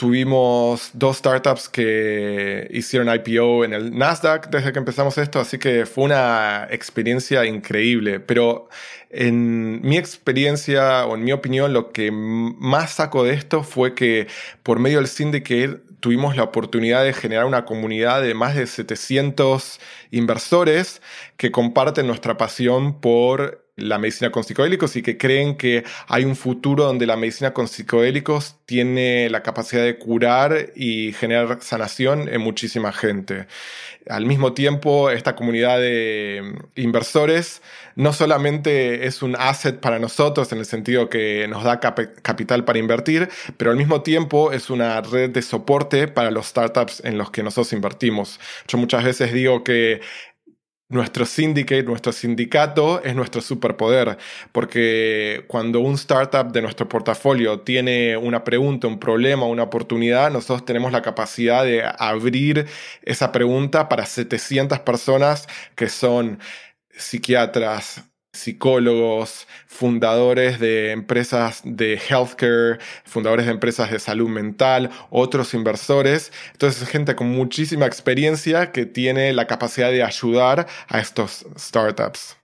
Tuvimos 0.00 0.92
dos 0.94 1.18
startups 1.18 1.68
que 1.68 2.66
hicieron 2.70 3.14
IPO 3.14 3.66
en 3.66 3.74
el 3.74 3.98
Nasdaq 3.98 4.48
desde 4.48 4.72
que 4.72 4.78
empezamos 4.78 5.18
esto, 5.18 5.40
así 5.40 5.58
que 5.58 5.84
fue 5.84 6.04
una 6.04 6.66
experiencia 6.70 7.44
increíble. 7.44 8.18
Pero 8.18 8.70
en 9.10 9.82
mi 9.82 9.98
experiencia 9.98 11.04
o 11.04 11.16
en 11.16 11.24
mi 11.24 11.32
opinión, 11.32 11.74
lo 11.74 11.92
que 11.92 12.10
más 12.12 12.92
saco 12.92 13.24
de 13.24 13.34
esto 13.34 13.62
fue 13.62 13.94
que 13.94 14.26
por 14.62 14.78
medio 14.78 14.96
del 14.96 15.06
syndicate 15.06 15.82
tuvimos 16.00 16.34
la 16.34 16.44
oportunidad 16.44 17.04
de 17.04 17.12
generar 17.12 17.44
una 17.44 17.66
comunidad 17.66 18.22
de 18.22 18.32
más 18.32 18.56
de 18.56 18.66
700 18.66 19.80
inversores 20.12 21.02
que 21.36 21.50
comparten 21.50 22.06
nuestra 22.06 22.38
pasión 22.38 23.02
por 23.02 23.69
la 23.80 23.98
medicina 23.98 24.30
con 24.30 24.44
psicodélicos 24.44 24.96
y 24.96 25.02
que 25.02 25.18
creen 25.18 25.56
que 25.56 25.84
hay 26.08 26.24
un 26.24 26.36
futuro 26.36 26.84
donde 26.84 27.06
la 27.06 27.16
medicina 27.16 27.52
con 27.52 27.68
psicodélicos 27.68 28.56
tiene 28.66 29.28
la 29.30 29.42
capacidad 29.42 29.82
de 29.82 29.98
curar 29.98 30.70
y 30.74 31.12
generar 31.12 31.58
sanación 31.60 32.28
en 32.28 32.40
muchísima 32.40 32.92
gente. 32.92 33.46
Al 34.08 34.26
mismo 34.26 34.54
tiempo, 34.54 35.10
esta 35.10 35.36
comunidad 35.36 35.78
de 35.78 36.54
inversores 36.74 37.62
no 37.96 38.12
solamente 38.12 39.06
es 39.06 39.22
un 39.22 39.36
asset 39.36 39.78
para 39.78 39.98
nosotros 39.98 40.50
en 40.52 40.58
el 40.58 40.64
sentido 40.64 41.10
que 41.10 41.46
nos 41.48 41.64
da 41.64 41.80
capital 41.80 42.64
para 42.64 42.78
invertir, 42.78 43.28
pero 43.56 43.70
al 43.70 43.76
mismo 43.76 44.02
tiempo 44.02 44.52
es 44.52 44.70
una 44.70 45.00
red 45.02 45.30
de 45.30 45.42
soporte 45.42 46.08
para 46.08 46.30
los 46.30 46.46
startups 46.46 47.02
en 47.04 47.18
los 47.18 47.30
que 47.30 47.42
nosotros 47.42 47.72
invertimos. 47.72 48.40
Yo 48.68 48.78
muchas 48.78 49.04
veces 49.04 49.32
digo 49.32 49.64
que 49.64 50.00
nuestro 50.90 51.24
syndicate, 51.24 51.84
nuestro 51.84 52.12
sindicato 52.12 53.02
es 53.02 53.14
nuestro 53.14 53.40
superpoder, 53.40 54.18
porque 54.52 55.44
cuando 55.46 55.80
un 55.80 55.94
startup 55.94 56.52
de 56.52 56.62
nuestro 56.62 56.88
portafolio 56.88 57.60
tiene 57.60 58.16
una 58.16 58.44
pregunta, 58.44 58.88
un 58.88 58.98
problema, 58.98 59.46
una 59.46 59.62
oportunidad, 59.62 60.30
nosotros 60.30 60.64
tenemos 60.66 60.92
la 60.92 61.00
capacidad 61.00 61.64
de 61.64 61.82
abrir 61.98 62.66
esa 63.02 63.32
pregunta 63.32 63.88
para 63.88 64.04
700 64.04 64.80
personas 64.80 65.46
que 65.76 65.88
son 65.88 66.40
psiquiatras, 66.90 68.09
psicólogos, 68.32 69.46
fundadores 69.66 70.60
de 70.60 70.92
empresas 70.92 71.62
de 71.64 71.94
healthcare, 71.94 72.78
fundadores 73.04 73.46
de 73.46 73.52
empresas 73.52 73.90
de 73.90 73.98
salud 73.98 74.28
mental, 74.28 74.90
otros 75.10 75.54
inversores. 75.54 76.32
Entonces, 76.52 76.88
gente 76.88 77.16
con 77.16 77.28
muchísima 77.28 77.86
experiencia 77.86 78.72
que 78.72 78.86
tiene 78.86 79.32
la 79.32 79.46
capacidad 79.46 79.90
de 79.90 80.02
ayudar 80.02 80.66
a 80.88 81.00
estos 81.00 81.46
startups. 81.58 82.36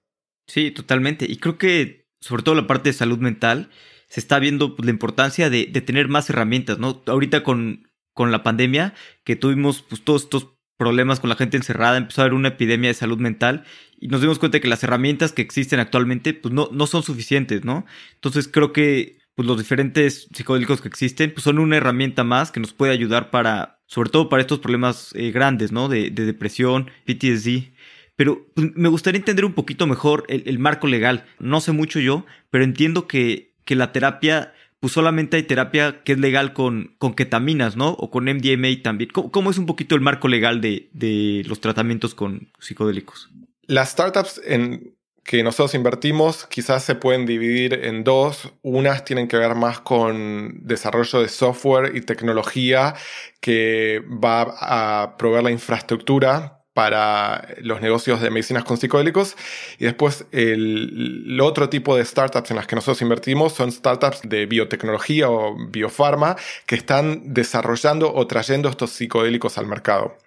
Sí, 0.46 0.70
totalmente. 0.70 1.27
Y 1.29 1.37
creo 1.38 1.59
que, 1.59 2.07
sobre 2.20 2.42
todo 2.42 2.55
la 2.55 2.66
parte 2.66 2.90
de 2.90 2.94
salud 2.94 3.18
mental, 3.18 3.70
se 4.09 4.20
está 4.20 4.38
viendo 4.38 4.77
pues, 4.77 4.87
la 4.87 4.92
importancia 4.92 5.51
de, 5.51 5.66
tener 5.66 6.09
más 6.09 6.31
herramientas, 6.31 6.79
¿no? 6.79 7.03
Ahorita 7.07 7.42
con, 7.42 7.90
con 8.12 8.33
la 8.33 8.42
pandemia, 8.42 8.94
que 9.25 9.37
tuvimos 9.37 9.83
pues, 9.83 10.03
todos 10.03 10.25
estos 10.25 10.56
problemas 10.77 11.21
con 11.21 11.31
la 11.31 11.37
gente 11.37 11.57
encerrada, 11.57 11.97
empezó 11.97 12.21
a 12.21 12.25
haber 12.25 12.35
una 12.35 12.49
epidemia 12.49 12.89
de 12.89 12.95
salud 12.95 13.19
mental 13.19 13.65
y 13.99 14.09
nos 14.09 14.21
dimos 14.21 14.39
cuenta 14.39 14.61
que 14.61 14.69
las 14.69 14.83
herramientas 14.85 15.33
que 15.33 15.43
existen 15.43 15.81
actualmente 15.81 16.35
pues 16.35 16.53
no, 16.53 16.69
no 16.73 16.87
son 16.87 17.03
suficientes, 17.03 17.65
¿no? 17.65 17.87
Entonces 18.15 18.49
creo 18.49 18.73
que 18.73 19.19
pues 19.35 19.47
los 19.47 19.59
diferentes 19.59 20.29
psicodélicos 20.35 20.81
que 20.81 20.89
existen 20.89 21.33
pues 21.33 21.45
son 21.45 21.59
una 21.59 21.77
herramienta 21.77 22.25
más 22.25 22.51
que 22.51 22.61
nos 22.61 22.73
puede 22.73 22.93
ayudar 22.93 23.31
para, 23.31 23.81
sobre 23.87 24.11
todo 24.11 24.29
para 24.29 24.41
estos 24.41 24.59
problemas 24.59 25.12
eh, 25.15 25.31
grandes, 25.31 25.73
¿no? 25.73 25.89
De, 25.89 26.11
de, 26.11 26.25
depresión, 26.25 26.91
PTSD. 27.05 27.73
Pero 28.17 28.47
pues, 28.55 28.69
me 28.75 28.89
gustaría 28.89 29.19
entender 29.19 29.45
un 29.45 29.53
poquito 29.53 29.87
mejor 29.87 30.25
el, 30.29 30.43
el 30.47 30.59
marco 30.59 30.87
legal. 30.87 31.27
No 31.39 31.61
sé 31.61 31.73
mucho 31.73 32.01
yo, 32.01 32.25
pero 32.51 32.65
entiendo 32.65 33.07
que, 33.07 33.55
que 33.65 33.77
la 33.77 33.93
terapia 33.93 34.55
pues 34.81 34.93
solamente 34.93 35.37
hay 35.37 35.43
terapia 35.45 36.03
que 36.05 36.12
es 36.12 36.19
legal 36.19 36.53
con, 36.53 36.95
con 36.99 37.15
ketaminas, 37.15 37.77
¿no? 37.77 37.91
O 37.91 38.11
con 38.11 38.25
MDMA 38.25 38.83
también. 38.83 39.11
¿Cómo, 39.11 39.51
es 39.51 39.59
un 39.59 39.67
poquito 39.67 39.95
el 39.95 40.01
marco 40.01 40.29
legal 40.29 40.61
de, 40.61 40.91
de, 40.93 41.43
los 41.47 41.61
tratamientos 41.61 42.15
con 42.15 42.51
psicodélicos? 42.59 43.31
Las 43.62 43.91
startups 43.91 44.41
en 44.45 44.97
que 45.27 45.43
nosotros 45.43 45.75
invertimos 45.75 46.47
quizás 46.47 46.85
se 46.85 46.95
pueden 46.95 47.27
dividir 47.27 47.75
en 47.75 48.05
dos. 48.05 48.53
Unas 48.62 49.05
tienen 49.05 49.27
que 49.27 49.37
ver 49.37 49.55
más 49.57 49.81
con 49.81 50.61
desarrollo 50.67 51.21
de 51.21 51.29
software 51.29 51.97
y 51.97 52.03
tecnología 52.03 52.95
que 53.41 54.03
va 54.09 54.55
a 54.61 55.17
proveer 55.17 55.43
la 55.43 55.51
infraestructura 55.51 56.56
para 56.77 57.49
los 57.62 57.81
negocios 57.81 58.21
de 58.21 58.29
medicinas 58.29 58.62
con 58.62 58.77
psicodélicos. 58.77 59.35
Y 59.79 59.87
después 59.87 60.27
el, 60.31 61.41
otro 61.41 61.71
tipo 61.71 61.97
de 61.97 62.05
startups 62.05 62.51
en 62.51 62.59
las 62.59 62.67
que 62.67 62.77
nosotros 62.77 63.01
invertimos 63.01 63.55
son 63.55 63.73
startups 63.73 64.21
de 64.25 64.45
biotecnología 64.45 65.31
o 65.31 65.57
biofarma 65.71 66.37
que 66.67 66.75
están 66.75 67.33
desarrollando 67.33 68.12
o 68.15 68.27
trayendo 68.27 68.69
estos 68.69 68.91
psicodélicos 68.91 69.57
al 69.57 69.67
mercado. 69.67 70.19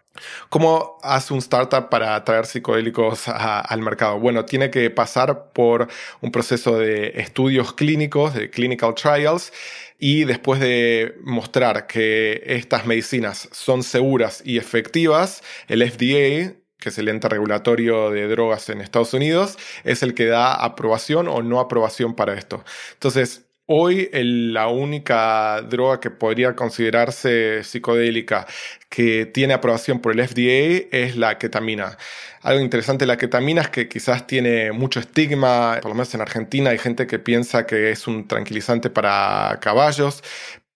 ¿Cómo 0.49 0.97
hace 1.03 1.33
un 1.35 1.39
startup 1.39 1.89
para 1.89 2.21
traer 2.23 2.47
psicodélicos 2.47 3.27
al 3.27 3.81
mercado? 3.81 4.19
Bueno, 4.19 4.43
tiene 4.43 4.71
que 4.71 4.89
pasar 4.89 5.51
por 5.53 5.87
un 6.19 6.31
proceso 6.31 6.79
de 6.79 7.13
estudios 7.15 7.73
clínicos, 7.73 8.33
de 8.33 8.49
clinical 8.49 8.95
trials, 8.95 9.53
y 9.99 10.23
después 10.23 10.61
de 10.61 11.15
mostrar 11.23 11.85
que 11.85 12.41
estas 12.45 12.85
medicinas 12.85 13.49
son 13.51 13.83
seguras 13.83 14.41
y 14.45 14.57
efectivas, 14.57 15.43
el 15.67 15.83
FDA, 15.83 16.55
que 16.79 16.89
es 16.89 16.97
el 16.97 17.09
ente 17.09 17.27
regulatorio 17.27 18.09
de 18.09 18.27
drogas 18.29 18.69
en 18.69 18.79
Estados 18.79 19.13
Unidos, 19.13 19.57
es 19.83 20.01
el 20.01 20.13
que 20.13 20.25
da 20.25 20.53
aprobación 20.53 21.27
o 21.27 21.43
no 21.43 21.59
aprobación 21.59 22.15
para 22.15 22.33
esto. 22.35 22.63
Entonces, 22.93 23.45
Hoy 23.71 24.09
la 24.11 24.67
única 24.67 25.61
droga 25.61 25.99
que 25.99 26.09
podría 26.09 26.55
considerarse 26.55 27.63
psicodélica 27.63 28.47
que 28.89 29.27
tiene 29.27 29.53
aprobación 29.53 29.99
por 29.99 30.11
el 30.11 30.27
FDA 30.27 30.87
es 30.91 31.15
la 31.15 31.37
ketamina. 31.37 31.95
Algo 32.41 32.61
interesante 32.61 33.03
de 33.03 33.07
la 33.07 33.17
ketamina 33.17 33.61
es 33.61 33.69
que 33.69 33.89
quizás 33.89 34.25
tiene 34.25 34.71
mucho 34.71 34.99
estigma, 34.99 35.79
por 35.81 35.91
lo 35.91 35.95
menos 35.95 36.13
en 36.13 36.21
Argentina 36.21 36.69
hay 36.69 36.77
gente 36.77 37.05
que 37.05 37.19
piensa 37.19 37.65
que 37.65 37.91
es 37.91 38.07
un 38.07 38.27
tranquilizante 38.27 38.89
para 38.89 39.59
caballos, 39.61 40.23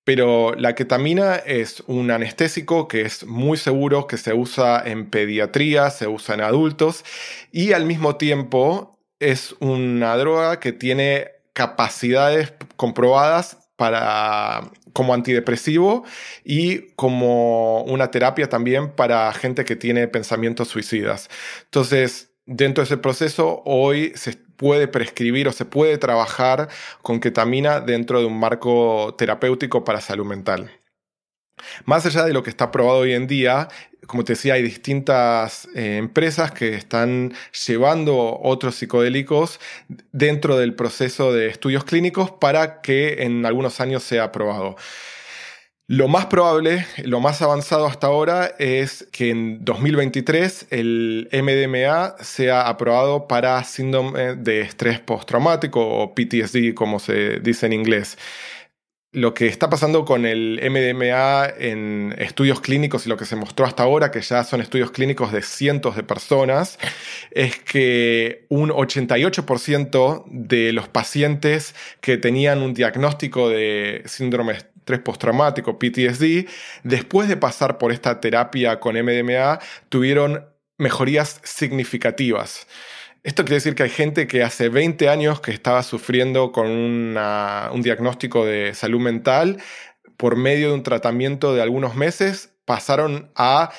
pero 0.04 0.54
la 0.56 0.76
ketamina 0.76 1.36
es 1.36 1.82
un 1.88 2.12
anestésico 2.12 2.88
que 2.90 3.02
es 3.02 3.26
muy 3.26 3.58
seguro, 3.58 4.08
que 4.08 4.18
se 4.18 4.34
usa 4.34 4.82
en 4.86 5.10
pediatría, 5.10 5.90
se 5.90 6.08
usa 6.08 6.36
en 6.36 6.42
adultos 6.42 7.06
y 7.52 7.72
al 7.72 7.86
mismo 7.86 8.18
tiempo 8.18 9.00
es 9.20 9.56
una 9.60 10.18
droga 10.18 10.60
que 10.60 10.74
tiene 10.74 11.32
capacidades 11.54 12.54
comprobadas 12.76 13.58
para 13.78 14.70
como 14.94 15.14
antidepresivo 15.14 16.04
y 16.44 16.92
como 16.96 17.84
una 17.84 18.12
terapia 18.12 18.50
también 18.50 18.92
para 18.92 19.32
gente 19.34 19.66
que 19.66 19.76
tiene 19.76 20.08
pensamientos 20.08 20.70
suicidas. 20.70 21.30
Entonces, 21.66 22.32
dentro 22.46 22.84
de 22.84 22.86
ese 22.86 22.98
proceso, 22.98 23.62
hoy 23.66 24.14
se 24.16 24.34
puede 24.56 24.88
prescribir 24.88 25.48
o 25.48 25.52
se 25.52 25.66
puede 25.66 25.98
trabajar 25.98 26.70
con 27.02 27.20
ketamina 27.20 27.82
dentro 27.82 28.20
de 28.20 28.26
un 28.28 28.40
marco 28.40 29.16
terapéutico 29.18 29.84
para 29.84 30.02
salud 30.02 30.26
mental. 30.26 30.83
Más 31.86 32.06
allá 32.06 32.26
de 32.26 32.34
lo 32.34 32.44
que 32.44 32.50
está 32.50 32.72
probado 32.72 33.00
hoy 33.00 33.14
en 33.14 33.28
día, 33.28 33.68
como 34.08 34.24
te 34.24 34.34
decía, 34.34 34.56
hay 34.56 34.64
distintas 34.64 35.68
eh, 35.76 35.98
empresas 35.98 36.52
que 36.52 36.76
están 36.76 37.34
llevando 37.68 38.40
otros 38.42 38.76
psicodélicos 38.76 39.60
dentro 40.12 40.58
del 40.58 40.76
proceso 40.76 41.32
de 41.34 41.48
estudios 41.48 41.84
clínicos 41.84 42.32
para 42.32 42.82
que 42.82 43.24
en 43.24 43.46
algunos 43.46 43.80
años 43.80 44.04
sea 44.04 44.26
aprobado. 44.26 44.76
Lo 45.88 46.08
más 46.08 46.28
probable, 46.28 46.86
lo 47.04 47.20
más 47.20 47.42
avanzado 47.42 47.86
hasta 47.86 48.08
ahora 48.08 48.56
es 48.58 49.06
que 49.12 49.30
en 49.30 49.66
2023 49.66 50.68
el 50.70 51.30
MDMA 51.34 52.16
sea 52.24 52.70
aprobado 52.70 53.28
para 53.28 53.62
síndrome 53.66 54.36
de 54.36 54.62
estrés 54.62 55.02
postraumático 55.02 55.86
o 55.86 56.16
PTSD 56.16 56.74
como 56.74 57.00
se 57.00 57.42
dice 57.42 57.66
en 57.66 57.74
inglés 57.74 58.18
lo 59.14 59.36
que 59.36 59.46
está 59.46 59.70
pasando 59.70 60.06
con 60.06 60.26
el 60.26 60.60
MDMA 60.62 61.46
en 61.60 62.16
estudios 62.18 62.62
clínicos 62.62 63.06
y 63.06 63.10
lo 63.10 63.16
que 63.16 63.26
se 63.26 63.36
mostró 63.36 63.66
hasta 63.66 63.84
ahora, 63.84 64.10
que 64.10 64.22
ya 64.22 64.44
son 64.44 64.60
estudios 64.60 64.90
clínicos 64.90 65.32
de 65.32 65.44
cientos 65.44 65.96
de 65.96 66.02
personas, 66.02 66.80
es 67.30 67.60
que 67.60 68.46
un 68.50 68.72
88% 68.72 70.26
de 70.28 70.74
los 70.74 70.88
pacientes 70.88 71.76
que 72.02 72.18
tenían 72.18 72.64
un 72.64 72.74
diagnóstico 72.74 73.50
de 73.50 74.02
síndrome 74.06 74.54
estrés 74.54 75.00
postraumático, 75.00 75.78
PTSD, 75.78 76.50
después 76.84 77.30
de 77.30 77.38
pasar 77.38 77.78
por 77.78 77.92
esta 77.92 78.20
terapia 78.20 78.80
con 78.80 78.96
MDMA, 78.96 79.60
tuvieron 79.90 80.46
mejorías 80.78 81.40
significativas. 81.44 82.68
Esto 83.24 83.46
quiere 83.46 83.56
decir 83.56 83.74
que 83.74 83.84
hay 83.84 83.90
gente 83.90 84.28
que 84.28 84.44
hace 84.44 84.68
20 84.68 85.08
años 85.08 85.40
que 85.40 85.52
estaba 85.52 85.82
sufriendo 85.84 86.52
con 86.52 86.68
un 86.68 87.82
diagnóstico 87.82 88.46
de 88.46 88.74
salud 88.74 89.00
mental, 89.00 89.62
por 90.18 90.36
medio 90.36 90.70
de 90.70 90.74
un 90.74 90.84
tratamiento 90.84 91.54
de 91.54 91.62
algunos 91.62 91.96
meses, 91.96 92.54
pasaron 92.66 93.32
a 93.36 93.72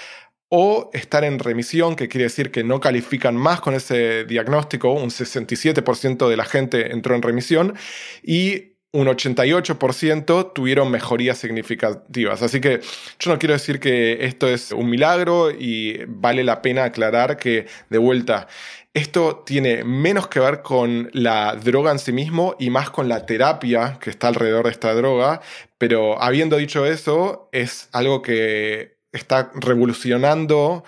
o 0.49 0.91
estar 0.93 1.25
en 1.25 1.39
remisión, 1.39 1.97
que 1.97 2.09
quiere 2.09 2.25
decir 2.25 2.51
que 2.51 2.65
no 2.65 2.81
califican 2.81 3.37
más 3.37 3.61
con 3.61 3.75
ese 3.75 4.25
diagnóstico, 4.25 4.93
un 4.93 5.11
67% 5.11 6.29
de 6.29 6.37
la 6.37 6.45
gente 6.45 6.93
entró 6.93 7.15
en 7.15 7.23
remisión 7.23 7.75
y 8.23 8.74
un 8.95 9.09
88% 9.09 10.53
tuvieron 10.53 10.89
mejorías 10.89 11.39
significativas. 11.39 12.43
Así 12.43 12.61
que 12.61 12.81
yo 13.19 13.33
no 13.33 13.41
quiero 13.41 13.55
decir 13.55 13.81
que 13.81 14.25
esto 14.25 14.47
es 14.47 14.71
un 14.71 14.89
milagro 14.89 15.51
y 15.51 16.05
vale 16.07 16.45
la 16.45 16.63
pena 16.63 16.85
aclarar 16.85 17.37
que, 17.37 17.67
de 17.91 17.99
vuelta, 17.99 18.47
esto 18.95 19.43
tiene 19.45 19.83
menos 19.83 20.29
que 20.29 20.39
ver 20.39 20.63
con 20.63 21.11
la 21.13 21.57
droga 21.57 21.91
en 21.91 21.99
sí 21.99 22.13
mismo 22.13 22.55
y 22.61 22.71
más 22.71 22.91
con 22.91 23.09
la 23.09 23.27
terapia 23.27 23.99
que 24.01 24.11
está 24.11 24.29
alrededor 24.29 24.67
de 24.67 24.71
esta 24.71 24.95
droga, 24.95 25.41
pero 25.77 26.23
habiendo 26.23 26.57
dicho 26.57 26.87
eso, 26.87 27.49
es 27.51 27.89
algo 27.91 28.23
que 28.23 28.99
está 29.11 29.51
revolucionando 29.57 30.85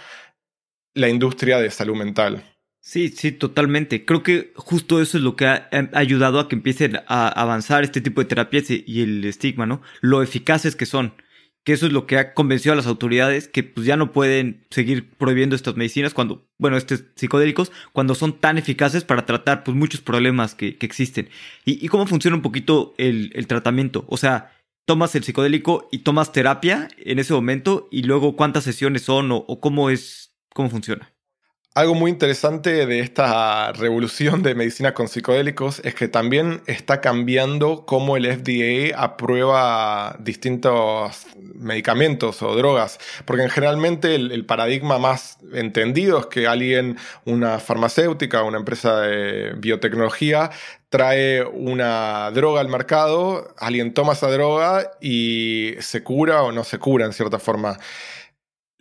la 0.94 1.08
industria 1.08 1.58
de 1.58 1.72
salud 1.72 1.96
mental. 1.96 2.55
Sí, 2.88 3.08
sí, 3.08 3.32
totalmente. 3.32 4.04
Creo 4.04 4.22
que 4.22 4.52
justo 4.54 5.02
eso 5.02 5.18
es 5.18 5.24
lo 5.24 5.34
que 5.34 5.46
ha, 5.46 5.68
ayudado 5.92 6.38
a 6.38 6.48
que 6.48 6.54
empiecen 6.54 7.00
a 7.08 7.26
avanzar 7.28 7.82
este 7.82 8.00
tipo 8.00 8.20
de 8.20 8.28
terapias 8.28 8.70
y 8.70 9.02
el 9.02 9.24
estigma, 9.24 9.66
¿no? 9.66 9.82
Lo 10.00 10.22
eficaces 10.22 10.76
que 10.76 10.86
son. 10.86 11.14
Que 11.64 11.72
eso 11.72 11.86
es 11.86 11.92
lo 11.92 12.06
que 12.06 12.16
ha 12.16 12.32
convencido 12.32 12.74
a 12.74 12.76
las 12.76 12.86
autoridades 12.86 13.48
que 13.48 13.64
pues 13.64 13.86
ya 13.86 13.96
no 13.96 14.12
pueden 14.12 14.64
seguir 14.70 15.10
prohibiendo 15.10 15.56
estas 15.56 15.74
medicinas 15.76 16.14
cuando, 16.14 16.48
bueno, 16.58 16.76
estos 16.76 17.02
psicodélicos, 17.16 17.72
cuando 17.92 18.14
son 18.14 18.38
tan 18.38 18.56
eficaces 18.56 19.02
para 19.02 19.26
tratar 19.26 19.64
pues 19.64 19.76
muchos 19.76 20.00
problemas 20.00 20.54
que, 20.54 20.78
existen. 20.80 21.28
Y, 21.64 21.88
cómo 21.88 22.06
funciona 22.06 22.36
un 22.36 22.42
poquito 22.42 22.94
el, 22.98 23.48
tratamiento. 23.48 24.04
O 24.08 24.16
sea, 24.16 24.52
tomas 24.86 25.12
el 25.16 25.24
psicodélico 25.24 25.88
y 25.90 25.98
tomas 26.00 26.30
terapia 26.30 26.86
en 26.98 27.18
ese 27.18 27.34
momento 27.34 27.88
y 27.90 28.04
luego 28.04 28.36
cuántas 28.36 28.62
sesiones 28.62 29.02
son 29.02 29.32
o, 29.32 29.38
o 29.38 29.60
cómo 29.60 29.90
es, 29.90 30.36
cómo 30.54 30.70
funciona. 30.70 31.15
Algo 31.76 31.94
muy 31.94 32.10
interesante 32.10 32.86
de 32.86 33.00
esta 33.00 33.70
revolución 33.72 34.42
de 34.42 34.54
medicina 34.54 34.94
con 34.94 35.08
psicodélicos 35.08 35.82
es 35.84 35.94
que 35.94 36.08
también 36.08 36.62
está 36.66 37.02
cambiando 37.02 37.84
cómo 37.84 38.16
el 38.16 38.24
FDA 38.24 38.98
aprueba 38.98 40.16
distintos 40.18 41.26
medicamentos 41.36 42.40
o 42.40 42.56
drogas, 42.56 42.98
porque 43.26 43.46
generalmente 43.50 44.14
el, 44.14 44.46
paradigma 44.46 44.98
más 44.98 45.36
entendido 45.52 46.20
es 46.20 46.26
que 46.28 46.46
alguien, 46.46 46.96
una 47.26 47.58
farmacéutica, 47.58 48.42
una 48.42 48.56
empresa 48.56 49.02
de 49.02 49.52
biotecnología, 49.58 50.50
trae 50.88 51.44
una 51.44 52.30
droga 52.30 52.62
al 52.62 52.70
mercado, 52.70 53.54
alguien 53.58 53.92
toma 53.92 54.14
esa 54.14 54.30
droga 54.30 54.92
y 55.02 55.74
se 55.80 56.02
cura 56.02 56.42
o 56.42 56.52
no 56.52 56.64
se 56.64 56.78
cura 56.78 57.04
en 57.04 57.12
cierta 57.12 57.38
forma 57.38 57.78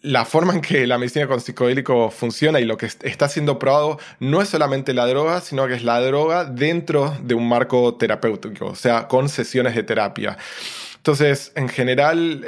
la 0.06 0.24
forma 0.24 0.54
en 0.54 0.62
que 0.62 0.86
la 0.86 0.98
medicina 0.98 1.28
con 1.28 1.42
psicodélico 1.42 2.12
funciona 2.12 2.60
y 2.60 2.66
lo 2.66 2.78
que 2.78 2.86
está 2.86 3.28
siendo 3.28 3.58
probado 3.58 4.00
no 4.20 4.42
es 4.42 4.50
solamente 4.50 4.94
la 4.94 5.08
droga, 5.08 5.42
sino 5.42 5.68
que 5.68 5.74
es 5.74 5.84
la 5.84 6.00
droga 6.00 6.46
dentro 6.46 7.18
de 7.22 7.34
un 7.34 7.50
marco 7.50 7.96
terapéutico, 7.96 8.68
o 8.68 8.76
sea, 8.76 9.08
con 9.08 9.30
sesiones 9.30 9.76
de 9.76 9.84
terapia. 9.84 10.38
Entonces, 10.98 11.52
en 11.56 11.70
general, 11.70 12.46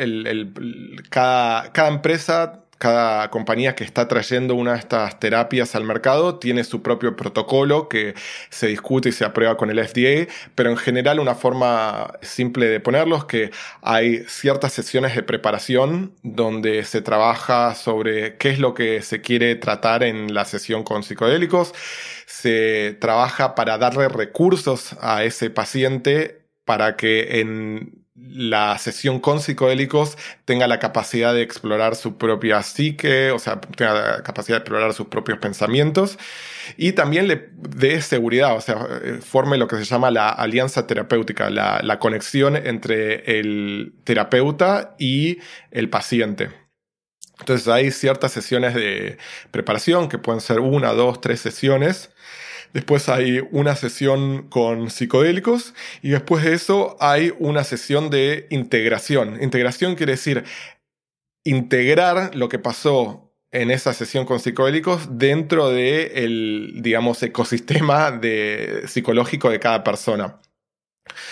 cada, 1.09 1.71
cada 1.73 1.87
empresa 1.89 2.63
cada 2.77 3.29
compañía 3.29 3.75
que 3.75 3.83
está 3.83 4.07
trayendo 4.07 4.55
una 4.55 4.73
de 4.73 4.79
estas 4.79 5.19
terapias 5.19 5.75
al 5.75 5.83
mercado 5.83 6.35
tiene 6.37 6.63
su 6.63 6.81
propio 6.81 7.15
protocolo 7.15 7.89
que 7.89 8.13
se 8.49 8.67
discute 8.67 9.09
y 9.09 9.11
se 9.11 9.25
aprueba 9.25 9.57
con 9.57 9.69
el 9.69 9.85
FDA, 9.85 10.31
pero 10.55 10.69
en 10.69 10.77
general 10.77 11.19
una 11.19 11.35
forma 11.35 12.13
simple 12.21 12.67
de 12.67 12.79
ponerlo 12.79 13.17
es 13.17 13.23
que 13.25 13.51
hay 13.81 14.23
ciertas 14.27 14.73
sesiones 14.73 15.15
de 15.15 15.23
preparación 15.23 16.13
donde 16.23 16.83
se 16.83 17.01
trabaja 17.01 17.75
sobre 17.75 18.37
qué 18.37 18.49
es 18.49 18.59
lo 18.59 18.73
que 18.73 19.01
se 19.01 19.21
quiere 19.21 19.55
tratar 19.55 20.03
en 20.03 20.33
la 20.33 20.45
sesión 20.45 20.83
con 20.83 21.03
psicodélicos, 21.03 21.73
se 22.25 22.97
trabaja 22.99 23.55
para 23.55 23.77
darle 23.77 24.07
recursos 24.09 24.95
a 25.01 25.23
ese 25.23 25.49
paciente 25.49 26.41
para 26.65 26.97
que 26.97 27.39
en 27.39 28.06
la 28.19 28.77
sesión 28.79 29.19
con 29.19 29.39
psicodélicos 29.39 30.17
tenga 30.45 30.67
la 30.67 30.79
capacidad 30.79 31.33
de 31.33 31.43
explorar 31.43 31.95
su 31.95 32.17
propia 32.17 32.63
psique, 32.63 33.31
o 33.31 33.39
sea, 33.39 33.61
tenga 33.61 33.93
la 33.93 34.23
capacidad 34.23 34.57
de 34.57 34.61
explorar 34.61 34.93
sus 34.93 35.07
propios 35.07 35.37
pensamientos 35.37 36.17
y 36.77 36.93
también 36.93 37.27
le 37.27 37.49
dé 37.53 38.01
seguridad, 38.01 38.55
o 38.55 38.61
sea, 38.61 38.87
eh, 39.03 39.19
forme 39.21 39.57
lo 39.57 39.67
que 39.67 39.77
se 39.77 39.85
llama 39.85 40.09
la 40.09 40.29
alianza 40.29 40.87
terapéutica, 40.87 41.49
la, 41.49 41.79
la 41.83 41.99
conexión 41.99 42.55
entre 42.55 43.39
el 43.39 43.93
terapeuta 44.03 44.95
y 44.97 45.37
el 45.71 45.89
paciente. 45.89 46.49
Entonces 47.39 47.67
hay 47.67 47.91
ciertas 47.91 48.31
sesiones 48.31 48.73
de 48.73 49.17
preparación 49.51 50.09
que 50.09 50.17
pueden 50.17 50.41
ser 50.41 50.59
una, 50.59 50.93
dos, 50.93 51.21
tres 51.21 51.39
sesiones 51.39 52.09
Después 52.73 53.09
hay 53.09 53.41
una 53.51 53.75
sesión 53.75 54.47
con 54.49 54.89
psicodélicos 54.89 55.73
y 56.01 56.09
después 56.09 56.43
de 56.43 56.53
eso 56.53 56.97
hay 56.99 57.33
una 57.39 57.63
sesión 57.63 58.09
de 58.09 58.47
integración. 58.49 59.41
Integración 59.41 59.95
quiere 59.95 60.13
decir 60.13 60.43
integrar 61.43 62.35
lo 62.35 62.49
que 62.49 62.59
pasó 62.59 63.27
en 63.51 63.71
esa 63.71 63.93
sesión 63.93 64.25
con 64.25 64.39
psicodélicos 64.39 65.17
dentro 65.17 65.69
del, 65.69 66.73
digamos, 66.81 67.23
ecosistema 67.23 68.11
de, 68.11 68.83
psicológico 68.87 69.49
de 69.49 69.59
cada 69.59 69.83
persona. 69.83 70.39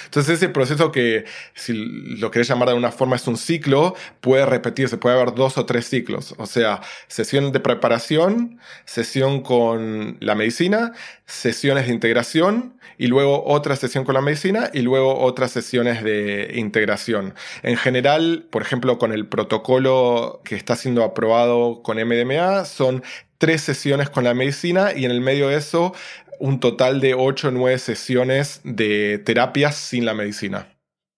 Entonces 0.06 0.36
ese 0.36 0.50
proceso 0.50 0.92
que, 0.92 1.26
si 1.54 1.74
lo 1.74 2.32
querés 2.32 2.48
llamar 2.48 2.70
de 2.70 2.76
una 2.76 2.92
forma, 2.92 3.16
es 3.16 3.28
un 3.28 3.38
ciclo, 3.38 3.96
puede 4.22 4.46
repetirse, 4.46 4.98
puede 4.98 5.16
haber 5.16 5.36
dos 5.36 5.58
o 5.58 5.66
tres 5.66 5.88
ciclos. 5.88 6.36
O 6.38 6.46
sea, 6.46 6.82
sesión 7.08 7.52
de 7.52 7.60
preparación, 7.60 8.60
sesión 8.86 9.42
con 9.42 10.18
la 10.20 10.36
medicina, 10.36 10.94
sesiones 11.26 11.88
de 11.88 11.94
integración 11.94 12.80
y 12.98 13.08
luego 13.08 13.44
otra 13.46 13.76
sesión 13.76 14.06
con 14.06 14.16
la 14.16 14.22
medicina 14.22 14.70
y 14.74 14.82
luego 14.82 15.20
otras 15.20 15.52
sesiones 15.52 16.04
de 16.04 16.54
integración. 16.56 17.34
En 17.64 17.78
general, 17.78 18.48
por 18.50 18.62
ejemplo, 18.62 18.98
con 18.98 19.12
el 19.12 19.28
protocolo 19.28 20.42
que 20.44 20.56
está 20.56 20.76
siendo 20.76 21.04
aprobado 21.04 21.82
con 21.84 21.98
MDMA, 21.98 22.66
son 22.66 23.04
tres 23.38 23.62
sesiones 23.62 24.10
con 24.10 24.24
la 24.24 24.34
medicina 24.34 24.94
y 24.96 25.06
en 25.06 25.12
el 25.12 25.22
medio 25.22 25.50
de 25.50 25.58
eso 25.58 25.94
un 26.40 26.60
total 26.60 27.02
de 27.02 27.14
8 27.14 27.50
o 27.50 27.52
9 27.52 27.78
sesiones 27.80 28.62
de 28.64 29.20
terapias 29.20 29.76
sin 29.76 30.06
la 30.06 30.14
medicina. 30.14 30.76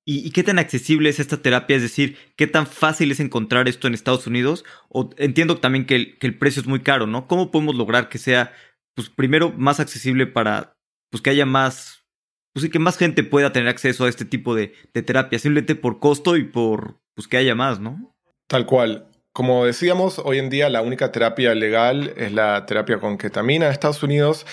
¿Y, 0.09 0.31
qué 0.31 0.41
tan 0.41 0.57
accesible 0.57 1.09
es 1.09 1.19
esta 1.19 1.41
terapia? 1.41 1.75
Es 1.75 1.81
decir, 1.81 2.17
¿qué 2.37 2.47
tan 2.47 2.65
fácil 2.65 3.11
es 3.11 3.19
encontrar 3.19 3.67
esto 3.67 3.87
en 3.87 3.93
Estados 3.93 4.25
Unidos? 4.25 4.63
O 4.87 5.09
entiendo 5.17 5.57
también 5.57 5.85
que 5.85 6.17
el, 6.21 6.37
precio 6.37 6.61
es 6.61 6.67
muy 6.67 6.79
caro, 6.79 7.07
¿no? 7.07 7.27
¿Cómo 7.27 7.51
podemos 7.51 7.75
lograr 7.75 8.07
que 8.07 8.17
sea, 8.17 8.53
pues 8.95 9.09
primero, 9.09 9.51
más 9.57 9.81
accesible 9.81 10.25
para, 10.25 10.77
pues 11.11 11.21
que 11.21 11.31
haya 11.31 11.45
más, 11.45 12.05
pues 12.53 12.63
sí, 12.63 12.69
que 12.69 12.79
más 12.79 12.97
gente 12.97 13.25
pueda 13.25 13.51
tener 13.51 13.67
acceso 13.67 14.05
a 14.05 14.09
este 14.09 14.23
tipo 14.23 14.55
de, 14.55 14.73
de 14.93 15.03
terapia, 15.03 15.39
simplemente 15.39 15.75
por 15.75 15.99
costo 15.99 16.37
y 16.37 16.45
por, 16.45 17.01
pues 17.13 17.27
que 17.27 17.35
haya 17.35 17.53
más, 17.53 17.81
¿no? 17.81 18.15
Tal 18.47 18.65
cual. 18.65 19.09
Como 19.33 19.65
decíamos, 19.65 20.19
hoy 20.19 20.39
en 20.39 20.49
día 20.49 20.69
la 20.69 20.81
única 20.81 21.11
terapia 21.11 21.53
legal 21.53 22.13
es 22.15 22.31
la 22.31 22.65
terapia 22.65 22.99
con 22.99 23.17
ketamina 23.17 23.65
en 23.65 23.73
Estados 23.73 24.01
Unidos. 24.01 24.45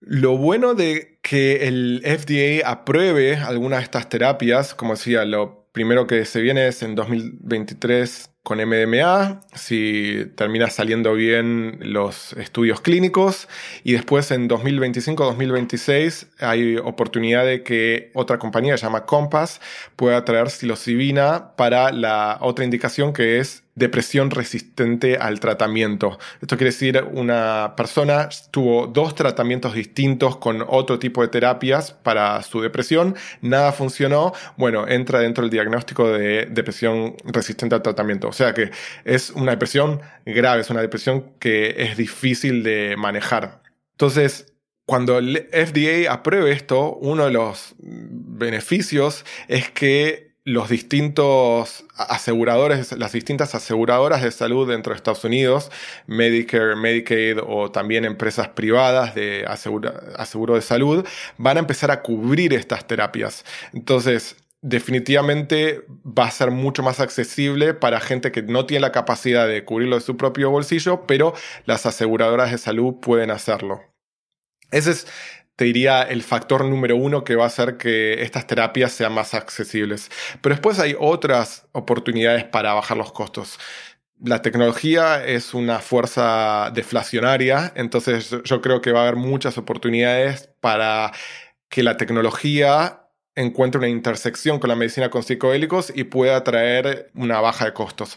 Lo 0.00 0.36
bueno 0.36 0.74
de 0.74 1.18
que 1.22 1.66
el 1.68 2.02
FDA 2.04 2.68
apruebe 2.68 3.36
algunas 3.36 3.80
de 3.80 3.84
estas 3.84 4.08
terapias, 4.08 4.74
como 4.74 4.92
decía, 4.94 5.24
lo 5.24 5.66
primero 5.72 6.06
que 6.06 6.24
se 6.24 6.40
viene 6.40 6.68
es 6.68 6.82
en 6.82 6.94
2023 6.94 8.30
con 8.42 8.58
MDMA, 8.64 9.40
si 9.54 10.30
termina 10.36 10.70
saliendo 10.70 11.14
bien 11.14 11.78
los 11.80 12.32
estudios 12.34 12.80
clínicos, 12.80 13.48
y 13.82 13.94
después 13.94 14.30
en 14.30 14.48
2025-2026 14.48 16.28
hay 16.38 16.76
oportunidad 16.76 17.44
de 17.44 17.64
que 17.64 18.12
otra 18.14 18.38
compañía, 18.38 18.76
se 18.78 18.84
llama 18.84 19.04
Compass, 19.04 19.60
pueda 19.96 20.24
traer 20.24 20.50
psilocibina 20.50 21.56
para 21.56 21.90
la 21.90 22.38
otra 22.40 22.64
indicación 22.64 23.12
que 23.12 23.40
es 23.40 23.65
depresión 23.76 24.30
resistente 24.30 25.18
al 25.18 25.38
tratamiento. 25.38 26.18
Esto 26.40 26.56
quiere 26.56 26.72
decir 26.72 27.04
una 27.12 27.74
persona 27.76 28.28
tuvo 28.50 28.86
dos 28.88 29.14
tratamientos 29.14 29.74
distintos 29.74 30.38
con 30.38 30.64
otro 30.66 30.98
tipo 30.98 31.22
de 31.22 31.28
terapias 31.28 31.92
para 31.92 32.42
su 32.42 32.60
depresión, 32.60 33.14
nada 33.42 33.72
funcionó, 33.72 34.32
bueno, 34.56 34.88
entra 34.88 35.20
dentro 35.20 35.42
del 35.42 35.50
diagnóstico 35.50 36.08
de 36.08 36.46
depresión 36.46 37.16
resistente 37.24 37.74
al 37.74 37.82
tratamiento. 37.82 38.28
O 38.28 38.32
sea 38.32 38.54
que 38.54 38.70
es 39.04 39.30
una 39.30 39.52
depresión 39.52 40.00
grave, 40.24 40.62
es 40.62 40.70
una 40.70 40.80
depresión 40.80 41.32
que 41.38 41.74
es 41.78 41.96
difícil 41.96 42.62
de 42.62 42.96
manejar. 42.96 43.62
Entonces, 43.92 44.54
cuando 44.86 45.18
el 45.18 45.48
FDA 45.52 46.10
apruebe 46.10 46.52
esto, 46.52 46.94
uno 46.96 47.24
de 47.26 47.32
los 47.32 47.74
beneficios 47.78 49.24
es 49.48 49.70
que 49.70 50.25
los 50.46 50.68
distintos 50.68 51.84
aseguradores, 51.96 52.92
las 52.92 53.10
distintas 53.10 53.56
aseguradoras 53.56 54.22
de 54.22 54.30
salud 54.30 54.68
dentro 54.68 54.92
de 54.92 54.96
Estados 54.96 55.24
Unidos, 55.24 55.72
Medicare, 56.06 56.76
Medicaid 56.76 57.38
o 57.44 57.72
también 57.72 58.04
empresas 58.04 58.50
privadas 58.50 59.16
de 59.16 59.44
aseguro 59.44 60.54
de 60.54 60.62
salud, 60.62 61.04
van 61.36 61.56
a 61.56 61.60
empezar 61.60 61.90
a 61.90 62.00
cubrir 62.00 62.54
estas 62.54 62.86
terapias. 62.86 63.44
Entonces, 63.72 64.36
definitivamente 64.62 65.84
va 66.04 66.26
a 66.26 66.30
ser 66.30 66.52
mucho 66.52 66.84
más 66.84 67.00
accesible 67.00 67.74
para 67.74 67.98
gente 67.98 68.30
que 68.30 68.42
no 68.42 68.66
tiene 68.66 68.82
la 68.82 68.92
capacidad 68.92 69.48
de 69.48 69.64
cubrirlo 69.64 69.96
de 69.96 70.02
su 70.02 70.16
propio 70.16 70.52
bolsillo, 70.52 71.08
pero 71.08 71.34
las 71.64 71.86
aseguradoras 71.86 72.52
de 72.52 72.58
salud 72.58 72.94
pueden 73.00 73.32
hacerlo. 73.32 73.82
Ese 74.70 74.90
es, 74.90 75.06
te 75.56 75.64
diría, 75.64 76.02
el 76.02 76.22
factor 76.22 76.64
número 76.64 76.96
uno 76.96 77.24
que 77.24 77.34
va 77.34 77.44
a 77.44 77.46
hacer 77.48 77.78
que 77.78 78.22
estas 78.22 78.46
terapias 78.46 78.92
sean 78.92 79.12
más 79.14 79.34
accesibles. 79.34 80.10
Pero 80.42 80.54
después 80.54 80.78
hay 80.78 80.94
otras 80.98 81.66
oportunidades 81.72 82.44
para 82.44 82.74
bajar 82.74 82.98
los 82.98 83.12
costos. 83.12 83.58
La 84.22 84.42
tecnología 84.42 85.24
es 85.24 85.54
una 85.54 85.80
fuerza 85.80 86.70
deflacionaria, 86.74 87.72
entonces 87.74 88.34
yo 88.44 88.60
creo 88.62 88.80
que 88.80 88.92
va 88.92 89.00
a 89.00 89.02
haber 89.02 89.16
muchas 89.16 89.58
oportunidades 89.58 90.50
para 90.60 91.12
que 91.68 91.82
la 91.82 91.96
tecnología 91.96 93.02
encuentre 93.34 93.78
una 93.78 93.88
intersección 93.88 94.58
con 94.58 94.68
la 94.68 94.76
medicina 94.76 95.10
con 95.10 95.22
psicodélicos 95.22 95.92
y 95.94 96.04
pueda 96.04 96.42
traer 96.44 97.10
una 97.14 97.40
baja 97.40 97.66
de 97.66 97.72
costos. 97.74 98.16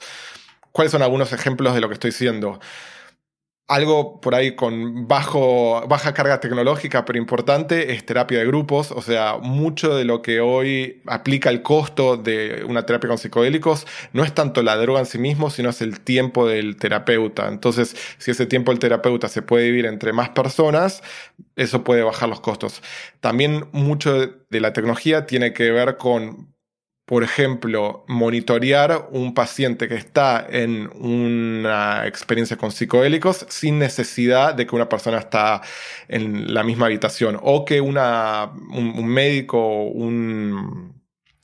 ¿Cuáles 0.71 0.91
son 0.91 1.01
algunos 1.01 1.33
ejemplos 1.33 1.73
de 1.73 1.81
lo 1.81 1.89
que 1.89 1.95
estoy 1.95 2.11
diciendo? 2.11 2.59
Algo 3.69 4.19
por 4.19 4.33
ahí 4.33 4.55
con 4.55 5.07
bajo, 5.07 5.85
baja 5.87 6.13
carga 6.13 6.39
tecnológica, 6.39 7.05
pero 7.05 7.19
importante, 7.19 7.93
es 7.93 8.03
terapia 8.03 8.39
de 8.39 8.47
grupos. 8.47 8.91
O 8.91 9.01
sea, 9.01 9.37
mucho 9.37 9.95
de 9.95 10.05
lo 10.05 10.23
que 10.23 10.41
hoy 10.41 11.03
aplica 11.05 11.51
el 11.51 11.61
costo 11.61 12.17
de 12.17 12.65
una 12.67 12.85
terapia 12.85 13.07
con 13.07 13.19
psicodélicos 13.19 13.85
no 14.11 14.23
es 14.23 14.33
tanto 14.33 14.63
la 14.63 14.75
droga 14.75 15.01
en 15.01 15.05
sí 15.05 15.19
mismo, 15.19 15.51
sino 15.51 15.69
es 15.69 15.81
el 15.81 15.99
tiempo 16.01 16.47
del 16.47 16.77
terapeuta. 16.77 17.47
Entonces, 17.47 17.95
si 18.17 18.31
ese 18.31 18.47
tiempo 18.47 18.71
del 18.71 18.79
terapeuta 18.79 19.27
se 19.27 19.43
puede 19.43 19.65
dividir 19.65 19.85
entre 19.85 20.13
más 20.13 20.29
personas, 20.29 21.03
eso 21.55 21.83
puede 21.83 22.01
bajar 22.01 22.27
los 22.27 22.41
costos. 22.41 22.81
También 23.19 23.67
mucho 23.71 24.17
de 24.49 24.59
la 24.59 24.73
tecnología 24.73 25.27
tiene 25.27 25.53
que 25.53 25.69
ver 25.71 25.97
con 25.97 26.55
por 27.09 27.23
ejemplo, 27.23 28.03
monitorear 28.07 29.07
un 29.09 29.33
paciente 29.33 29.87
que 29.87 29.95
está 29.95 30.45
en 30.47 30.91
una 30.93 32.05
experiencia 32.05 32.55
con 32.55 32.71
psicodélicos 32.71 33.47
sin 33.49 33.79
necesidad 33.79 34.53
de 34.53 34.67
que 34.67 34.75
una 34.75 34.87
persona 34.87 35.17
está 35.17 35.63
en 36.07 36.53
la 36.53 36.61
misma 36.61 36.85
habitación 36.85 37.39
o 37.41 37.65
que 37.65 37.81
una, 37.81 38.51
un, 38.53 39.07
médico, 39.07 39.85
un, 39.85 41.01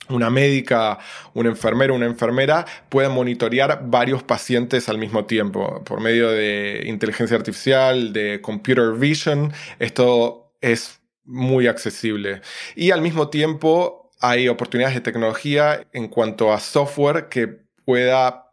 una 0.08 0.30
médica, 0.30 1.00
un 1.34 1.46
enfermero, 1.46 1.96
una 1.96 2.06
enfermera 2.06 2.64
puedan 2.88 3.10
monitorear 3.10 3.82
varios 3.90 4.22
pacientes 4.22 4.88
al 4.88 4.98
mismo 4.98 5.24
tiempo 5.24 5.82
por 5.82 6.00
medio 6.00 6.30
de 6.30 6.84
inteligencia 6.86 7.36
artificial, 7.36 8.12
de 8.12 8.40
computer 8.40 8.92
vision. 8.92 9.52
Esto 9.80 10.52
es 10.60 11.00
muy 11.24 11.66
accesible. 11.66 12.40
Y 12.76 12.92
al 12.92 13.02
mismo 13.02 13.30
tiempo 13.30 14.05
hay 14.20 14.48
oportunidades 14.48 14.94
de 14.94 15.02
tecnología 15.02 15.86
en 15.92 16.08
cuanto 16.08 16.52
a 16.52 16.60
software 16.60 17.28
que 17.28 17.48
pueda 17.84 18.52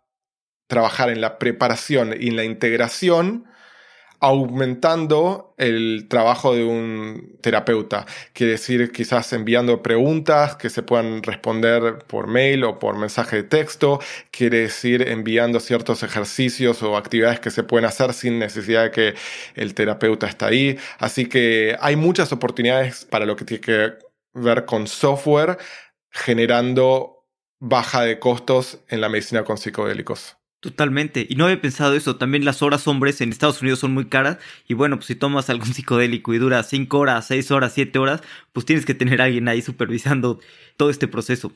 trabajar 0.67 1.10
en 1.10 1.21
la 1.21 1.38
preparación 1.39 2.15
y 2.19 2.30
en 2.30 2.36
la 2.36 2.43
integración, 2.43 3.45
aumentando 4.19 5.54
el 5.58 6.08
trabajo 6.10 6.56
de 6.56 6.63
un 6.63 7.38
terapeuta. 7.41 8.06
Quiere 8.32 8.54
decir, 8.54 8.91
quizás 8.93 9.34
enviando 9.34 9.84
preguntas 9.84 10.56
que 10.56 10.69
se 10.69 10.82
puedan 10.82 11.21
responder 11.23 11.99
por 12.08 12.28
mail 12.28 12.63
o 12.63 12.80
por 12.80 12.97
mensaje 12.97 13.38
de 13.38 13.43
texto. 13.43 13.99
Quiere 14.32 14.60
decir, 14.60 15.08
enviando 15.10 15.60
ciertos 15.60 16.04
ejercicios 16.04 16.82
o 16.84 16.95
actividades 16.95 17.41
que 17.41 17.52
se 17.52 17.63
pueden 17.63 17.86
hacer 17.86 18.13
sin 18.13 18.39
necesidad 18.39 18.84
de 18.84 18.91
que 18.91 19.13
el 19.56 19.73
terapeuta 19.73 20.28
esté 20.28 20.45
ahí. 20.45 20.78
Así 20.99 21.26
que 21.26 21.76
hay 21.82 21.97
muchas 21.97 22.32
oportunidades 22.32 23.04
para 23.06 23.26
lo 23.26 23.36
que 23.36 23.43
tiene 23.43 23.62
que 23.62 23.93
ver 24.34 24.65
con 24.65 24.88
software 24.88 25.58
generando 26.12 27.26
baja 27.60 28.02
de 28.02 28.19
costos 28.19 28.80
en 28.89 29.02
la 29.02 29.10
medicina 29.10 29.43
con 29.43 29.58
psicodélicos. 29.58 30.38
Totalmente. 30.63 31.26
Y 31.30 31.36
no 31.36 31.43
había 31.43 31.60
pensado 31.60 31.93
eso. 31.93 32.15
También 32.15 32.46
las 32.46 32.62
horas 32.62 32.88
hombres 32.88 33.19
en 33.19 33.32
Estados 33.32 33.62
Unidos 33.62 33.80
son 33.80 33.93
muy 33.93 34.06
caras. 34.06 34.38
Y 34.65 34.76
bueno, 34.76 34.96
pues 34.96 35.08
si 35.08 35.15
tomas 35.15 35.50
algún 35.50 35.74
psicodélico 35.74 36.34
y 36.34 36.38
dura 36.38 36.63
5 36.63 36.98
horas, 36.98 37.28
6 37.28 37.52
horas, 37.52 37.74
7 37.74 38.00
horas, 38.00 38.22
pues 38.54 38.65
tienes 38.65 38.86
que 38.86 38.93
tener 38.93 39.22
a 39.22 39.26
alguien 39.26 39.50
ahí 39.50 39.62
supervisando 39.62 40.39
todo 40.78 40.89
este 40.89 41.10
proceso. 41.10 41.52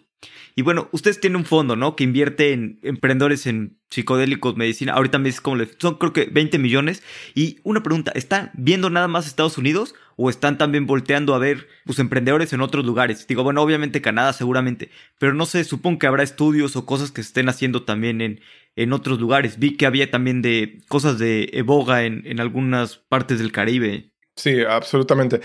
Y 0.55 0.63
bueno, 0.63 0.89
ustedes 0.91 1.19
tienen 1.19 1.37
un 1.37 1.45
fondo, 1.45 1.75
¿no? 1.75 1.95
Que 1.95 2.03
invierte 2.03 2.51
en 2.51 2.79
emprendedores 2.81 3.45
en 3.45 3.77
psicodélicos, 3.91 4.57
medicina. 4.57 4.93
Ahorita 4.93 5.19
me 5.19 5.29
dices 5.29 5.41
cómo 5.41 5.57
le... 5.57 5.69
Son 5.77 5.95
creo 5.95 6.13
que 6.13 6.25
20 6.25 6.57
millones. 6.57 7.03
Y 7.35 7.59
una 7.63 7.83
pregunta, 7.83 8.11
¿están 8.15 8.49
viendo 8.55 8.89
nada 8.89 9.07
más 9.07 9.27
Estados 9.27 9.59
Unidos 9.59 9.93
o 10.15 10.31
están 10.31 10.57
también 10.57 10.87
volteando 10.87 11.35
a 11.35 11.37
ver 11.37 11.67
pues 11.85 11.99
emprendedores 11.99 12.51
en 12.53 12.61
otros 12.61 12.85
lugares? 12.85 13.27
Digo, 13.27 13.43
bueno, 13.43 13.61
obviamente 13.61 14.01
Canadá 14.01 14.33
seguramente, 14.33 14.89
pero 15.19 15.35
no 15.35 15.45
sé, 15.45 15.63
supongo 15.63 15.99
que 15.99 16.07
habrá 16.07 16.23
estudios 16.23 16.75
o 16.75 16.87
cosas 16.87 17.11
que 17.11 17.21
se 17.21 17.27
estén 17.27 17.49
haciendo 17.49 17.83
también 17.83 18.21
en, 18.21 18.41
en 18.75 18.93
otros 18.93 19.19
lugares. 19.19 19.59
Vi 19.59 19.77
que 19.77 19.85
había 19.85 20.09
también 20.09 20.41
de 20.41 20.81
cosas 20.87 21.19
de 21.19 21.51
eboga 21.53 22.03
en, 22.05 22.25
en 22.25 22.39
algunas 22.39 22.97
partes 22.97 23.37
del 23.37 23.51
Caribe. 23.51 24.11
Sí, 24.37 24.61
absolutamente. 24.63 25.41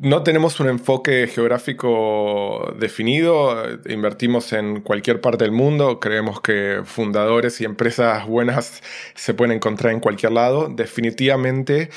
No 0.00 0.22
tenemos 0.22 0.60
un 0.60 0.68
enfoque 0.68 1.26
geográfico 1.26 2.74
definido, 2.78 3.64
invertimos 3.86 4.52
en 4.52 4.82
cualquier 4.82 5.22
parte 5.22 5.44
del 5.44 5.52
mundo, 5.52 5.98
creemos 5.98 6.42
que 6.42 6.82
fundadores 6.84 7.62
y 7.62 7.64
empresas 7.64 8.26
buenas 8.26 8.82
se 9.14 9.32
pueden 9.32 9.56
encontrar 9.56 9.94
en 9.94 10.00
cualquier 10.00 10.32
lado. 10.32 10.68
Definitivamente 10.68 11.88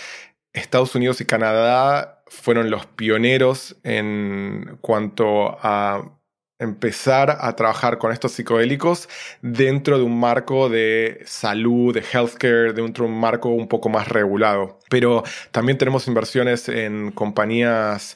Estados 0.54 0.96
Unidos 0.96 1.20
y 1.20 1.26
Canadá 1.26 2.24
fueron 2.28 2.70
los 2.70 2.86
pioneros 2.86 3.76
en 3.84 4.78
cuanto 4.80 5.58
a 5.62 6.21
empezar 6.62 7.38
a 7.42 7.56
trabajar 7.56 7.98
con 7.98 8.12
estos 8.12 8.32
psicodélicos 8.34 9.10
dentro 9.42 9.98
de 9.98 10.04
un 10.04 10.20
marco 10.20 10.70
de 10.70 11.22
salud, 11.26 11.94
de 11.94 12.04
healthcare, 12.14 12.74
dentro 12.74 13.06
de 13.06 13.12
un 13.12 13.20
marco 13.20 13.50
un 13.50 13.68
poco 13.68 13.90
más 13.90 14.08
regulado. 14.08 14.80
Pero 14.90 15.24
también 15.52 15.78
tenemos 15.78 16.08
inversiones 16.08 16.70
en 16.70 17.12
compañías 17.12 18.16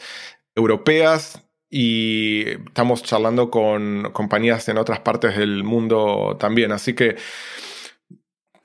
europeas 0.56 1.42
y 1.70 2.48
estamos 2.68 3.04
charlando 3.04 3.50
con 3.50 4.12
compañías 4.14 4.70
en 4.70 4.78
otras 4.78 5.00
partes 5.00 5.36
del 5.36 5.64
mundo 5.64 6.38
también. 6.40 6.72
Así 6.72 6.94
que 6.94 7.18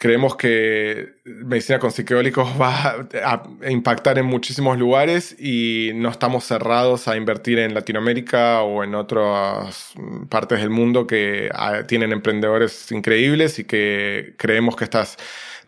creemos 0.01 0.35
que 0.35 1.21
medicina 1.25 1.79
con 1.79 1.93
psicodélicos 1.93 2.49
va 2.61 3.07
a 3.23 3.71
impactar 3.71 4.19
en 4.19 4.25
muchísimos 4.25 4.79
lugares 4.79 5.37
y 5.39 5.91
no 5.95 6.09
estamos 6.09 6.45
cerrados 6.45 7.07
a 7.07 7.17
invertir 7.17 7.59
en 7.59 7.75
Latinoamérica 7.75 8.63
o 8.63 8.83
en 8.83 8.95
otras 8.95 9.93
partes 10.31 10.61
del 10.61 10.71
mundo 10.71 11.07
que 11.07 11.51
ah, 11.53 11.83
tienen 11.87 12.13
emprendedores 12.13 12.91
increíbles 12.91 13.59
y 13.59 13.65
que 13.65 14.35
creemos 14.39 14.75
que 14.75 14.85
estas 14.85 15.19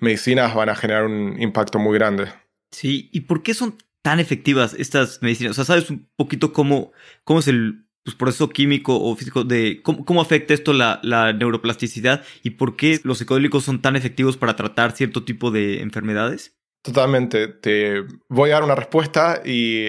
medicinas 0.00 0.54
van 0.54 0.70
a 0.70 0.76
generar 0.76 1.04
un 1.04 1.40
impacto 1.40 1.78
muy 1.78 1.98
grande. 1.98 2.28
Sí, 2.70 3.10
¿y 3.12 3.20
por 3.20 3.42
qué 3.42 3.52
son 3.52 3.76
tan 4.00 4.18
efectivas 4.18 4.74
estas 4.78 5.20
medicinas? 5.20 5.52
O 5.52 5.54
sea, 5.54 5.64
¿sabes 5.64 5.90
un 5.90 6.08
poquito 6.16 6.54
cómo, 6.54 6.92
cómo 7.24 7.40
es 7.40 7.48
el 7.48 7.81
pues, 8.04 8.16
proceso 8.16 8.48
químico 8.48 8.98
o 9.00 9.14
físico 9.16 9.44
de 9.44 9.82
cómo, 9.82 10.20
afecta 10.20 10.54
esto 10.54 10.72
la, 10.72 11.00
la, 11.02 11.32
neuroplasticidad 11.32 12.24
y 12.42 12.50
por 12.50 12.76
qué 12.76 13.00
los 13.04 13.18
psicodélicos 13.18 13.64
son 13.64 13.80
tan 13.80 13.96
efectivos 13.96 14.36
para 14.36 14.56
tratar 14.56 14.92
cierto 14.92 15.24
tipo 15.24 15.50
de 15.50 15.80
enfermedades? 15.82 16.56
Totalmente. 16.82 17.46
Te 17.46 18.02
voy 18.28 18.50
a 18.50 18.54
dar 18.54 18.64
una 18.64 18.74
respuesta 18.74 19.40
y 19.44 19.88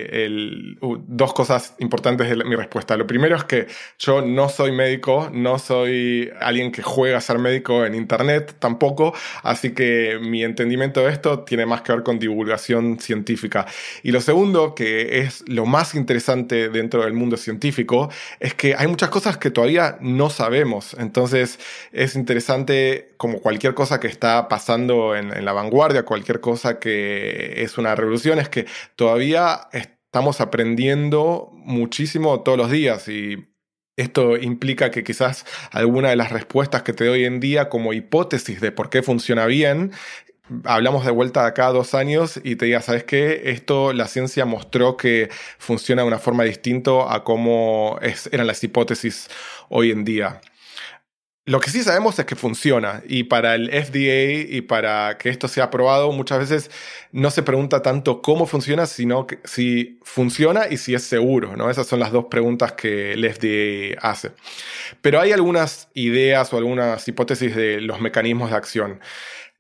dos 1.08 1.34
cosas 1.34 1.74
importantes 1.80 2.30
de 2.30 2.36
mi 2.44 2.56
respuesta. 2.56 2.96
Lo 2.96 3.08
primero 3.08 3.36
es 3.36 3.44
que 3.46 3.66
yo 3.98 4.22
no 4.22 4.48
soy 4.48 4.72
médico, 4.74 5.28
no 5.34 5.58
soy 5.58 6.30
alguien 6.40 6.72
que 6.72 6.84
juega 6.84 7.18
a 7.18 7.22
ser 7.22 7.40
médico 7.40 7.84
en 7.84 7.96
Internet 7.96 8.58
tampoco, 8.60 9.12
así 9.42 9.74
que 9.74 10.20
mi 10.22 10.44
entendimiento 10.44 11.02
de 11.02 11.12
esto 11.12 11.40
tiene 11.40 11.66
más 11.66 11.82
que 11.82 11.94
ver 11.94 12.04
con 12.04 12.20
divulgación 12.20 13.00
científica. 13.00 13.66
Y 14.04 14.12
lo 14.12 14.22
segundo, 14.22 14.76
que 14.76 15.22
es 15.22 15.44
lo 15.48 15.66
más 15.66 15.96
interesante 15.96 16.70
dentro 16.70 17.06
del 17.06 17.14
mundo 17.14 17.38
científico, 17.38 18.12
es 18.40 18.54
que 18.54 18.76
hay 18.78 18.86
muchas 18.86 19.10
cosas 19.10 19.38
que 19.40 19.50
todavía 19.50 19.98
no 20.00 20.30
sabemos. 20.30 20.96
Entonces 21.00 21.58
es 21.92 22.16
interesante 22.16 23.16
como 23.18 23.40
cualquier 23.40 23.74
cosa 23.74 24.00
que 24.00 24.08
está 24.08 24.48
pasando 24.48 25.16
en, 25.16 25.36
en 25.36 25.44
la 25.44 25.54
vanguardia, 25.54 26.04
cualquier 26.04 26.40
cosa 26.40 26.78
que 26.80 26.83
es 26.86 27.78
una 27.78 27.96
revolución 27.96 28.40
es 28.40 28.50
que 28.50 28.66
todavía 28.96 29.68
estamos 29.72 30.42
aprendiendo 30.42 31.50
muchísimo 31.54 32.42
todos 32.42 32.58
los 32.58 32.70
días 32.72 33.08
y 33.08 33.50
esto 33.96 34.38
implica 34.38 34.90
que 34.92 35.04
quizás 35.04 35.46
alguna 35.72 36.10
de 36.10 36.16
las 36.16 36.32
respuestas 36.32 36.84
que 36.84 36.94
te 36.94 37.06
doy 37.06 37.20
hoy 37.20 37.26
en 37.26 37.40
día 37.40 37.70
como 37.70 37.94
hipótesis 37.94 38.60
de 38.60 38.72
por 38.72 38.90
qué 38.90 39.04
funciona 39.04 39.46
bien, 39.46 39.92
hablamos 40.66 41.06
de 41.06 41.12
vuelta 41.12 41.46
acá 41.46 41.68
dos 41.70 41.94
años 41.94 42.40
y 42.44 42.56
te 42.56 42.66
diga, 42.66 42.82
¿sabes 42.82 43.04
qué? 43.04 43.44
Esto 43.46 43.94
la 43.94 44.08
ciencia 44.08 44.46
mostró 44.46 44.98
que 44.98 45.30
funciona 45.58 46.02
de 46.02 46.08
una 46.08 46.20
forma 46.20 46.44
distinta 46.44 47.14
a 47.14 47.24
cómo 47.24 48.00
eran 48.32 48.48
las 48.48 48.64
hipótesis 48.64 49.30
hoy 49.70 49.92
en 49.92 50.04
día. 50.04 50.42
Lo 51.46 51.60
que 51.60 51.70
sí 51.70 51.84
sabemos 51.84 52.18
es 52.18 52.26
que 52.26 52.38
funciona 52.38 53.04
y 53.06 53.26
para 53.26 53.56
el 53.56 53.70
FDA 53.70 54.56
y 54.56 54.62
para 54.62 55.18
que 55.18 55.28
esto 55.28 55.50
sea 55.50 55.66
aprobado 55.66 56.10
muchas 56.14 56.40
veces 56.40 56.72
no 57.12 57.32
se 57.32 57.44
pregunta 57.44 57.82
tanto 57.82 58.22
cómo 58.22 58.46
funciona, 58.46 58.86
sino 58.86 59.28
que 59.28 59.40
si 59.44 60.00
funciona 60.04 60.68
y 60.70 60.78
si 60.78 60.96
es 60.96 61.04
seguro, 61.04 61.58
¿no? 61.58 61.70
Esas 61.70 61.86
son 61.86 62.00
las 62.00 62.14
dos 62.14 62.26
preguntas 62.32 62.72
que 62.72 63.12
el 63.12 63.30
FDA 63.30 64.00
hace. 64.00 64.32
Pero 65.02 65.20
hay 65.20 65.34
algunas 65.34 65.90
ideas 65.94 66.54
o 66.54 66.58
algunas 66.58 67.06
hipótesis 67.10 67.54
de 67.54 67.82
los 67.82 68.00
mecanismos 68.00 68.50
de 68.50 68.56
acción 68.56 69.02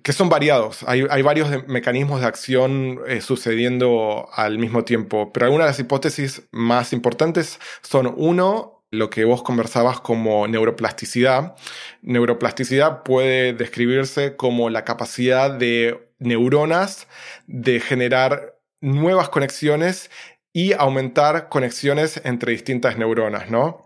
que 0.03 0.11
son 0.11 0.27
variados. 0.27 0.83
Hay, 0.85 1.21
varios 1.21 1.65
mecanismos 1.67 2.19
de 2.19 2.27
acción 2.27 2.99
eh, 3.07 3.21
sucediendo 3.21 4.27
al 4.33 4.59
mismo 4.59 4.83
tiempo, 4.83 5.31
pero 5.31 5.45
algunas 5.45 5.65
de 5.65 5.71
las 5.71 5.79
hipótesis 5.79 6.43
más 6.51 6.91
importantes 6.91 7.59
son 7.81 8.13
uno, 8.17 8.72
lo 8.93 9.09
que 9.09 9.25
vos 9.25 9.41
conversabas 9.41 9.99
como 9.99 10.47
neuroplasticidad. 10.47 11.55
Neuroplasticidad 12.03 13.01
puede 13.01 13.53
describirse 13.53 14.35
como 14.35 14.69
la 14.69 14.85
capacidad 14.85 15.49
de 15.51 16.11
neuronas 16.19 17.07
de 17.47 17.79
generar 17.79 18.55
nuevas 18.81 19.29
conexiones 19.29 20.11
y 20.53 20.73
aumentar 20.73 21.49
conexiones 21.49 22.21
entre 22.23 22.51
distintas 22.51 22.97
neuronas, 22.97 23.49
¿no? 23.49 23.83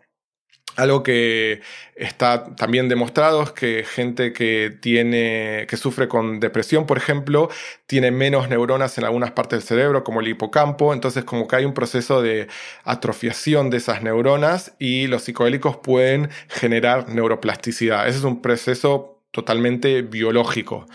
Algo 0.77 1.01
que 1.01 1.61
está 1.95 2.55
también 2.55 2.87
demostrado 2.87 3.41
es 3.41 3.51
que 3.51 3.83
gente 3.83 4.31
que 4.31 4.77
tiene, 4.79 5.65
que 5.67 5.75
sufre 5.75 6.07
con 6.07 6.39
depresión, 6.39 6.85
por 6.85 6.97
ejemplo, 6.97 7.49
tiene 7.87 8.11
menos 8.11 8.47
neuronas 8.47 8.95
en 8.99 9.03
algunas 9.03 9.31
partes 9.31 9.59
del 9.59 9.67
cerebro, 9.67 10.03
como 10.03 10.21
el 10.21 10.27
hipocampo. 10.27 10.93
Entonces, 10.93 11.23
como 11.23 11.47
que 11.47 11.55
hay 11.55 11.65
un 11.65 11.73
proceso 11.73 12.21
de 12.21 12.47
atrofiación 12.83 13.71
de 13.71 13.77
esas 13.77 14.03
neuronas 14.03 14.75
y 14.77 15.07
los 15.07 15.23
psicodélicos 15.23 15.77
pueden 15.77 16.29
generar 16.47 17.09
neuroplasticidad. 17.09 18.07
Ese 18.07 18.19
es 18.19 18.23
un 18.23 18.43
proceso 18.43 19.23
totalmente 19.31 20.03
biológico. 20.03 20.85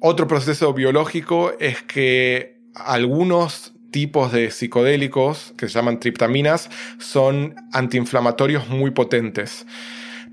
Otro 0.00 0.26
proceso 0.26 0.74
biológico 0.74 1.52
es 1.60 1.82
que 1.82 2.58
algunos 2.74 3.75
tipos 3.90 4.32
de 4.32 4.50
psicodélicos 4.50 5.54
que 5.56 5.68
se 5.68 5.74
llaman 5.74 6.00
triptaminas 6.00 6.70
son 6.98 7.54
antiinflamatorios 7.72 8.68
muy 8.68 8.90
potentes. 8.90 9.66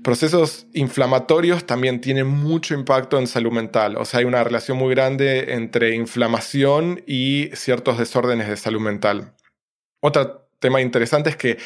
Procesos 0.02 0.66
inflamatorios 0.74 1.64
también 1.64 2.00
tienen 2.00 2.26
mucho 2.26 2.74
impacto 2.74 3.18
en 3.18 3.26
salud 3.26 3.52
mental, 3.52 3.96
o 3.96 4.04
sea, 4.04 4.20
hay 4.20 4.26
una 4.26 4.44
relación 4.44 4.76
muy 4.76 4.94
grande 4.94 5.54
entre 5.54 5.94
inflamación 5.94 7.02
y 7.06 7.48
ciertos 7.54 7.98
desórdenes 7.98 8.48
de 8.48 8.58
salud 8.58 8.80
mental. 8.80 9.32
Otro 10.00 10.46
tema 10.58 10.82
interesante 10.82 11.30
es 11.30 11.36
que 11.36 11.58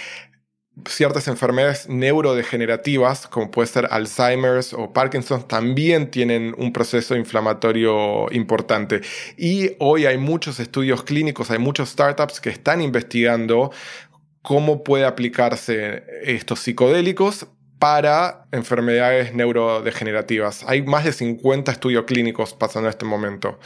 ciertas 0.87 1.29
enfermedades 1.29 1.89
neurodegenerativas, 1.89 3.27
como 3.27 3.51
puede 3.51 3.69
ser 3.69 3.89
Alzheimer's 3.91 4.73
o 4.73 4.93
Parkinson, 4.93 5.47
también 5.47 6.11
tienen 6.11 6.55
un 6.59 6.73
proceso 6.73 7.17
inflamatorio 7.17 8.31
importante. 8.33 9.01
Y 9.37 9.73
hoy 9.79 10.07
hay 10.07 10.19
muchos 10.19 10.61
estudios 10.61 11.03
clínicos, 11.03 11.51
hay 11.51 11.59
muchos 11.59 11.91
startups 11.91 12.41
que 12.41 12.51
están 12.51 12.81
investigando 12.81 13.73
cómo 14.43 14.85
puede 14.85 15.05
aplicarse 15.05 16.05
estos 16.23 16.61
psicodélicos 16.61 17.47
para 17.79 18.47
enfermedades 18.53 19.35
neurodegenerativas. 19.35 20.65
Hay 20.67 20.83
más 20.83 21.05
de 21.05 21.13
50 21.13 21.71
estudios 21.71 22.05
clínicos 22.05 22.55
pasando 22.55 22.89
en 22.89 22.91
este 22.91 23.05
momento. 23.05 23.59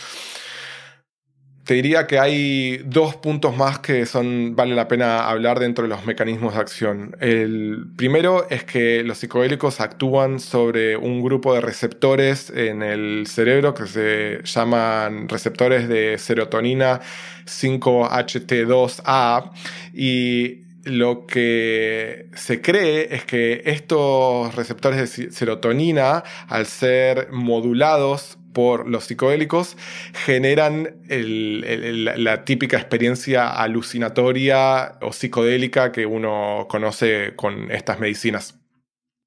Te 1.64 1.74
diría 1.74 2.08
que 2.08 2.18
hay 2.18 2.78
dos 2.78 3.14
puntos 3.14 3.56
más 3.56 3.78
que 3.78 4.04
son, 4.04 4.56
vale 4.56 4.74
la 4.74 4.88
pena 4.88 5.28
hablar 5.28 5.60
dentro 5.60 5.84
de 5.84 5.90
los 5.90 6.04
mecanismos 6.04 6.54
de 6.54 6.60
acción. 6.60 7.14
El 7.20 7.86
primero 7.96 8.48
es 8.50 8.64
que 8.64 9.04
los 9.04 9.18
psicodélicos 9.18 9.80
actúan 9.80 10.40
sobre 10.40 10.96
un 10.96 11.22
grupo 11.22 11.54
de 11.54 11.60
receptores 11.60 12.50
en 12.50 12.82
el 12.82 13.28
cerebro 13.28 13.74
que 13.74 13.86
se 13.86 14.40
llaman 14.42 15.28
receptores 15.28 15.88
de 15.88 16.18
serotonina 16.18 17.00
5HT2A 17.46 19.52
y 19.94 20.64
lo 20.82 21.28
que 21.28 22.26
se 22.34 22.60
cree 22.60 23.14
es 23.14 23.24
que 23.24 23.62
estos 23.66 24.52
receptores 24.56 25.16
de 25.16 25.30
serotonina, 25.30 26.24
al 26.48 26.66
ser 26.66 27.28
modulados 27.30 28.38
por 28.52 28.88
los 28.88 29.04
psicodélicos 29.04 29.76
generan 30.12 30.96
la 31.08 32.44
típica 32.44 32.76
experiencia 32.76 33.50
alucinatoria 33.50 34.98
o 35.00 35.12
psicodélica 35.12 35.92
que 35.92 36.06
uno 36.06 36.66
conoce 36.68 37.34
con 37.36 37.70
estas 37.70 38.00
medicinas. 38.00 38.58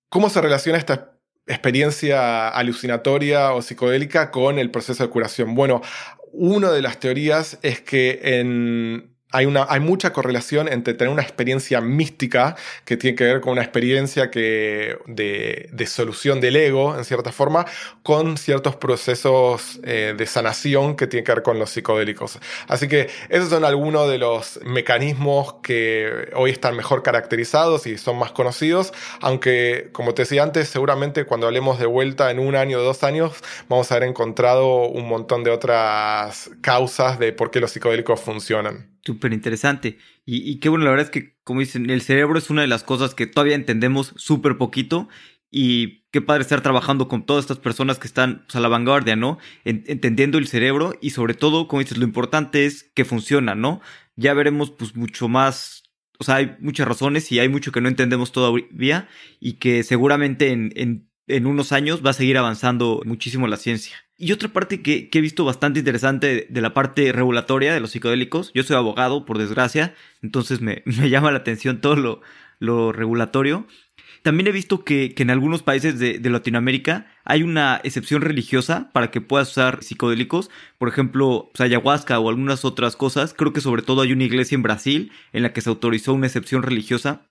¿Cómo 0.10 0.30
se 0.30 0.42
relaciona 0.42 0.78
esta 0.78 1.18
experiencia 1.48 2.50
alucinatoria 2.50 3.54
o 3.54 3.62
psicodélica 3.62 4.32
con 4.32 4.60
el 4.60 4.72
proceso 4.72 5.04
de 5.04 5.10
curación? 5.10 5.56
Bueno, 5.56 5.82
una 6.32 6.72
de 6.72 6.82
las 6.82 7.00
teorías 7.00 7.60
es 7.62 7.82
que 7.82 8.20
en 8.24 9.15
hay, 9.32 9.46
una, 9.46 9.66
hay 9.70 9.82
mucha 9.82 10.14
correlación 10.14 10.68
entre 10.68 10.94
tener 10.94 11.12
una 11.12 11.22
experiencia 11.22 11.82
mística 11.82 12.56
que 12.86 12.96
tiene 12.96 13.16
que 13.16 13.26
ver 13.26 13.42
con 13.42 13.54
una 13.54 13.64
experiencia 13.64 14.32
que, 14.32 14.98
de, 15.08 15.70
de 15.74 15.86
solución 15.88 16.40
del 16.40 16.56
ego, 16.56 16.96
en 16.98 17.04
cierta 17.04 17.32
forma, 17.32 17.66
con 18.02 18.38
ciertos 18.38 18.78
procesos 18.78 19.80
eh, 19.84 20.14
de 20.18 20.26
sanación 20.26 20.96
que 20.96 21.08
tienen 21.08 21.26
que 21.26 21.34
ver 21.34 21.44
con 21.44 21.60
los 21.60 21.70
psicodélicos. 21.72 22.40
Así 22.68 22.88
que 22.88 23.10
esos 23.30 23.50
son 23.50 23.66
algunos 23.66 24.10
de 24.10 24.20
los 24.20 24.60
mecanismos 24.64 25.56
que 25.62 26.30
hoy 26.36 26.52
están 26.52 26.78
mejor 26.78 27.04
caracterizados 27.04 27.88
y 27.88 27.98
son 27.98 28.18
más 28.18 28.32
conocidos, 28.32 28.94
aunque, 29.20 29.90
como 29.92 30.14
te 30.14 30.22
decía 30.22 30.44
antes, 30.44 30.70
seguramente 30.70 31.26
cuando 31.26 31.48
hablemos 31.48 31.78
de 31.80 31.88
vuelta 31.88 32.32
en 32.32 32.40
un 32.40 32.56
año 32.56 32.80
o 32.80 32.84
dos 32.84 33.04
años, 33.04 33.34
vamos 33.68 33.92
a 33.92 33.96
haber 33.96 34.08
encontrado 34.08 34.86
un 34.86 35.08
montón 35.08 35.44
de 35.44 35.52
otras 35.52 36.50
causas 36.62 37.20
de 37.20 37.34
por 37.34 37.52
qué 37.52 37.60
los 37.60 37.72
psicodélicos 37.72 38.22
funcionan. 38.22 38.95
Súper 39.06 39.34
interesante. 39.34 40.00
Y, 40.26 40.60
qué 40.60 40.70
bueno, 40.70 40.86
la 40.86 40.92
verdad 40.92 41.06
es 41.06 41.12
que, 41.12 41.38
como 41.44 41.60
dicen, 41.60 41.90
el 41.92 42.02
cerebro 42.02 42.40
es 42.40 42.50
una 42.50 42.62
de 42.62 42.68
las 42.68 42.84
cosas 42.84 43.14
que 43.14 43.28
todavía 43.28 43.56
entendemos 43.56 44.14
súper 44.18 44.58
poquito. 44.58 45.08
Y 45.52 46.06
qué 46.12 46.22
padre 46.22 46.42
estar 46.42 46.62
trabajando 46.62 47.08
con 47.08 47.26
todas 47.26 47.44
estas 47.44 47.60
personas 47.60 48.00
que 48.00 48.08
están 48.08 48.44
pues, 48.46 48.56
a 48.56 48.60
la 48.60 48.68
vanguardia, 48.68 49.16
¿no? 49.16 49.38
entendiendo 49.64 50.38
el 50.38 50.48
cerebro 50.48 50.98
y 51.02 51.12
sobre 51.12 51.34
todo, 51.34 51.68
como 51.68 51.82
dices, 51.82 51.98
lo 51.98 52.04
importante 52.04 52.66
es 52.66 52.92
que 52.96 53.06
funciona, 53.06 53.56
¿no? 53.56 53.80
Ya 54.16 54.34
veremos 54.34 54.72
pues 54.72 54.96
mucho 54.96 55.30
más, 55.30 55.84
o 56.20 56.24
sea, 56.26 56.36
hay 56.36 56.58
muchas 56.60 56.88
razones 56.88 57.32
y 57.32 57.40
hay 57.40 57.48
mucho 57.48 57.72
que 57.72 57.80
no 57.80 57.88
entendemos 57.88 58.34
todavía 58.34 59.08
y 59.40 59.54
que 59.54 59.84
seguramente 59.84 60.52
en, 60.52 61.10
en 61.28 61.46
unos 61.46 61.72
años 61.72 62.06
va 62.06 62.10
a 62.10 62.14
seguir 62.14 62.38
avanzando 62.38 63.02
muchísimo 63.06 63.48
la 63.48 63.58
ciencia. 63.58 64.05
Y 64.18 64.32
otra 64.32 64.50
parte 64.50 64.82
que, 64.82 65.10
he 65.12 65.22
visto 65.22 65.44
bastante 65.44 65.80
interesante 65.80 66.48
de, 66.50 66.62
la 66.62 66.74
parte 66.74 67.12
regulatoria 67.12 67.74
de 67.74 67.82
los 67.82 67.92
psicodélicos, 67.92 68.52
yo 68.54 68.64
soy 68.64 68.78
abogado, 68.78 69.26
por 69.26 69.38
desgracia, 69.38 69.94
entonces 70.22 70.62
me, 70.62 70.84
llama 71.10 71.32
la 71.32 71.40
atención 71.40 71.82
todo 71.82 72.22
lo, 72.60 72.92
regulatorio. 72.94 73.68
También 74.22 74.48
he 74.48 74.52
visto 74.54 74.86
que, 74.86 75.14
en 75.18 75.30
algunos 75.30 75.64
países 75.64 76.00
de, 76.00 76.30
Latinoamérica 76.30 77.08
hay 77.26 77.44
una 77.44 77.82
excepción 77.84 78.22
religiosa 78.22 78.90
para 78.94 79.12
que 79.12 79.20
puedas 79.20 79.52
usar 79.52 79.84
psicodélicos, 79.84 80.50
por 80.78 80.88
ejemplo, 80.88 81.50
pues, 81.54 81.62
ayahuasca 81.62 82.18
o 82.18 82.30
algunas 82.30 82.64
otras 82.64 82.96
cosas. 82.96 83.34
Creo 83.34 83.52
que 83.52 83.62
sobre 83.62 83.82
todo 83.82 84.02
hay 84.02 84.14
una 84.14 84.24
iglesia 84.24 84.56
en 84.56 84.64
Brasil 84.64 85.12
en 85.34 85.44
la 85.44 85.52
que 85.52 85.62
se 85.62 85.70
autorizó 85.70 86.14
una 86.14 86.28
excepción 86.28 86.64
religiosa. 86.64 87.28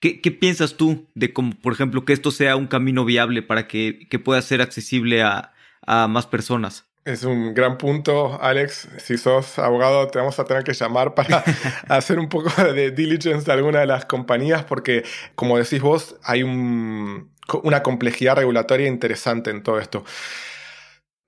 ¿Qué, 0.00 0.18
piensas 0.32 0.76
tú 0.76 1.08
de 1.14 1.32
cómo, 1.32 1.52
por 1.52 1.72
ejemplo, 1.72 2.04
que 2.04 2.12
esto 2.12 2.30
sea 2.30 2.56
un 2.56 2.66
camino 2.66 3.04
viable 3.04 3.40
para 3.40 3.68
que 3.68 4.20
pueda 4.22 4.42
ser 4.42 4.60
accesible 4.60 5.22
a, 5.22 5.53
a 5.86 6.08
más 6.08 6.26
personas. 6.26 6.84
Es 7.04 7.24
un 7.24 7.52
gran 7.52 7.76
punto, 7.76 8.38
Alex. 8.40 8.88
Si 8.98 9.18
sos 9.18 9.58
abogado, 9.58 10.08
te 10.08 10.18
vamos 10.18 10.38
a 10.38 10.44
tener 10.44 10.64
que 10.64 10.72
llamar 10.72 11.14
para 11.14 11.44
hacer 11.88 12.18
un 12.18 12.30
poco 12.30 12.50
de 12.62 12.92
diligence 12.92 13.44
de 13.44 13.52
alguna 13.52 13.80
de 13.80 13.86
las 13.86 14.06
compañías, 14.06 14.64
porque, 14.64 15.04
como 15.34 15.58
decís 15.58 15.82
vos, 15.82 16.16
hay 16.22 16.42
una 16.42 17.82
complejidad 17.82 18.36
regulatoria 18.36 18.86
interesante 18.86 19.50
en 19.50 19.62
todo 19.62 19.78
esto. 19.78 20.04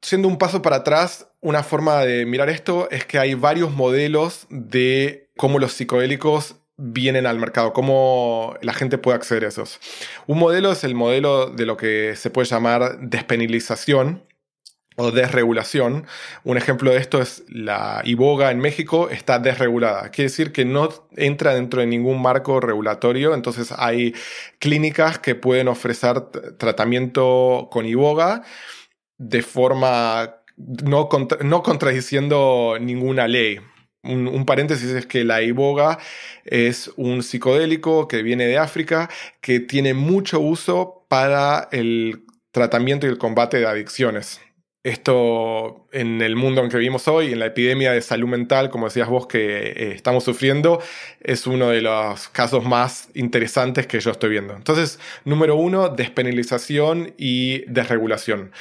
Siendo 0.00 0.28
un 0.28 0.38
paso 0.38 0.62
para 0.62 0.76
atrás, 0.76 1.28
una 1.40 1.62
forma 1.62 1.98
de 2.04 2.24
mirar 2.24 2.48
esto 2.48 2.88
es 2.90 3.04
que 3.04 3.18
hay 3.18 3.34
varios 3.34 3.72
modelos 3.72 4.46
de 4.48 5.30
cómo 5.36 5.58
los 5.58 5.72
psicodélicos 5.72 6.56
vienen 6.78 7.26
al 7.26 7.38
mercado, 7.38 7.72
cómo 7.72 8.54
la 8.62 8.72
gente 8.72 8.98
puede 8.98 9.16
acceder 9.16 9.44
a 9.44 9.48
esos. 9.48 9.80
Un 10.26 10.38
modelo 10.38 10.72
es 10.72 10.84
el 10.84 10.94
modelo 10.94 11.50
de 11.50 11.66
lo 11.66 11.76
que 11.76 12.14
se 12.16 12.30
puede 12.30 12.46
llamar 12.46 12.98
despenalización, 13.00 14.22
o 14.96 15.12
desregulación. 15.12 16.06
Un 16.42 16.56
ejemplo 16.56 16.90
de 16.90 16.98
esto 16.98 17.20
es 17.20 17.44
la 17.48 18.02
iboga 18.04 18.50
en 18.50 18.58
México 18.58 19.10
está 19.10 19.38
desregulada. 19.38 20.10
Quiere 20.10 20.30
decir 20.30 20.52
que 20.52 20.64
no 20.64 20.88
entra 21.16 21.54
dentro 21.54 21.80
de 21.80 21.86
ningún 21.86 22.20
marco 22.20 22.60
regulatorio. 22.60 23.34
Entonces 23.34 23.72
hay 23.76 24.14
clínicas 24.58 25.18
que 25.18 25.34
pueden 25.34 25.68
ofrecer 25.68 26.20
tratamiento 26.58 27.68
con 27.70 27.86
iboga 27.86 28.42
de 29.18 29.42
forma 29.42 30.36
no, 30.56 31.08
no 31.44 31.62
contradiciendo 31.62 32.76
ninguna 32.80 33.28
ley. 33.28 33.60
Un, 34.02 34.28
un, 34.28 34.46
paréntesis 34.46 34.90
es 34.90 35.04
que 35.06 35.24
la 35.24 35.42
iboga 35.42 35.98
es 36.44 36.92
un 36.96 37.22
psicodélico 37.24 38.06
que 38.06 38.22
viene 38.22 38.46
de 38.46 38.56
África, 38.56 39.10
que 39.40 39.58
tiene 39.58 39.94
mucho 39.94 40.38
uso 40.38 41.04
para 41.08 41.68
el 41.72 42.22
tratamiento 42.52 43.06
y 43.06 43.10
el 43.10 43.18
combate 43.18 43.58
de 43.58 43.66
adicciones. 43.66 44.40
Esto 44.86 45.88
en 45.90 46.22
el 46.22 46.36
mundo 46.36 46.62
en 46.62 46.70
que 46.70 46.76
vivimos 46.76 47.08
hoy, 47.08 47.32
en 47.32 47.40
la 47.40 47.46
epidemia 47.46 47.90
de 47.90 48.00
salud 48.00 48.28
mental, 48.28 48.70
como 48.70 48.86
decías 48.86 49.08
vos, 49.08 49.26
que 49.26 49.70
eh, 49.70 49.92
estamos 49.96 50.22
sufriendo, 50.22 50.80
es 51.20 51.48
uno 51.48 51.70
de 51.70 51.82
los 51.82 52.28
casos 52.28 52.64
más 52.64 53.08
interesantes 53.14 53.88
que 53.88 53.98
yo 53.98 54.12
estoy 54.12 54.30
viendo. 54.30 54.54
Entonces, 54.54 55.00
número 55.24 55.56
uno, 55.56 55.88
despenalización 55.88 57.14
y 57.18 57.64
desregulación. 57.66 58.52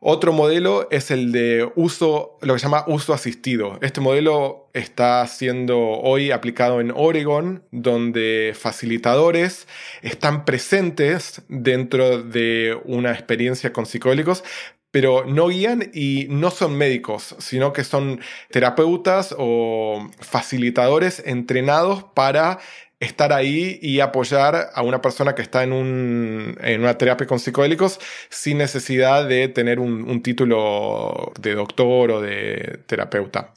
Otro 0.00 0.32
modelo 0.32 0.86
es 0.92 1.10
el 1.10 1.32
de 1.32 1.68
uso, 1.74 2.38
lo 2.40 2.54
que 2.54 2.60
se 2.60 2.66
llama 2.66 2.84
uso 2.86 3.12
asistido. 3.12 3.80
Este 3.82 4.00
modelo 4.00 4.70
está 4.74 5.26
siendo 5.26 5.76
hoy 5.76 6.30
aplicado 6.30 6.80
en 6.80 6.92
Oregon, 6.94 7.64
donde 7.72 8.54
facilitadores 8.56 9.66
están 10.02 10.44
presentes 10.44 11.42
dentro 11.48 12.22
de 12.22 12.78
una 12.84 13.10
experiencia 13.10 13.72
con 13.72 13.86
psicodélicos, 13.86 14.44
pero 14.90 15.24
no 15.24 15.48
guían 15.48 15.90
y 15.92 16.26
no 16.30 16.50
son 16.50 16.76
médicos, 16.76 17.36
sino 17.38 17.72
que 17.72 17.84
son 17.84 18.20
terapeutas 18.50 19.34
o 19.38 20.08
facilitadores 20.20 21.22
entrenados 21.26 22.04
para 22.14 22.58
estar 23.00 23.32
ahí 23.32 23.78
y 23.80 24.00
apoyar 24.00 24.70
a 24.74 24.82
una 24.82 25.00
persona 25.00 25.34
que 25.34 25.42
está 25.42 25.62
en, 25.62 25.70
una 25.72 26.98
terapia 26.98 27.26
con 27.26 27.38
psicodélicos 27.38 28.00
sin 28.28 28.58
necesidad 28.58 29.28
de 29.28 29.48
tener 29.48 29.78
un, 29.78 30.22
título 30.22 31.32
de 31.40 31.54
doctor 31.54 32.10
o 32.10 32.20
de 32.20 32.80
terapeuta. 32.86 33.54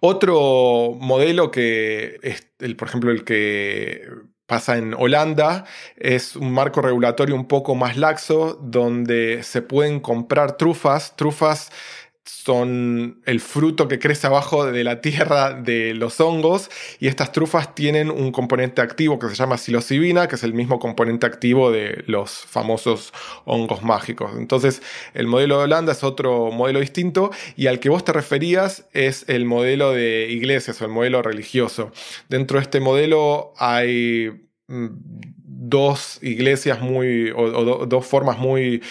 Otro 0.00 0.96
modelo 1.00 1.50
que 1.50 2.18
es, 2.22 2.46
por 2.76 2.88
ejemplo, 2.88 3.10
el 3.10 3.24
que 3.24 4.06
pasa 4.48 4.78
en 4.78 4.94
Holanda, 4.94 5.66
es 5.98 6.34
un 6.34 6.50
marco 6.50 6.80
regulatorio 6.80 7.34
un 7.34 7.46
poco 7.46 7.74
más 7.74 7.98
laxo 7.98 8.58
donde 8.62 9.42
se 9.42 9.60
pueden 9.60 10.00
comprar 10.00 10.56
trufas, 10.56 11.14
trufas 11.16 11.70
son 12.28 13.20
el 13.24 13.40
fruto 13.40 13.88
que 13.88 13.98
crece 13.98 14.26
abajo 14.26 14.66
de 14.70 14.84
la 14.84 15.00
tierra 15.00 15.54
de 15.54 15.94
los 15.94 16.20
hongos 16.20 16.70
y 17.00 17.08
estas 17.08 17.32
trufas 17.32 17.74
tienen 17.74 18.10
un 18.10 18.32
componente 18.32 18.82
activo 18.82 19.18
que 19.18 19.28
se 19.28 19.34
llama 19.34 19.56
psilocibina, 19.56 20.28
que 20.28 20.36
es 20.36 20.44
el 20.44 20.52
mismo 20.52 20.78
componente 20.78 21.26
activo 21.26 21.70
de 21.70 22.04
los 22.06 22.30
famosos 22.30 23.12
hongos 23.44 23.82
mágicos. 23.82 24.32
Entonces, 24.36 24.82
el 25.14 25.26
modelo 25.26 25.58
de 25.58 25.64
Holanda 25.64 25.92
es 25.92 26.04
otro 26.04 26.50
modelo 26.50 26.80
distinto 26.80 27.30
y 27.56 27.66
al 27.66 27.80
que 27.80 27.88
vos 27.88 28.04
te 28.04 28.12
referías 28.12 28.86
es 28.92 29.24
el 29.28 29.46
modelo 29.46 29.92
de 29.92 30.28
iglesias 30.30 30.80
o 30.82 30.84
el 30.84 30.90
modelo 30.90 31.22
religioso. 31.22 31.92
Dentro 32.28 32.58
de 32.58 32.64
este 32.64 32.80
modelo 32.80 33.54
hay 33.56 34.48
mm, 34.66 34.86
dos 35.68 36.18
iglesias 36.22 36.80
muy, 36.80 37.30
o, 37.34 37.86
dos 37.86 38.06
formas 38.06 38.38
muy 38.38 38.82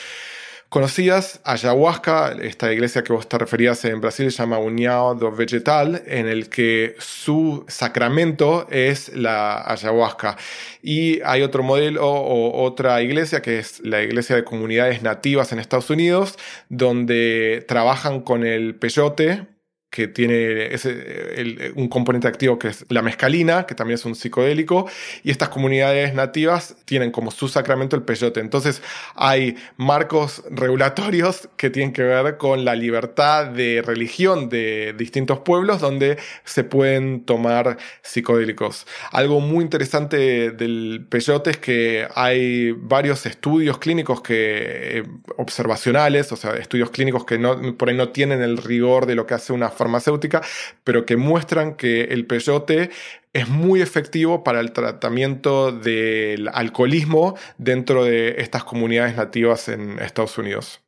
conocidas. 0.69 1.39
Ayahuasca, 1.43 2.33
esta 2.41 2.71
iglesia 2.71 3.03
que 3.03 3.13
vos 3.13 3.27
te 3.27 3.37
referías 3.37 3.83
en 3.85 4.01
Brasil, 4.01 4.31
se 4.31 4.37
llama 4.39 4.59
União 4.59 5.17
do 5.17 5.31
Vegetal, 5.31 6.01
en 6.05 6.27
el 6.27 6.49
que 6.49 6.95
su 6.99 7.65
sacramento 7.67 8.67
es 8.69 9.15
la 9.15 9.63
ayahuasca. 9.69 10.37
Y 10.81 11.21
hay 11.23 11.41
otro 11.41 11.63
modelo 11.63 12.05
o 12.05 12.63
otra 12.63 13.01
iglesia 13.01 13.41
que 13.41 13.59
es 13.59 13.79
la 13.81 14.01
iglesia 14.01 14.35
de 14.35 14.43
comunidades 14.43 15.01
nativas 15.01 15.51
en 15.51 15.59
Estados 15.59 15.89
Unidos, 15.89 16.37
donde 16.69 17.65
trabajan 17.67 18.21
con 18.21 18.45
el 18.45 18.75
peyote, 18.75 19.47
que 19.89 20.07
tiene 20.07 20.73
ese, 20.73 21.71
un 21.75 21.87
componente 21.87 22.27
activo 22.27 22.59
que 22.59 22.69
es 22.69 22.85
la 22.89 23.01
mescalina, 23.01 23.65
que 23.65 23.73
también 23.73 23.95
es 23.95 24.05
un 24.05 24.15
psicodélico, 24.15 24.89
y 25.23 25.31
estas 25.31 25.49
comunidades 25.49 26.13
nativas 26.13 26.75
tienen 26.85 27.11
como 27.11 27.31
su 27.31 27.47
sacramento 27.47 27.95
el 27.95 28.03
peyote. 28.03 28.39
Entonces 28.39 28.81
hay 29.15 29.55
marcos 29.77 30.43
regulatorios 30.51 31.49
que 31.57 31.69
tienen 31.69 31.93
que 31.93 32.03
ver 32.03 32.37
con 32.37 32.65
la 32.65 32.75
libertad 32.75 33.47
de 33.47 33.81
religión 33.85 34.49
de 34.49 34.93
distintos 34.97 35.39
pueblos 35.39 35.79
donde 35.79 36.17
se 36.43 36.63
pueden 36.63 37.23
tomar 37.23 37.77
psicodélicos. 38.01 38.87
Algo 39.11 39.39
muy 39.39 39.63
interesante 39.63 40.51
del 40.51 41.05
peyote 41.09 41.51
es 41.51 41.57
que 41.57 42.07
hay 42.13 42.71
varios 42.71 43.25
estudios 43.25 43.77
clínicos 43.77 44.21
que, 44.21 44.99
eh, 44.99 45.03
observacionales, 45.37 46.31
o 46.31 46.35
sea, 46.35 46.51
estudios 46.55 46.89
clínicos 46.89 47.25
que 47.25 47.37
no, 47.37 47.77
por 47.77 47.89
ahí 47.89 47.95
no 47.95 48.09
tienen 48.09 48.41
el 48.41 48.57
rigor 48.57 49.05
de 49.05 49.15
lo 49.15 49.25
que 49.25 49.33
hace 49.33 49.53
una 49.53 49.69
farmacéutica, 49.77 50.41
pero 50.83 51.05
que 51.05 51.15
muestran 51.17 51.75
que 51.75 52.05
el 52.05 52.25
peyote 52.25 52.89
es 53.33 53.47
muy 53.47 53.81
efectivo 53.81 54.43
para 54.43 54.59
el 54.59 54.71
tratamiento 54.71 55.71
del 55.71 56.49
alcoholismo 56.53 57.37
dentro 57.57 58.03
de 58.03 58.35
estas 58.39 58.63
comunidades 58.63 59.15
nativas 59.15 59.69
en 59.69 59.99
Estados 59.99 60.37
Unidos. 60.37 60.81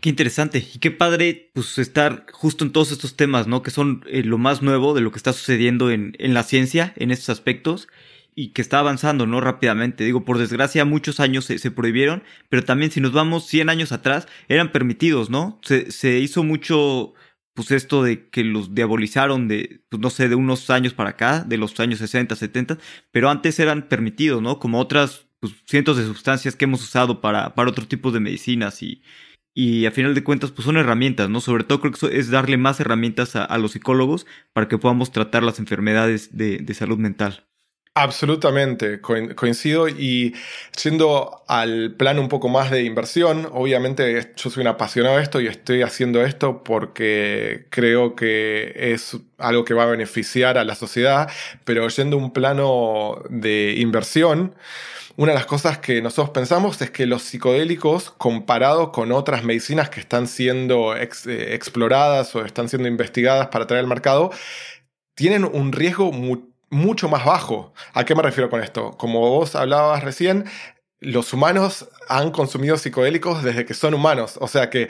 Qué 0.00 0.10
interesante 0.10 0.58
y 0.58 0.80
qué 0.80 0.90
padre 0.90 1.50
pues 1.54 1.78
estar 1.78 2.26
justo 2.30 2.64
en 2.64 2.72
todos 2.72 2.92
estos 2.92 3.16
temas, 3.16 3.46
¿no? 3.46 3.62
Que 3.62 3.70
son 3.70 4.04
eh, 4.06 4.22
lo 4.22 4.36
más 4.36 4.60
nuevo 4.60 4.92
de 4.92 5.00
lo 5.00 5.10
que 5.10 5.16
está 5.16 5.32
sucediendo 5.32 5.90
en, 5.90 6.14
en 6.18 6.34
la 6.34 6.42
ciencia 6.42 6.92
en 6.96 7.10
estos 7.10 7.30
aspectos 7.30 7.88
y 8.34 8.48
que 8.48 8.62
está 8.62 8.80
avanzando, 8.80 9.26
¿no? 9.26 9.40
Rápidamente. 9.40 10.04
Digo, 10.04 10.24
por 10.24 10.38
desgracia, 10.38 10.84
muchos 10.84 11.20
años 11.20 11.44
se, 11.44 11.70
prohibieron, 11.70 12.22
pero 12.48 12.64
también 12.64 12.90
si 12.90 13.00
nos 13.00 13.12
vamos 13.12 13.46
100 13.46 13.68
años 13.68 13.92
atrás, 13.92 14.26
eran 14.48 14.72
permitidos, 14.72 15.30
¿no? 15.30 15.60
Se, 15.62 15.90
se 15.90 16.18
hizo 16.18 16.42
mucho 16.42 17.14
pues 17.54 17.70
esto 17.70 18.02
de 18.02 18.28
que 18.28 18.44
los 18.44 18.74
diabolizaron 18.74 19.48
de, 19.48 19.82
pues 19.88 20.00
no 20.00 20.10
sé, 20.10 20.28
de 20.28 20.34
unos 20.34 20.68
años 20.70 20.92
para 20.92 21.10
acá, 21.10 21.44
de 21.44 21.56
los 21.56 21.78
años 21.80 22.00
60, 22.00 22.34
70, 22.36 22.78
pero 23.12 23.30
antes 23.30 23.58
eran 23.60 23.88
permitidos, 23.88 24.42
¿no? 24.42 24.58
Como 24.58 24.80
otras 24.80 25.28
pues, 25.40 25.54
cientos 25.66 25.96
de 25.96 26.04
sustancias 26.04 26.56
que 26.56 26.64
hemos 26.64 26.82
usado 26.82 27.20
para, 27.20 27.54
para 27.54 27.70
otro 27.70 27.86
tipo 27.86 28.10
de 28.10 28.20
medicinas 28.20 28.82
y, 28.82 29.02
y 29.54 29.86
a 29.86 29.92
final 29.92 30.14
de 30.14 30.24
cuentas 30.24 30.50
pues 30.50 30.66
son 30.66 30.76
herramientas, 30.76 31.30
¿no? 31.30 31.40
Sobre 31.40 31.64
todo 31.64 31.80
creo 31.80 31.92
que 31.92 31.98
eso 31.98 32.08
es 32.08 32.28
darle 32.30 32.56
más 32.56 32.80
herramientas 32.80 33.36
a, 33.36 33.56
los 33.58 33.72
psicólogos 33.72 34.26
para 34.52 34.68
que 34.68 34.78
podamos 34.78 35.12
tratar 35.12 35.44
las 35.44 35.60
enfermedades 35.60 36.36
de, 36.36 36.58
de 36.58 36.74
salud 36.74 36.98
mental. 36.98 37.46
Absolutamente, 37.96 39.00
coincido 39.00 39.88
y 39.88 40.34
siendo 40.76 41.44
al 41.46 41.94
plan 41.96 42.18
un 42.18 42.28
poco 42.28 42.48
más 42.48 42.72
de 42.72 42.82
inversión, 42.82 43.48
obviamente 43.52 44.32
yo 44.34 44.50
soy 44.50 44.62
un 44.62 44.66
apasionado 44.66 45.16
de 45.16 45.22
esto 45.22 45.40
y 45.40 45.46
estoy 45.46 45.82
haciendo 45.82 46.24
esto 46.24 46.64
porque 46.64 47.68
creo 47.70 48.16
que 48.16 48.72
es 48.92 49.16
algo 49.38 49.64
que 49.64 49.74
va 49.74 49.84
a 49.84 49.86
beneficiar 49.86 50.58
a 50.58 50.64
la 50.64 50.74
sociedad, 50.74 51.30
pero 51.64 51.86
yendo 51.86 52.16
un 52.16 52.32
plano 52.32 53.22
de 53.30 53.76
inversión, 53.78 54.56
una 55.16 55.30
de 55.30 55.38
las 55.38 55.46
cosas 55.46 55.78
que 55.78 56.02
nosotros 56.02 56.30
pensamos 56.30 56.82
es 56.82 56.90
que 56.90 57.06
los 57.06 57.22
psicodélicos, 57.22 58.10
comparados 58.10 58.88
con 58.90 59.12
otras 59.12 59.44
medicinas 59.44 59.88
que 59.88 60.00
están 60.00 60.26
siendo 60.26 60.96
eh, 60.96 61.08
exploradas 61.54 62.34
o 62.34 62.44
están 62.44 62.68
siendo 62.68 62.88
investigadas 62.88 63.46
para 63.48 63.68
traer 63.68 63.84
al 63.84 63.88
mercado, 63.88 64.32
tienen 65.14 65.44
un 65.44 65.72
riesgo 65.72 66.12
muy 66.12 66.53
mucho 66.74 67.08
más 67.08 67.24
bajo. 67.24 67.72
¿A 67.94 68.04
qué 68.04 68.14
me 68.14 68.22
refiero 68.22 68.50
con 68.50 68.62
esto? 68.62 68.92
Como 68.98 69.20
vos 69.20 69.54
hablabas 69.54 70.04
recién, 70.04 70.44
los 71.00 71.32
humanos 71.32 71.88
han 72.08 72.30
consumido 72.30 72.76
psicodélicos 72.76 73.42
desde 73.42 73.64
que 73.64 73.74
son 73.74 73.94
humanos. 73.94 74.38
O 74.40 74.48
sea 74.48 74.70
que 74.70 74.88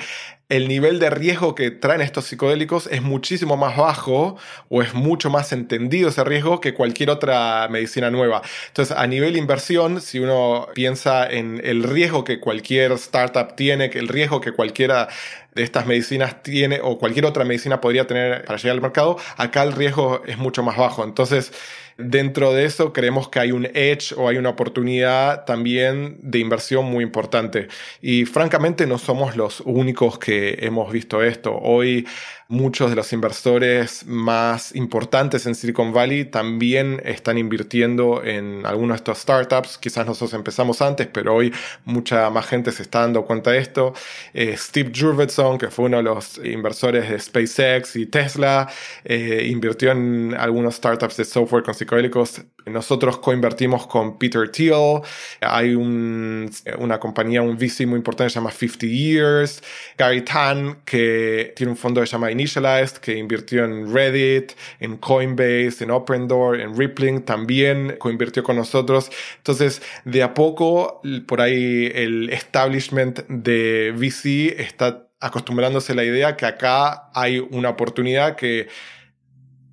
el 0.49 0.69
nivel 0.69 0.99
de 0.99 1.11
riesgo 1.11 1.55
que 1.55 1.71
traen 1.71 2.01
estos 2.01 2.27
psicodélicos 2.27 2.87
es 2.91 3.03
muchísimo 3.03 3.57
más 3.57 3.77
bajo 3.77 4.37
o 4.69 4.83
es 4.83 4.95
mucho 4.95 5.31
más 5.31 5.53
entendido 5.53 6.11
ese 6.11 6.23
riesgo 6.23 6.61
que 6.61 6.75
cualquier 6.75 7.11
otra 7.11 7.67
medicina 7.69 8.11
nueva. 8.11 8.43
Entonces, 8.69 8.97
a 8.97 9.07
nivel 9.07 9.37
inversión, 9.37 10.01
si 10.01 10.21
uno 10.21 10.69
piensa 10.75 11.27
en 11.27 11.61
el 11.65 11.83
riesgo 11.83 12.25
que 12.25 12.41
cualquier 12.41 12.93
startup 12.93 13.57
tiene, 13.57 13.87
el 13.95 14.09
riesgo 14.09 14.41
que 14.41 14.53
cualquiera 14.53 15.09
de 15.55 15.63
estas 15.63 15.87
medicinas 15.87 16.43
tiene 16.43 16.81
o 16.83 16.99
cualquier 16.99 17.27
otra 17.27 17.45
medicina 17.45 17.81
podría 17.81 18.07
tener 18.07 18.45
para 18.45 18.59
llegar 18.59 18.77
al 18.77 18.83
mercado, 18.83 19.17
acá 19.37 19.63
el 19.63 19.73
riesgo 19.73 20.23
es 20.27 20.39
mucho 20.39 20.63
más 20.63 20.77
bajo. 20.77 21.05
Entonces, 21.05 21.53
dentro 21.97 22.53
de 22.53 22.65
eso 22.65 22.93
creemos 22.93 23.29
que 23.29 23.39
hay 23.39 23.53
un 23.53 23.67
edge 23.67 24.13
o 24.17 24.29
hay 24.29 24.37
una 24.37 24.51
oportunidad 24.51 25.45
también 25.45 26.19
de 26.23 26.39
inversión 26.39 26.85
muy 26.87 27.05
importante. 27.05 27.69
Y 28.01 28.25
francamente 28.25 28.87
no 28.87 28.99
somos 28.99 29.37
los 29.37 29.61
únicos 29.61 30.19
que 30.19 30.59
hemos 30.61 30.93
visto 30.93 31.23
esto. 31.23 31.57
Hoy 31.57 32.07
muchos 32.49 32.91
de 32.91 32.97
los 32.97 33.13
inversores 33.13 34.05
más 34.07 34.75
importantes 34.75 35.47
en 35.47 35.55
Silicon 35.55 35.93
Valley 35.93 36.25
también 36.27 37.01
están 37.05 37.39
invirtiendo 37.39 38.23
en 38.23 38.67
algunos 38.67 38.97
de 38.97 38.97
estos 38.97 39.19
startups. 39.19 39.79
Quizás 39.79 40.07
nosotros 40.07 40.35
empezamos 40.35 40.83
antes, 40.83 41.07
pero 41.07 41.35
hoy 41.35 41.53
mucha 41.85 42.29
más 42.31 42.47
gente 42.47 42.71
se 42.73 42.83
está 42.83 43.01
dando 43.01 43.25
cuenta 43.25 43.51
de 43.51 43.59
esto. 43.59 43.95
Eh, 44.35 44.55
Steve 44.57 44.93
Jurvetson, 44.95 45.44
que 45.59 45.71
fue 45.71 45.87
uno 45.87 45.99
de 45.99 46.03
los 46.03 46.39
inversores 46.43 47.09
de 47.11 47.19
SpaceX 47.19 47.97
y 47.97 48.07
Tesla, 48.07 48.69
eh, 49.05 49.47
invirtió 49.51 49.93
en 49.93 50.35
algunos 50.39 50.77
startups 50.77 51.17
de 51.19 51.25
software 51.25 51.63
con 51.63 51.75
psicodélicos. 51.75 52.43
Nosotros 52.67 53.19
coinvertimos 53.19 53.87
con 53.87 54.19
Peter 54.19 54.51
Thiel. 54.51 55.03
Hay 55.41 55.75
una 55.75 56.99
compañía, 56.99 57.43
un 57.43 57.57
VC 57.57 57.87
muy 57.87 57.99
importante 57.99 58.31
se 58.31 58.37
llama 58.37 58.51
50 58.51 58.87
Years. 58.87 59.63
Gary 59.99 60.23
Tan, 60.23 60.79
que 60.85 61.53
tiene 61.57 61.73
un 61.73 61.77
fondo 61.77 62.01
que 62.01 62.07
se 62.07 62.13
llama 62.13 62.31
Initialized, 62.31 62.97
que 62.99 63.17
invirtió 63.17 63.65
en 63.65 63.93
Reddit, 63.93 64.53
en 64.81 64.97
Coinbase, 64.97 65.85
en 65.85 65.91
Opendoor, 65.91 66.61
en 66.61 66.77
Rippling, 66.77 67.23
también 67.23 67.97
coinvirtió 67.99 68.43
con 68.43 68.57
nosotros. 68.57 69.11
Entonces, 69.37 69.83
de 70.07 70.23
a 70.23 70.33
poco, 70.33 71.03
por 71.27 71.43
ahí 71.43 71.93
el 71.95 72.31
establishment 72.31 73.27
de 73.29 73.93
VC 73.95 74.61
está 74.61 75.04
acostumbrándose 75.25 75.93
a 75.93 75.95
la 75.97 76.05
idea 76.05 76.37
que 76.37 76.47
acá 76.47 77.11
hay 77.15 77.39
una 77.39 77.71
oportunidad 77.71 78.37
que 78.37 78.69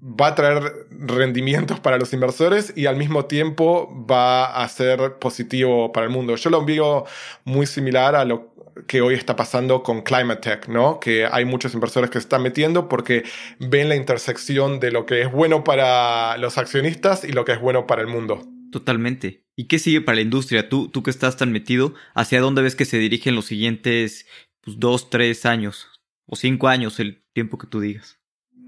va 0.02 0.28
a 0.28 0.36
traer 0.36 0.88
rendimientos 0.90 1.80
para 1.80 1.98
los 1.98 2.12
inversores 2.14 2.74
y 2.76 2.88
al 2.88 2.96
mismo 2.96 3.26
tiempo 3.26 4.06
va 4.10 4.46
a 4.46 4.68
ser 4.68 5.20
positivo 5.20 5.92
para 5.92 6.08
el 6.08 6.12
mundo. 6.12 6.36
Yo 6.36 6.50
lo 6.50 6.66
veo 6.66 7.06
muy 7.44 7.68
similar 7.68 8.16
a 8.16 8.26
lo 8.26 8.52
que 8.88 9.02
hoy 9.02 9.14
está 9.14 9.36
pasando 9.36 9.84
con 9.84 10.02
Climate 10.02 10.42
Tech, 10.42 10.68
¿no? 10.68 11.00
Que 11.00 11.26
hay 11.26 11.46
muchos 11.46 11.74
inversores 11.74 12.10
que 12.10 12.20
se 12.20 12.24
están 12.24 12.42
metiendo 12.42 12.88
porque 12.90 13.24
ven 13.60 13.90
la 13.90 13.96
intersección 13.96 14.80
de 14.80 14.92
lo 14.92 15.06
que 15.06 15.22
es 15.22 15.32
bueno 15.32 15.64
para 15.64 16.38
los 16.38 16.58
accionistas 16.58 17.24
y 17.24 17.34
lo 17.34 17.46
que 17.46 17.52
es 17.52 17.60
bueno 17.60 17.86
para 17.86 18.02
el 18.02 18.08
mundo. 18.08 18.42
Totalmente. 18.72 19.44
¿Y 19.56 19.68
qué 19.68 19.78
sigue 19.78 20.02
para 20.02 20.16
la 20.16 20.22
industria? 20.22 20.70
Tú, 20.70 20.88
tú 20.88 21.04
que 21.04 21.12
estás 21.12 21.36
tan 21.36 21.52
metido, 21.52 21.94
¿hacia 22.16 22.40
dónde 22.40 22.62
ves 22.62 22.76
que 22.76 22.86
se 22.86 22.98
dirigen 22.98 23.36
los 23.36 23.46
siguientes 23.46 24.26
pues, 24.62 24.80
dos, 24.80 25.10
tres 25.10 25.46
años 25.46 25.88
o 26.26 26.36
cinco 26.36 26.68
años, 26.68 27.00
el 27.00 27.24
tiempo 27.34 27.58
que 27.58 27.68
tú 27.68 27.80
digas? 27.80 28.18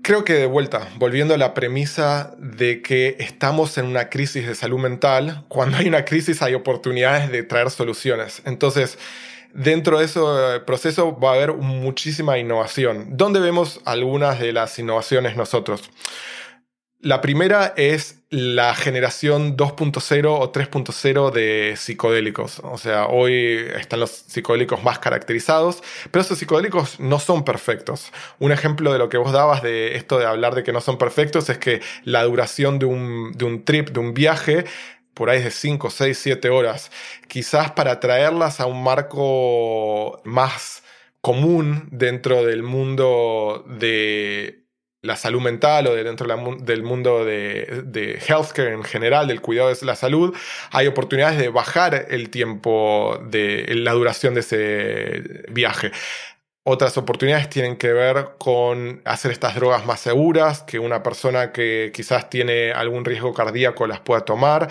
Creo 0.04 0.26
que 0.26 0.34
de 0.34 0.48
vuelta, 0.48 0.90
volviendo 0.98 1.34
a 1.34 1.38
la 1.38 1.54
premisa 1.54 2.36
de 2.38 2.82
que 2.82 3.16
estamos 3.20 3.78
en 3.78 3.86
una 3.86 4.10
crisis 4.10 4.46
de 4.46 4.54
salud 4.54 4.80
mental, 4.80 5.46
cuando 5.48 5.78
hay 5.78 5.88
una 5.88 6.04
crisis 6.04 6.42
hay 6.42 6.56
oportunidades 6.56 7.32
de 7.32 7.44
traer 7.44 7.70
soluciones. 7.70 8.42
Entonces, 8.44 9.00
dentro 9.54 10.00
de 10.00 10.06
ese 10.06 10.20
proceso 10.66 11.18
va 11.18 11.32
a 11.32 11.36
haber 11.36 11.54
muchísima 11.54 12.38
innovación. 12.38 13.16
¿Dónde 13.16 13.40
vemos 13.40 13.80
algunas 13.86 14.40
de 14.40 14.52
las 14.52 14.78
innovaciones 14.78 15.38
nosotros? 15.38 15.90
La 17.04 17.20
primera 17.20 17.74
es 17.76 18.24
la 18.30 18.74
generación 18.76 19.58
2.0 19.58 20.26
o 20.40 20.52
3.0 20.54 21.32
de 21.32 21.74
psicodélicos. 21.76 22.62
O 22.64 22.78
sea, 22.78 23.08
hoy 23.08 23.58
están 23.78 24.00
los 24.00 24.10
psicodélicos 24.10 24.82
más 24.86 25.00
caracterizados, 25.00 25.84
pero 26.12 26.22
esos 26.22 26.40
psicodélicos 26.40 27.02
no 27.02 27.20
son 27.20 27.44
perfectos. 27.44 28.14
Un 28.40 28.54
ejemplo 28.54 28.94
de 28.94 29.00
lo 29.00 29.10
que 29.10 29.18
vos 29.18 29.34
dabas 29.34 29.62
de 29.62 29.98
esto 29.98 30.18
de 30.18 30.26
hablar 30.26 30.56
de 30.56 30.64
que 30.64 30.72
no 30.72 30.80
son 30.80 30.98
perfectos 30.98 31.50
es 31.50 31.58
que 31.58 31.82
la 32.06 32.24
duración 32.24 32.80
de 32.80 32.86
un, 32.86 33.34
de 33.34 33.44
un 33.44 33.66
trip, 33.66 33.90
de 33.90 34.00
un 34.00 34.14
viaje, 34.14 34.64
por 35.14 35.30
ahí 35.30 35.40
es 35.40 35.44
de 35.44 35.52
5, 35.52 35.90
6, 35.90 36.18
7 36.18 36.50
horas. 36.52 36.90
Quizás 37.28 37.72
para 37.72 38.00
traerlas 38.00 38.62
a 38.62 38.66
un 38.66 38.82
marco 38.82 40.22
más 40.24 40.84
común 41.20 41.90
dentro 41.92 42.46
del 42.46 42.64
mundo 42.64 43.66
de 43.68 44.63
la 45.04 45.18
salud 45.18 45.42
mental 45.42 45.88
o 45.88 45.94
de 45.94 46.04
dentro 46.04 46.26
del 46.62 46.84
mundo 46.84 47.26
de, 47.26 47.84
de, 47.86 48.20
healthcare 48.26 48.72
en 48.72 48.84
general, 48.84 49.28
del 49.28 49.42
cuidado 49.42 49.70
de 49.74 49.86
la 49.86 49.96
salud, 49.96 50.34
hay 50.72 50.88
oportunidades 50.88 51.38
de 51.38 51.50
bajar 51.50 52.08
el 52.10 52.30
tiempo 52.30 53.20
de 53.30 53.66
la 53.76 53.92
duración 53.92 54.34
de 54.34 54.40
ese 54.40 55.44
viaje. 55.52 55.92
Otras 56.66 56.98
oportunidades 56.98 57.50
tienen 57.50 57.76
que 57.76 57.92
ver 57.92 58.30
con 58.38 59.02
hacer 59.04 59.32
estas 59.32 59.56
drogas 59.56 59.86
más 59.86 60.00
seguras, 60.00 60.64
que 60.64 60.80
una 60.80 61.04
persona 61.04 61.52
que 61.52 61.92
quizás 61.94 62.30
tiene 62.30 62.72
algún 62.72 63.04
riesgo 63.04 63.34
cardíaco 63.34 63.86
las 63.86 64.00
pueda 64.00 64.22
tomar 64.22 64.70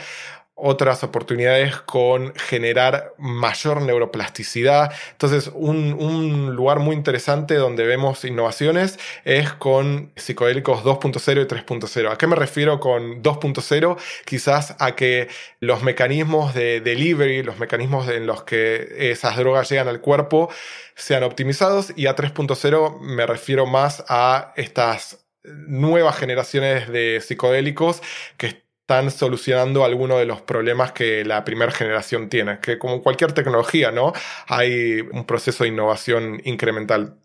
otras 0.64 1.02
oportunidades 1.02 1.76
con 1.76 2.32
generar 2.36 3.14
mayor 3.18 3.82
neuroplasticidad. 3.82 4.92
Entonces, 5.10 5.50
un, 5.52 6.54
lugar 6.54 6.78
muy 6.78 6.94
interesante 6.94 7.56
donde 7.56 7.84
vemos 7.84 8.24
innovaciones 8.24 8.98
es 9.24 9.52
con 9.52 10.12
psicodélicos 10.14 10.84
2.0 10.84 11.42
y 11.42 11.46
3.0. 11.46 12.12
¿A 12.12 12.16
qué 12.16 12.28
me 12.28 12.36
refiero 12.36 12.78
con 12.78 13.22
2.0? 13.24 13.98
Quizás 14.24 14.76
a 14.78 14.94
que 14.94 15.28
los 15.58 15.82
mecanismos 15.82 16.54
de 16.54 16.80
delivery, 16.80 17.42
los 17.42 17.58
mecanismos 17.58 18.08
en 18.08 18.28
los 18.28 18.44
que 18.44 19.10
esas 19.10 19.36
drogas 19.36 19.68
llegan 19.68 19.88
al 19.88 20.00
cuerpo, 20.00 20.48
sean 20.94 21.24
optimizados 21.24 21.92
y 21.96 22.06
a 22.06 22.14
3.0 22.14 23.00
me 23.00 23.26
refiero 23.26 23.66
más 23.66 24.04
a 24.08 24.52
estas 24.56 25.24
nuevas 25.44 26.16
generaciones 26.16 26.88
de 26.88 27.20
psicodélicos 27.20 28.00
que 28.36 28.61
están 28.82 29.10
solucionando 29.12 29.84
algunos 29.84 30.18
de 30.18 30.26
los 30.26 30.42
problemas 30.42 30.92
que 30.92 31.24
la 31.24 31.44
primera 31.44 31.70
generación 31.70 32.28
tiene, 32.28 32.58
que 32.60 32.78
como 32.78 33.00
cualquier 33.02 33.32
tecnología, 33.32 33.92
¿no? 33.92 34.12
Hay 34.48 35.00
un 35.12 35.24
proceso 35.24 35.62
de 35.64 35.70
innovación 35.70 36.40
incremental. 36.44 37.16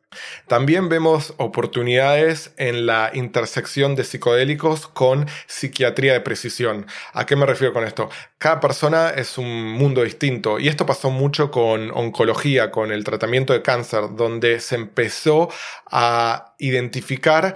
También 0.47 0.87
vemos 0.87 1.33
oportunidades 1.37 2.53
en 2.57 2.85
la 2.85 3.11
intersección 3.13 3.95
de 3.95 4.03
psicodélicos 4.03 4.87
con 4.87 5.27
psiquiatría 5.47 6.13
de 6.13 6.21
precisión. 6.21 6.85
¿A 7.13 7.25
qué 7.25 7.35
me 7.35 7.45
refiero 7.45 7.73
con 7.73 7.83
esto? 7.83 8.09
Cada 8.37 8.59
persona 8.59 9.09
es 9.09 9.37
un 9.37 9.73
mundo 9.73 10.03
distinto 10.03 10.59
y 10.59 10.69
esto 10.69 10.85
pasó 10.85 11.09
mucho 11.09 11.51
con 11.51 11.91
oncología, 11.91 12.71
con 12.71 12.91
el 12.91 13.03
tratamiento 13.03 13.51
de 13.51 13.63
cáncer, 13.63 14.15
donde 14.15 14.59
se 14.59 14.75
empezó 14.75 15.49
a 15.91 16.55
identificar 16.59 17.55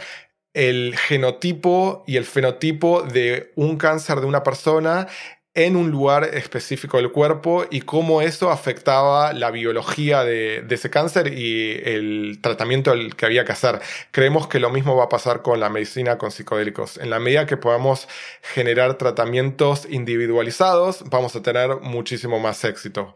el 0.53 0.95
genotipo 0.97 2.03
y 2.07 2.17
el 2.17 2.25
fenotipo 2.25 3.03
de 3.03 3.51
un 3.55 3.77
cáncer 3.77 4.19
de 4.19 4.25
una 4.25 4.43
persona 4.43 5.07
en 5.53 5.75
un 5.75 5.91
lugar 5.91 6.23
específico 6.23 6.97
del 6.97 7.11
cuerpo 7.11 7.65
y 7.69 7.81
cómo 7.81 8.21
eso 8.21 8.51
afectaba 8.51 9.33
la 9.33 9.51
biología 9.51 10.23
de, 10.23 10.65
ese 10.69 10.89
cáncer 10.89 11.33
y 11.33 11.73
el 11.83 12.39
tratamiento 12.41 12.93
que 13.17 13.25
había 13.25 13.43
que 13.43 13.51
hacer. 13.51 13.81
Creemos 14.11 14.47
que 14.47 14.59
lo 14.59 14.69
mismo 14.69 14.95
va 14.95 15.05
a 15.05 15.09
pasar 15.09 15.41
con 15.41 15.59
la 15.59 15.69
medicina 15.69 16.17
con 16.17 16.31
psicodélicos. 16.31 16.97
En 16.97 17.09
la 17.09 17.19
medida 17.19 17.45
que 17.45 17.57
podamos 17.57 18.07
generar 18.41 18.97
tratamientos 18.97 19.85
individualizados, 19.89 21.03
vamos 21.09 21.35
a 21.35 21.41
tener 21.41 21.81
muchísimo 21.81 22.39
más 22.39 22.63
éxito. 22.63 23.13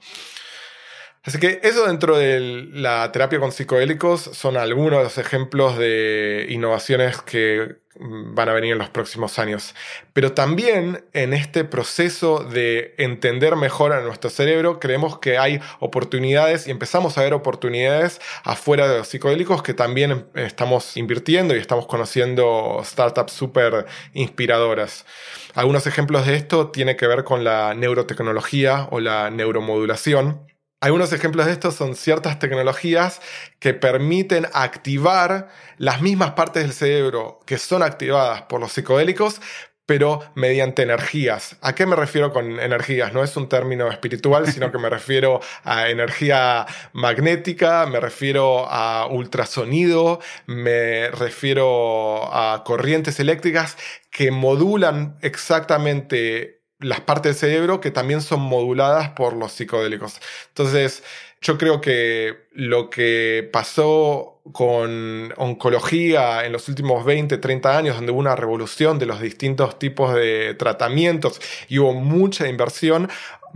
Así 1.26 1.39
que 1.39 1.59
eso 1.63 1.88
dentro 1.88 2.17
de 2.17 2.67
la 2.71 3.11
terapia 3.11 3.39
con 3.39 3.51
psicodélicos 3.51 4.21
son 4.21 4.57
algunos 4.57 4.99
de 4.99 5.03
los 5.05 5.17
ejemplos 5.17 5.76
de 5.76 6.45
innovaciones 6.49 7.19
que 7.23 7.78
van 7.97 8.49
a 8.49 8.53
venir 8.53 8.73
en 8.73 8.78
los 8.78 8.89
próximos 8.89 9.39
años. 9.39 9.73
Pero 10.13 10.34
también 10.34 11.05
en 11.13 11.34
este 11.34 11.63
proceso 11.63 12.43
de 12.43 12.93
entender 12.99 13.55
mejor 13.55 13.93
a 13.93 14.01
nuestro 14.01 14.30
cerebro, 14.30 14.80
creemos 14.80 15.17
que 15.17 15.39
hay 15.39 15.61
oportunidades 15.80 16.67
y 16.67 16.71
empezamos 16.71 17.17
a 17.17 17.23
ver 17.23 17.34
oportunidades 17.34 18.21
afuera 18.43 18.88
de 18.88 18.99
los 18.99 19.07
psicodélicos 19.07 19.63
que 19.63 19.73
también 19.73 20.28
estamos 20.36 20.95
invirtiendo 20.95 21.55
y 21.55 21.59
estamos 21.59 21.88
conociendo 21.88 22.82
startups 22.84 23.34
súper 23.34 23.88
inspiradoras. 24.13 25.07
Algunos 25.55 25.88
ejemplos 25.88 26.28
de 26.28 26.36
esto 26.36 26.69
tienen 26.69 26.97
que 26.97 27.07
ver 27.07 27.23
con 27.23 27.43
la 27.43 27.73
neurotecnología 27.73 28.89
o 28.91 28.99
la 28.99 29.32
neuromodulación 29.32 30.54
algunos 30.82 31.13
ejemplos 31.13 31.45
de 31.45 31.53
esto 31.53 31.71
son 31.71 31.95
ciertas 31.95 32.38
tecnologías 32.38 33.21
que 33.59 33.73
permiten 33.73 34.47
activar 34.53 35.49
las 35.78 36.01
mismas 36.01 36.32
partes 36.32 36.63
del 36.63 36.73
cerebro 36.73 37.39
que 37.45 37.57
son 37.57 37.82
activadas 37.82 38.43
por 38.43 38.59
los 38.59 38.73
psicodélicos, 38.73 39.41
pero 39.86 40.19
mediante 40.36 40.82
energías. 40.82 41.57
¿A 41.61 41.76
qué 41.76 41.86
me 41.86 41.95
refiero 41.95 42.34
con 42.34 42.59
energías? 42.59 43.13
No 43.13 43.23
es 43.23 43.38
un 43.38 43.47
término 43.49 43.89
espiritual, 43.89 44.47
sino 44.51 44.71
que 44.71 44.80
me 44.80 44.89
refiero 44.89 45.39
a 45.63 45.89
energía 45.89 46.65
magnética, 46.93 47.86
me 47.86 47.99
refiero 47.99 48.67
a 48.67 49.07
ultrasonido, 49.07 50.19
me 50.47 51.09
refiero 51.11 52.34
a 52.34 52.63
corrientes 52.65 53.19
eléctricas 53.19 53.78
que 54.09 54.32
modulan 54.32 55.17
exactamente 55.21 56.54
las 56.80 57.01
partes 57.01 57.39
del 57.39 57.49
cerebro 57.49 57.82
que 57.82 57.91
también 57.91 58.21
son 58.21 58.41
moduladas 58.41 59.09
por 59.09 59.34
los 59.34 59.51
psicodélicos. 59.51 60.19
Entonces, 60.49 61.03
yo 61.41 61.57
creo 61.57 61.80
que 61.80 62.47
lo 62.53 62.89
que 62.89 63.47
pasó 63.51 64.41
con 64.51 65.34
oncología 65.38 66.45
en 66.45 66.51
los 66.51 66.67
últimos 66.69 67.05
20, 67.05 67.38
30 67.38 67.78
años, 67.78 67.95
donde 67.95 68.11
hubo 68.11 68.19
una 68.19 68.36
revolución 68.36 68.99
de 68.99 69.05
los 69.05 69.21
distintos 69.21 69.80
tipos 69.80 70.13
de 70.13 70.55
tratamientos 70.55 71.41
y 71.67 71.80
hubo 71.80 71.93
mucha 71.93 72.47
inversión, 72.47 73.09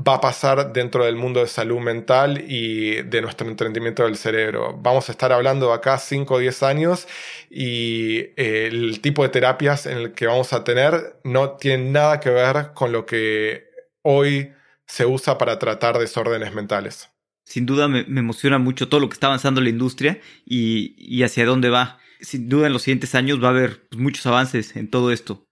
va 0.07 0.15
a 0.15 0.21
pasar 0.21 0.71
dentro 0.71 1.05
del 1.05 1.15
mundo 1.15 1.41
de 1.41 1.47
salud 1.47 1.79
mental 1.79 2.43
y 2.47 3.01
de 3.01 3.21
nuestro 3.21 3.47
entendimiento 3.47 4.03
del 4.03 4.15
cerebro. 4.15 4.77
Vamos 4.81 5.09
a 5.09 5.11
estar 5.11 5.31
hablando 5.31 5.73
acá 5.73 5.97
5 5.97 6.33
o 6.33 6.39
10 6.39 6.63
años 6.63 7.07
y 7.49 8.19
eh, 8.37 8.69
el 8.71 9.01
tipo 9.01 9.23
de 9.23 9.29
terapias 9.29 9.85
en 9.85 9.97
el 9.97 10.13
que 10.13 10.27
vamos 10.27 10.53
a 10.53 10.63
tener 10.63 11.19
no 11.23 11.51
tiene 11.57 11.91
nada 11.91 12.19
que 12.19 12.29
ver 12.29 12.71
con 12.73 12.91
lo 12.91 13.05
que 13.05 13.69
hoy 14.01 14.53
se 14.85 15.05
usa 15.05 15.37
para 15.37 15.59
tratar 15.59 15.97
desórdenes 15.97 16.53
mentales. 16.53 17.09
Sin 17.43 17.65
duda 17.65 17.87
me, 17.87 18.01
emociona 18.01 18.59
mucho 18.59 18.89
todo 18.89 18.99
lo 18.99 19.09
que 19.09 19.15
está 19.15 19.27
avanzando 19.27 19.59
la 19.59 19.69
industria 19.69 20.21
y, 20.45 21.23
hacia 21.23 21.45
dónde 21.45 21.69
va. 21.69 21.99
Sin 22.21 22.47
duda 22.47 22.67
en 22.67 22.73
los 22.73 22.83
siguientes 22.83 23.15
años 23.15 23.41
va 23.41 23.47
a 23.47 23.51
haber 23.51 23.87
pues, 23.89 23.99
muchos 23.99 24.25
avances 24.25 24.75
en 24.75 24.89
todo 24.89 25.11
esto. 25.11 25.47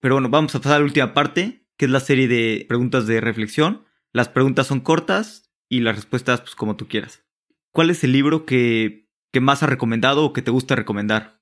Pero 0.00 0.16
bueno, 0.16 0.28
vamos 0.28 0.54
a 0.54 0.58
pasar 0.58 0.76
a 0.76 0.78
la 0.80 0.84
última 0.84 1.14
parte, 1.14 1.59
que 1.80 1.86
es 1.86 1.90
la 1.90 2.00
serie 2.00 2.28
de 2.28 2.66
preguntas 2.68 3.06
de 3.06 3.22
reflexión. 3.22 3.86
Las 4.12 4.28
preguntas 4.28 4.66
son 4.66 4.80
cortas 4.80 5.50
y 5.66 5.80
las 5.80 5.96
respuestas 5.96 6.42
pues 6.42 6.54
como 6.54 6.76
tú 6.76 6.86
quieras. 6.88 7.22
¿Cuál 7.72 7.88
es 7.88 8.04
el 8.04 8.12
libro 8.12 8.44
que, 8.44 9.08
que 9.32 9.40
más 9.40 9.62
has 9.62 9.70
recomendado 9.70 10.26
o 10.26 10.34
que 10.34 10.42
te 10.42 10.50
gusta 10.50 10.76
recomendar? 10.76 11.40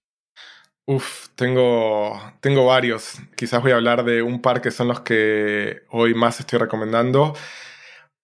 Uf, 0.86 1.30
tengo, 1.34 2.22
tengo 2.40 2.66
varios. 2.66 3.18
Quizás 3.34 3.60
voy 3.62 3.72
a 3.72 3.74
hablar 3.74 4.04
de 4.04 4.22
un 4.22 4.40
par 4.40 4.62
que 4.62 4.70
son 4.70 4.86
los 4.86 5.00
que 5.00 5.82
hoy 5.90 6.14
más 6.14 6.38
estoy 6.38 6.60
recomendando. 6.60 7.34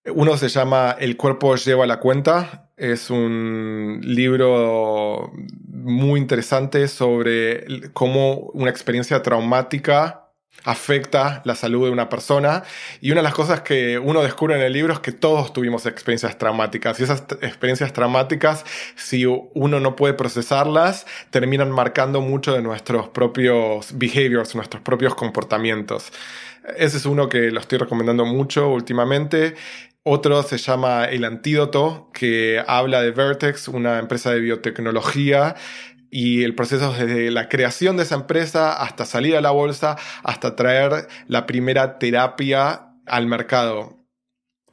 Uno 0.05 0.37
se 0.37 0.49
llama 0.49 0.95
El 0.97 1.17
cuerpo 1.17 1.57
lleva 1.57 1.85
la 1.85 1.99
cuenta. 1.99 2.71
Es 2.77 3.11
un 3.11 4.03
libro 4.05 5.33
muy 5.67 6.21
interesante 6.21 6.87
sobre 6.87 7.91
cómo 7.93 8.35
una 8.53 8.71
experiencia 8.71 9.21
traumática 9.21 10.24
afecta 10.65 11.43
la 11.45 11.55
salud 11.55 11.85
de 11.85 11.91
una 11.91 12.09
persona. 12.09 12.65
Y 13.01 13.11
una 13.11 13.21
de 13.21 13.25
las 13.25 13.35
cosas 13.35 13.61
que 13.61 13.99
uno 13.99 14.23
descubre 14.23 14.57
en 14.57 14.63
el 14.63 14.73
libro 14.73 14.93
es 14.93 15.01
que 15.01 15.13
todos 15.13 15.53
tuvimos 15.53 15.87
experiencias 15.87 16.39
traumáticas. 16.39 16.99
Y 17.01 17.05
esas 17.05 17.25
experiencias 17.43 17.93
traumáticas, 17.93 18.65
si 18.97 19.27
uno 19.27 19.81
no 19.81 19.97
puede 19.97 20.15
procesarlas, 20.15 21.07
terminan 21.31 21.71
marcando 21.71 22.21
mucho 22.21 22.55
de 22.55 22.63
nuestros 22.63 23.09
propios 23.09 23.97
behaviors, 23.97 24.55
nuestros 24.55 24.83
propios 24.83 25.15
comportamientos. 25.15 26.13
Ese 26.77 26.97
es 26.97 27.05
uno 27.05 27.29
que 27.29 27.51
lo 27.51 27.61
estoy 27.61 27.79
recomendando 27.79 28.25
mucho 28.25 28.71
últimamente. 28.71 29.55
Otro 30.03 30.43
se 30.43 30.59
llama 30.59 31.07
El 31.07 31.25
Antídoto, 31.25 32.11
que 32.13 32.63
habla 32.67 33.01
de 33.01 33.11
Vertex, 33.11 33.69
una 33.69 33.99
empresa 33.99 34.31
de 34.31 34.41
biotecnología 34.41 35.57
y 36.15 36.45
el 36.45 36.55
proceso 36.55 36.93
desde 36.93 37.33
la 37.33 37.49
creación 37.49 37.97
de 37.97 38.05
esa 38.05 38.15
empresa 38.15 38.73
hasta 38.73 39.05
salir 39.05 39.35
a 39.35 39.41
la 39.41 39.51
bolsa, 39.51 39.97
hasta 40.23 40.55
traer 40.55 41.09
la 41.27 41.45
primera 41.45 41.99
terapia 41.99 42.93
al 43.05 43.27
mercado. 43.27 43.99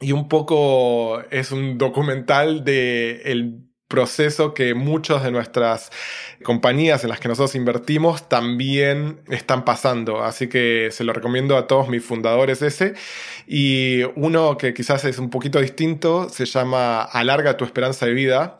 Y 0.00 0.12
un 0.12 0.28
poco 0.28 1.20
es 1.32 1.50
un 1.50 1.78
documental 1.78 2.62
de 2.62 3.22
el 3.24 3.71
proceso 3.92 4.54
que 4.54 4.72
muchas 4.72 5.22
de 5.22 5.30
nuestras 5.30 5.92
compañías 6.42 7.04
en 7.04 7.10
las 7.10 7.20
que 7.20 7.28
nosotros 7.28 7.54
invertimos 7.54 8.26
también 8.26 9.20
están 9.28 9.66
pasando. 9.66 10.24
Así 10.24 10.48
que 10.48 10.88
se 10.90 11.04
lo 11.04 11.12
recomiendo 11.12 11.58
a 11.58 11.66
todos 11.66 11.90
mis 11.90 12.02
fundadores 12.02 12.62
ese. 12.62 12.94
Y 13.46 14.02
uno 14.16 14.56
que 14.56 14.72
quizás 14.72 15.04
es 15.04 15.18
un 15.18 15.28
poquito 15.28 15.60
distinto 15.60 16.30
se 16.30 16.46
llama 16.46 17.02
Alarga 17.02 17.58
tu 17.58 17.66
esperanza 17.66 18.06
de 18.06 18.14
vida. 18.14 18.56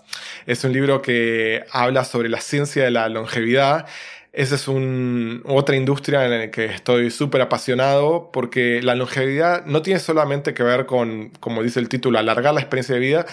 Es 0.46 0.64
un 0.64 0.74
libro 0.74 1.00
que 1.00 1.64
habla 1.70 2.04
sobre 2.04 2.28
la 2.28 2.42
ciencia 2.42 2.84
de 2.84 2.90
la 2.90 3.08
longevidad. 3.08 3.86
Esa 4.34 4.56
es 4.56 4.68
un, 4.68 5.42
otra 5.46 5.76
industria 5.76 6.26
en 6.26 6.30
la 6.30 6.50
que 6.50 6.66
estoy 6.66 7.10
súper 7.10 7.40
apasionado 7.40 8.30
porque 8.34 8.82
la 8.82 8.94
longevidad 8.94 9.64
no 9.64 9.80
tiene 9.80 9.98
solamente 9.98 10.52
que 10.52 10.62
ver 10.62 10.84
con, 10.84 11.30
como 11.40 11.62
dice 11.62 11.80
el 11.80 11.88
título, 11.88 12.18
alargar 12.18 12.52
la 12.52 12.60
experiencia 12.60 12.94
de 12.94 13.00
vida, 13.00 13.26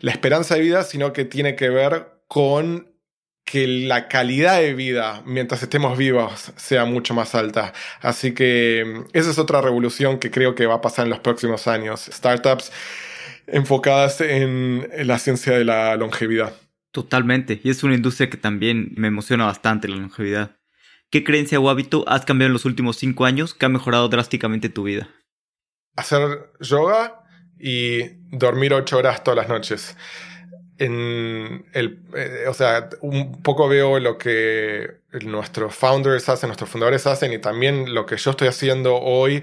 la 0.00 0.12
esperanza 0.12 0.54
de 0.54 0.60
vida, 0.62 0.84
sino 0.84 1.12
que 1.12 1.24
tiene 1.24 1.56
que 1.56 1.68
ver 1.68 2.22
con 2.28 2.88
que 3.44 3.66
la 3.66 4.08
calidad 4.08 4.60
de 4.60 4.74
vida 4.74 5.22
mientras 5.24 5.62
estemos 5.62 5.96
vivos 5.96 6.52
sea 6.56 6.84
mucho 6.84 7.14
más 7.14 7.34
alta. 7.34 7.72
Así 8.02 8.34
que 8.34 8.84
mm, 8.86 9.10
esa 9.14 9.30
es 9.30 9.38
otra 9.38 9.62
revolución 9.62 10.18
que 10.18 10.30
creo 10.30 10.54
que 10.54 10.66
va 10.66 10.74
a 10.74 10.80
pasar 10.80 11.06
en 11.06 11.10
los 11.10 11.20
próximos 11.20 11.66
años. 11.66 12.10
Startups 12.12 12.70
enfocadas 13.46 14.20
en, 14.20 14.88
la 15.04 15.18
ciencia 15.18 15.56
de 15.56 15.64
la 15.64 15.96
longevidad. 15.96 16.52
Totalmente. 16.92 17.60
Y 17.64 17.70
es 17.70 17.82
una 17.82 17.94
industria 17.94 18.28
que 18.28 18.36
también 18.36 18.92
me 18.96 19.08
emociona 19.08 19.46
bastante 19.46 19.88
la 19.88 19.96
longevidad. 19.96 20.56
¿Qué 21.10 21.24
creencia 21.24 21.58
o 21.58 21.70
hábito 21.70 22.04
has 22.06 22.26
cambiado 22.26 22.48
en 22.48 22.52
los 22.52 22.66
últimos 22.66 22.98
cinco 22.98 23.24
años 23.24 23.54
que 23.54 23.64
ha 23.64 23.70
mejorado 23.70 24.10
drásticamente 24.10 24.68
tu 24.68 24.82
vida? 24.82 25.08
Hacer 25.96 26.50
yoga 26.60 27.17
y 27.58 28.02
dormir 28.30 28.72
ocho 28.74 28.98
horas 28.98 29.22
todas 29.22 29.36
las 29.36 29.48
noches. 29.48 29.96
En 30.78 31.66
el, 31.72 32.00
eh, 32.14 32.44
o 32.48 32.54
sea, 32.54 32.88
un 33.00 33.42
poco 33.42 33.68
veo 33.68 33.98
lo 33.98 34.16
que 34.16 34.98
nuestros 35.24 35.74
founders 35.74 36.28
hacen, 36.28 36.48
nuestros 36.48 36.70
fundadores 36.70 37.06
hacen 37.06 37.32
y 37.32 37.38
también 37.38 37.94
lo 37.94 38.06
que 38.06 38.16
yo 38.16 38.30
estoy 38.30 38.48
haciendo 38.48 38.96
hoy 38.96 39.42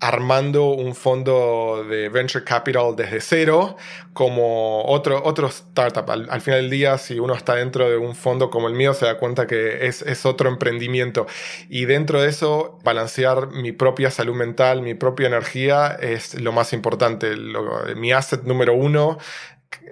armando 0.00 0.70
un 0.70 0.94
fondo 0.94 1.84
de 1.88 2.08
venture 2.08 2.42
capital 2.42 2.96
desde 2.96 3.20
cero, 3.20 3.76
como 4.14 4.84
otro, 4.86 5.22
otro 5.22 5.48
startup. 5.48 6.10
Al, 6.10 6.40
final 6.40 6.62
del 6.62 6.70
día, 6.70 6.98
si 6.98 7.18
uno 7.18 7.34
está 7.34 7.54
dentro 7.54 7.88
de 7.88 7.98
un 7.98 8.14
fondo 8.14 8.50
como 8.50 8.68
el 8.68 8.74
mío, 8.74 8.94
se 8.94 9.04
da 9.04 9.18
cuenta 9.18 9.46
que 9.46 9.86
es, 9.86 10.02
es 10.02 10.24
otro 10.24 10.48
emprendimiento. 10.48 11.26
Y 11.68 11.84
dentro 11.84 12.20
de 12.22 12.30
eso, 12.30 12.78
balancear 12.82 13.48
mi 13.50 13.72
propia 13.72 14.10
salud 14.10 14.34
mental, 14.34 14.80
mi 14.80 14.94
propia 14.94 15.26
energía, 15.26 15.96
es 16.00 16.34
lo 16.40 16.52
más 16.52 16.72
importante. 16.72 17.36
mi 17.94 18.12
asset 18.12 18.42
número 18.44 18.74
uno 18.74 19.18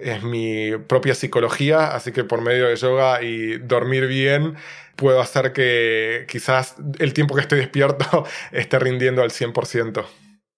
es 0.01 0.23
mi 0.23 0.71
propia 0.87 1.15
psicología, 1.15 1.95
así 1.95 2.11
que 2.11 2.23
por 2.23 2.41
medio 2.41 2.67
de 2.67 2.75
yoga 2.75 3.21
y 3.23 3.57
dormir 3.57 4.07
bien, 4.07 4.55
puedo 4.95 5.21
hacer 5.21 5.53
que 5.53 6.25
quizás 6.29 6.75
el 6.99 7.13
tiempo 7.13 7.35
que 7.35 7.41
estoy 7.41 7.59
despierto 7.59 8.25
esté 8.51 8.79
rindiendo 8.79 9.21
al 9.21 9.31
100%. 9.31 10.05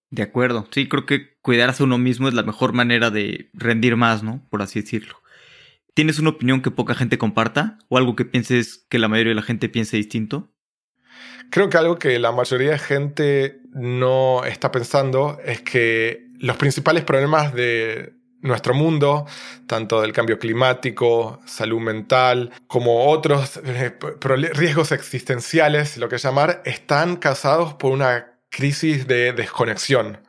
De 0.09 0.23
acuerdo, 0.23 0.67
sí, 0.71 0.89
creo 0.89 1.05
que 1.05 1.37
cuidarse 1.41 1.83
a 1.83 1.85
uno 1.85 1.97
mismo 1.97 2.27
es 2.27 2.33
la 2.33 2.43
mejor 2.43 2.73
manera 2.73 3.11
de 3.11 3.49
rendir 3.53 3.95
más, 3.95 4.23
¿no? 4.23 4.45
Por 4.49 4.61
así 4.61 4.81
decirlo. 4.81 5.21
¿Tienes 5.93 6.19
una 6.19 6.29
opinión 6.29 6.61
que 6.61 6.71
poca 6.71 6.95
gente 6.95 7.17
comparta 7.17 7.77
o 7.89 7.97
algo 7.97 8.15
que 8.15 8.25
pienses 8.25 8.85
que 8.89 8.99
la 8.99 9.07
mayoría 9.07 9.31
de 9.31 9.35
la 9.35 9.41
gente 9.41 9.69
piense 9.69 9.97
distinto? 9.97 10.51
Creo 11.49 11.69
que 11.69 11.77
algo 11.77 11.97
que 11.97 12.17
la 12.19 12.31
mayoría 12.31 12.71
de 12.71 12.79
gente 12.79 13.61
no 13.71 14.43
está 14.45 14.71
pensando 14.71 15.37
es 15.45 15.61
que 15.61 16.27
los 16.39 16.57
principales 16.57 17.03
problemas 17.03 17.53
de, 17.53 18.13
nuestro 18.41 18.73
mundo, 18.73 19.25
tanto 19.67 20.01
del 20.01 20.13
cambio 20.13 20.39
climático, 20.39 21.39
salud 21.45 21.79
mental, 21.79 22.51
como 22.67 23.09
otros 23.09 23.59
eh, 23.63 23.97
riesgos 24.53 24.91
existenciales, 24.91 25.97
lo 25.97 26.09
que 26.09 26.17
llamar, 26.17 26.61
están 26.65 27.15
causados 27.17 27.73
por 27.73 27.91
una 27.91 28.33
crisis 28.49 29.07
de 29.07 29.33
desconexión. 29.33 30.19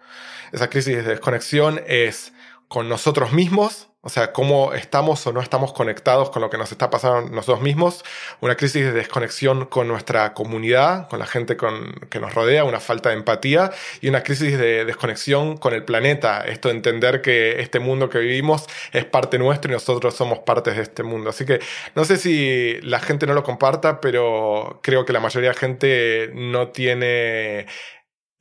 Esa 0.53 0.69
crisis 0.69 0.97
de 0.97 1.03
desconexión 1.03 1.81
es 1.87 2.33
con 2.69 2.89
nosotros 2.89 3.33
mismos, 3.33 3.89
o 4.05 4.09
sea, 4.09 4.33
cómo 4.33 4.73
estamos 4.73 5.25
o 5.29 5.33
no 5.33 5.41
estamos 5.41 5.73
conectados 5.73 6.31
con 6.31 6.43
lo 6.43 6.51
que 6.51 6.59
nos 6.59 6.73
está 6.73 6.91
pasando 6.91 7.31
nosotros 7.31 7.63
mismos, 7.63 8.05
una 8.41 8.57
crisis 8.57 8.85
de 8.85 8.93
desconexión 8.93 9.67
con 9.67 9.87
nuestra 9.87 10.35
comunidad, 10.35 11.09
con 11.09 11.21
la 11.21 11.27
gente 11.27 11.57
que 11.57 12.19
nos 12.19 12.35
rodea, 12.35 12.65
una 12.65 12.81
falta 12.81 13.11
de 13.11 13.15
empatía 13.15 13.71
y 14.01 14.09
una 14.09 14.25
crisis 14.25 14.59
de 14.59 14.85
desconexión 14.85 15.57
con 15.57 15.73
el 15.73 15.85
planeta. 15.85 16.45
Esto 16.45 16.69
de 16.69 16.75
entender 16.75 17.23
que 17.23 17.61
este 17.61 17.79
mundo 17.79 18.11
que 18.11 18.19
vivimos 18.19 18.67
es 18.93 19.05
parte 19.05 19.39
nuestro 19.39 19.71
y 19.71 19.75
nosotros 19.75 20.15
somos 20.17 20.41
partes 20.41 20.77
de 20.77 20.83
este 20.83 21.05
mundo. 21.05 21.31
Así 21.31 21.47
que 21.47 21.61
no 21.95 22.05
sé 22.05 22.17
si 22.17 22.81
la 22.83 22.99
gente 22.99 23.29
no 23.29 23.35
lo 23.35 23.45
comparta, 23.45 24.01
pero 24.01 24.81
creo 24.83 25.05
que 25.05 25.13
la 25.13 25.21
mayoría 25.21 25.51
de 25.51 25.57
gente 25.57 26.31
no 26.35 26.69
tiene 26.69 27.67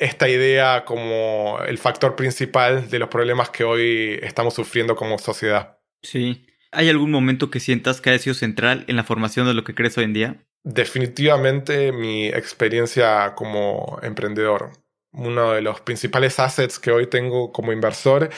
esta 0.01 0.27
idea 0.27 0.83
como 0.83 1.59
el 1.67 1.77
factor 1.77 2.15
principal 2.15 2.89
de 2.89 2.97
los 2.97 3.07
problemas 3.07 3.51
que 3.51 3.63
hoy 3.63 4.19
estamos 4.23 4.55
sufriendo 4.55 4.95
como 4.95 5.19
sociedad. 5.19 5.77
Sí. 6.01 6.47
¿Hay 6.71 6.89
algún 6.89 7.11
momento 7.11 7.51
que 7.51 7.59
sientas 7.59 8.01
que 8.01 8.09
ha 8.09 8.17
sido 8.17 8.33
central 8.33 8.83
en 8.87 8.95
la 8.95 9.03
formación 9.03 9.45
de 9.45 9.53
lo 9.53 9.63
que 9.63 9.75
crees 9.75 9.95
hoy 9.99 10.05
en 10.05 10.13
día? 10.13 10.35
Definitivamente 10.63 11.91
mi 11.91 12.27
experiencia 12.27 13.35
como 13.35 13.99
emprendedor. 14.01 14.71
Uno 15.11 15.51
de 15.51 15.61
los 15.61 15.81
principales 15.81 16.39
assets 16.39 16.79
que 16.79 16.91
hoy 16.91 17.05
tengo 17.05 17.51
como 17.51 17.71
inversor 17.71 18.31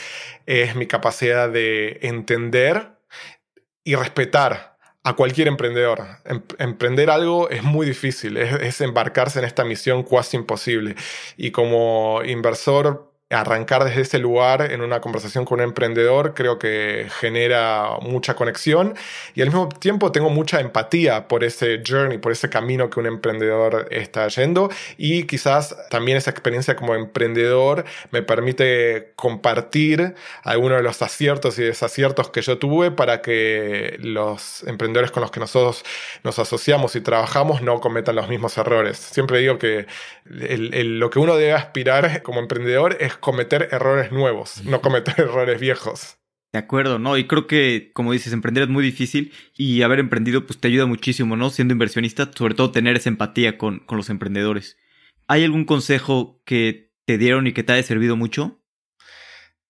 es 0.46 0.76
mi 0.76 0.86
capacidad 0.86 1.50
de 1.50 2.00
entender 2.02 2.90
y 3.86 3.96
respetar 3.96 4.73
a 5.04 5.16
cualquier 5.16 5.48
emprendedor. 5.48 6.06
Em, 6.26 6.42
emprender 6.60 7.10
algo 7.10 7.50
es 7.50 7.64
muy 7.64 7.86
difícil, 7.86 8.38
es, 8.38 8.82
embarcarse 8.82 9.40
en 9.40 9.46
esta 9.46 9.64
misión 9.64 10.04
casi 10.04 10.38
imposible. 10.38 10.96
Y 11.38 11.52
como 11.52 12.22
inversor 12.26 13.13
arrancar 13.34 13.84
desde 13.84 14.02
ese 14.02 14.20
lugar 14.20 14.72
en 14.72 14.82
una 14.82 15.02
conversación 15.02 15.46
con 15.46 15.60
un 15.60 15.66
emprendedor 15.66 16.34
creo 16.34 16.60
que 16.60 17.08
genera 17.20 17.98
mucha 18.02 18.36
conexión 18.36 18.96
y 19.36 19.42
al 19.42 19.48
mismo 19.48 19.70
tiempo 19.70 20.12
tengo 20.12 20.30
mucha 20.30 20.60
empatía 20.60 21.28
por 21.28 21.44
ese 21.44 21.82
journey, 21.86 22.18
por 22.18 22.32
ese 22.32 22.50
camino 22.50 22.90
que 22.90 23.00
un 23.00 23.08
emprendedor 23.08 23.88
está 23.92 24.28
yendo 24.28 24.70
y 24.98 25.24
quizás 25.24 25.76
también 25.90 26.18
esa 26.18 26.32
experiencia 26.32 26.76
como 26.76 26.96
emprendedor 26.96 27.86
me 28.12 28.22
permite 28.22 29.14
compartir 29.16 30.16
algunos 30.44 30.78
de 30.78 30.84
los 30.84 31.02
aciertos 31.02 31.58
y 31.60 31.64
desaciertos 31.64 32.30
que 32.30 32.42
yo 32.42 32.58
tuve 32.58 32.92
para 32.92 33.22
que 33.22 33.98
los 34.00 34.64
emprendedores 34.64 35.12
con 35.12 35.22
los 35.22 35.32
que 35.32 35.40
nosotros 35.40 35.84
nos 36.24 36.40
asociamos 36.40 36.96
y 36.96 37.02
trabajamos 37.02 37.62
no 37.62 37.80
cometan 37.80 38.16
los 38.16 38.30
mismos 38.30 38.58
errores. 38.58 38.98
Siempre 38.98 39.40
digo 39.40 39.58
que 39.58 39.88
lo 40.26 41.10
que 41.10 41.20
uno 41.20 41.36
debe 41.36 41.54
aspirar 41.54 42.22
como 42.22 42.40
emprendedor 42.40 42.98
es 43.00 43.18
cometer 43.24 43.70
errores 43.72 44.12
nuevos, 44.12 44.64
no 44.66 44.82
cometer 44.82 45.16
errores 45.18 45.60
viejos. 45.60 46.18
De 46.52 46.60
acuerdo, 46.60 47.00
¿no? 47.00 47.18
Y 47.18 47.26
creo 47.26 47.48
que, 47.48 47.92
como 47.94 48.12
dices, 48.12 48.32
emprender 48.32 48.64
es 48.64 48.70
muy 48.70 48.84
difícil 48.84 49.34
y 49.56 49.82
haber 49.82 49.98
emprendido 49.98 50.46
pues 50.46 50.60
te 50.60 50.68
ayuda 50.68 50.86
muchísimo, 50.86 51.36
¿no? 51.36 51.50
Siendo 51.50 51.72
inversionista, 51.72 52.30
sobre 52.36 52.54
todo 52.54 52.72
tener 52.72 52.96
esa 52.96 53.10
empatía 53.10 53.58
con, 53.58 53.80
con 53.80 53.98
los 53.98 54.12
emprendedores. 54.12 54.78
¿Hay 55.28 55.44
algún 55.44 55.66
consejo 55.66 56.42
que 56.46 56.92
te 57.06 57.18
dieron 57.18 57.48
y 57.48 57.54
que 57.54 57.64
te 57.64 57.74
haya 57.74 57.82
servido 57.82 58.16
mucho? 58.16 58.60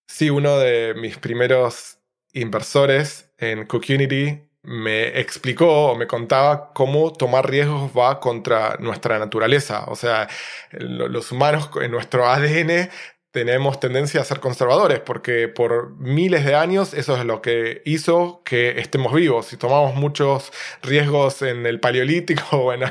Sí, 0.08 0.30
uno 0.30 0.58
de 0.58 0.94
mis 0.96 1.18
primeros 1.18 2.00
inversores 2.34 3.32
en 3.38 3.66
Community 3.66 4.42
me 4.64 5.20
explicó 5.20 5.92
o 5.92 5.96
me 5.96 6.08
contaba 6.08 6.72
cómo 6.74 7.12
tomar 7.12 7.50
riesgos 7.50 7.92
va 7.98 8.20
contra 8.20 8.78
nuestra 8.80 9.20
naturaleza. 9.20 9.86
O 9.88 9.96
sea, 9.96 10.30
los 10.72 11.32
humanos 11.32 11.70
en 11.82 11.92
nuestro 11.92 12.28
ADN 12.28 12.90
tenemos 13.34 13.80
tendencia 13.80 14.22
a 14.22 14.24
ser 14.24 14.40
conservadores, 14.40 15.00
porque 15.00 15.48
por 15.48 15.98
miles 15.98 16.46
de 16.46 16.54
años 16.54 16.94
eso 16.94 17.18
es 17.18 17.26
lo 17.26 17.42
que 17.42 17.82
hizo 17.84 18.44
que 18.46 18.80
estemos 18.80 19.12
vivos. 19.12 19.48
Si 19.48 19.58
tomamos 19.58 19.96
muchos 19.96 20.54
riesgos 20.84 21.42
en 21.42 21.66
el 21.66 21.80
paleolítico 21.80 22.44
o 22.52 22.74
en, 22.74 22.82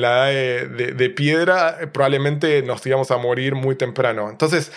la 0.00 0.30
edad 0.30 0.68
de, 0.68 1.10
piedra, 1.10 1.90
probablemente 1.92 2.62
nos 2.62 2.86
íbamos 2.86 3.10
a 3.10 3.18
morir 3.18 3.56
muy 3.56 3.74
temprano. 3.74 4.30
Entonces, 4.30 4.70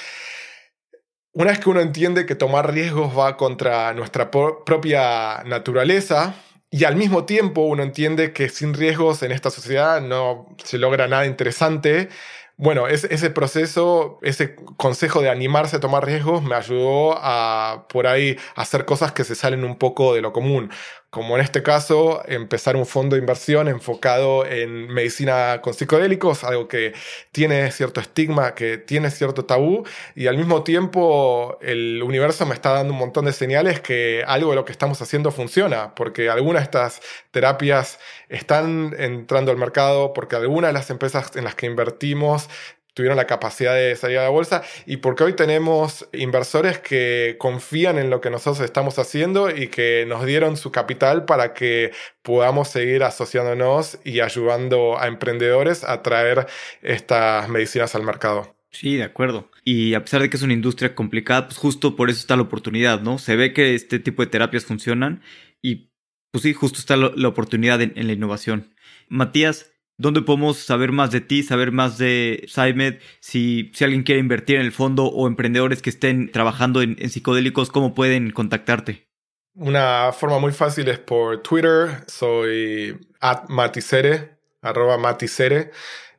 una 1.33 1.51
vez 1.51 1.59
que 1.59 1.69
uno 1.69 1.81
entiende 1.81 2.25
que 2.25 2.33
tomar 2.33 2.73
riesgos 2.73 3.15
va 3.15 3.37
contra 3.37 3.93
nuestra 3.93 4.31
propia 4.31 5.43
naturaleza, 5.45 6.33
y 6.71 6.83
al 6.83 6.95
mismo 6.95 7.25
tiempo 7.25 7.61
uno 7.61 7.83
entiende 7.83 8.33
que 8.33 8.49
sin 8.49 8.73
riesgos 8.73 9.21
en 9.23 9.31
esta 9.31 9.51
sociedad 9.51 10.01
no 10.01 10.47
se 10.63 10.77
logra 10.79 11.07
nada 11.07 11.25
interesante, 11.25 12.09
bueno, 12.57 12.87
ese 12.87 13.29
proceso, 13.31 14.17
ese 14.21 14.55
consejo 14.77 15.21
de 15.21 15.29
animarse 15.29 15.75
a 15.75 15.79
tomar 15.81 16.05
riesgos 16.05 16.41
me 16.41 16.55
ayudó 16.55 17.17
a 17.17 17.85
por 17.89 18.07
ahí 18.07 18.37
hacer 18.55 18.85
cosas 18.85 19.11
que 19.11 19.25
se 19.25 19.35
salen 19.35 19.65
un 19.65 19.77
poco 19.77 20.13
de 20.13 20.21
lo 20.21 20.31
común 20.31 20.69
como 21.15 21.37
en 21.37 21.41
este 21.41 21.63
caso, 21.63 22.21
empezar 22.27 22.75
un 22.75 22.85
fondo 22.85 23.15
de 23.15 23.21
inversión 23.21 23.69
enfocado 23.69 24.45
en 24.45 24.89
medicina 24.89 25.61
con 25.61 25.73
psicodélicos, 25.73 26.43
algo 26.43 26.67
que 26.67 26.91
tiene 27.31 27.71
cierto 27.71 28.01
estigma, 28.01 28.53
que 28.53 28.77
tiene 28.77 29.09
cierto 29.09 29.45
tabú, 29.45 29.85
y 30.13 30.27
al 30.27 30.35
mismo 30.35 30.65
tiempo 30.65 31.57
el 31.61 32.03
universo 32.03 32.45
me 32.45 32.53
está 32.53 32.71
dando 32.71 32.91
un 32.91 32.99
montón 32.99 33.23
de 33.23 33.31
señales 33.31 33.79
que 33.79 34.25
algo 34.27 34.49
de 34.49 34.57
lo 34.57 34.65
que 34.65 34.73
estamos 34.73 35.01
haciendo 35.01 35.31
funciona, 35.31 35.95
porque 35.95 36.29
algunas 36.29 36.63
de 36.63 36.65
estas 36.65 37.01
terapias 37.31 37.97
están 38.27 38.93
entrando 38.99 39.51
al 39.51 39.57
mercado, 39.57 40.11
porque 40.11 40.35
algunas 40.35 40.67
de 40.71 40.73
las 40.73 40.89
empresas 40.89 41.33
en 41.37 41.45
las 41.45 41.55
que 41.55 41.67
invertimos 41.67 42.49
tuvieron 42.95 43.17
la 43.17 43.27
capacidad 43.27 43.75
de 43.75 43.95
salir 43.95 44.17
a 44.17 44.23
la 44.23 44.29
bolsa 44.29 44.63
y 44.85 44.97
porque 44.97 45.23
hoy 45.23 45.33
tenemos 45.33 46.07
inversores 46.13 46.79
que 46.79 47.35
confían 47.37 47.99
en 47.99 48.09
lo 48.09 48.21
que 48.21 48.31
nosotros 48.31 48.61
estamos 48.61 48.97
haciendo 48.97 49.55
y 49.55 49.67
que 49.67 50.05
nos 50.07 50.25
dieron 50.25 50.57
su 50.57 50.71
capital 50.71 51.25
para 51.25 51.53
que 51.53 51.91
podamos 52.23 52.69
seguir 52.69 53.03
asociándonos 53.03 53.99
y 54.05 54.21
ayudando 54.21 54.97
a 54.97 55.07
emprendedores 55.07 55.83
a 55.83 56.01
traer 56.01 56.47
estas 56.81 57.49
medicinas 57.49 57.93
al 57.95 58.03
mercado. 58.03 58.55
Sí, 58.71 58.95
de 58.95 59.03
acuerdo. 59.03 59.51
Y 59.65 59.93
a 59.93 60.01
pesar 60.01 60.21
de 60.21 60.29
que 60.29 60.37
es 60.37 60.43
una 60.43 60.53
industria 60.53 60.95
complicada, 60.95 61.47
pues 61.47 61.57
justo 61.57 61.95
por 61.97 62.09
eso 62.09 62.19
está 62.19 62.35
la 62.37 62.43
oportunidad, 62.43 63.01
¿no? 63.01 63.17
Se 63.19 63.35
ve 63.35 63.53
que 63.53 63.75
este 63.75 63.99
tipo 63.99 64.23
de 64.23 64.29
terapias 64.29 64.65
funcionan 64.65 65.21
y 65.61 65.91
pues 66.31 66.43
sí, 66.43 66.53
justo 66.53 66.79
está 66.79 66.95
la 66.97 67.27
oportunidad 67.27 67.81
en, 67.81 67.93
en 67.95 68.07
la 68.07 68.13
innovación. 68.13 68.73
Matías, 69.07 69.74
¿Dónde 69.97 70.21
podemos 70.21 70.57
saber 70.57 70.91
más 70.91 71.11
de 71.11 71.21
ti, 71.21 71.41
saber 71.43 71.71
más 71.71 71.97
de 71.97 72.45
SciMed? 72.47 72.99
Si, 73.21 73.71
si 73.73 73.83
alguien 73.83 74.03
quiere 74.03 74.19
invertir 74.19 74.57
en 74.57 74.63
el 74.63 74.73
fondo 74.73 75.05
o 75.05 75.27
emprendedores 75.27 75.81
que 75.81 75.89
estén 75.89 76.31
trabajando 76.31 76.81
en, 76.81 77.09
psicodélicos, 77.09 77.69
¿cómo 77.69 77.93
pueden 77.93 78.31
contactarte? 78.31 79.07
Una 79.53 80.11
forma 80.11 80.37
muy 80.39 80.51
fácil 80.51 80.89
es 80.89 80.99
por 80.99 81.41
Twitter. 81.41 82.03
Soy 82.07 82.99
at 83.21 83.47
maticere, 83.47 84.37
arroba 84.61 84.97
maticere 84.97 85.71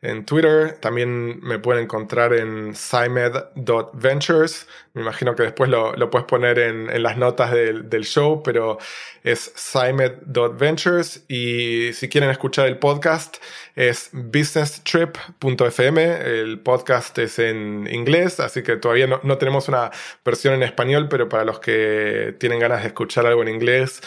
en 0.06 0.24
Twitter. 0.24 0.78
También 0.80 1.40
me 1.42 1.58
pueden 1.58 1.82
encontrar 1.84 2.32
en 2.32 2.74
simed.ventures. 2.74 4.66
Me 4.94 5.02
imagino 5.02 5.34
que 5.34 5.42
después 5.42 5.68
lo, 5.68 5.94
lo 5.94 6.08
puedes 6.10 6.26
poner 6.26 6.58
en, 6.58 6.88
en 6.88 7.02
las 7.02 7.16
notas 7.18 7.50
del, 7.50 7.90
del, 7.90 8.04
show, 8.04 8.42
pero 8.42 8.78
es 9.24 9.52
simed.ventures. 9.54 11.24
Y 11.28 11.92
si 11.92 12.08
quieren 12.08 12.30
escuchar 12.30 12.68
el 12.68 12.78
podcast, 12.78 13.38
es 13.74 14.10
businesstrip.fm. 14.12 16.02
El 16.40 16.60
podcast 16.60 17.18
es 17.18 17.38
en 17.38 17.88
inglés, 17.90 18.38
así 18.40 18.62
que 18.62 18.76
todavía 18.76 19.08
no, 19.08 19.20
no 19.24 19.38
tenemos 19.38 19.68
una 19.68 19.90
versión 20.24 20.54
en 20.54 20.62
español, 20.62 21.08
pero 21.10 21.28
para 21.28 21.44
los 21.44 21.58
que 21.58 22.36
tienen 22.38 22.60
ganas 22.60 22.82
de 22.82 22.88
escuchar 22.88 23.26
algo 23.26 23.42
en 23.42 23.48
inglés, 23.48 24.00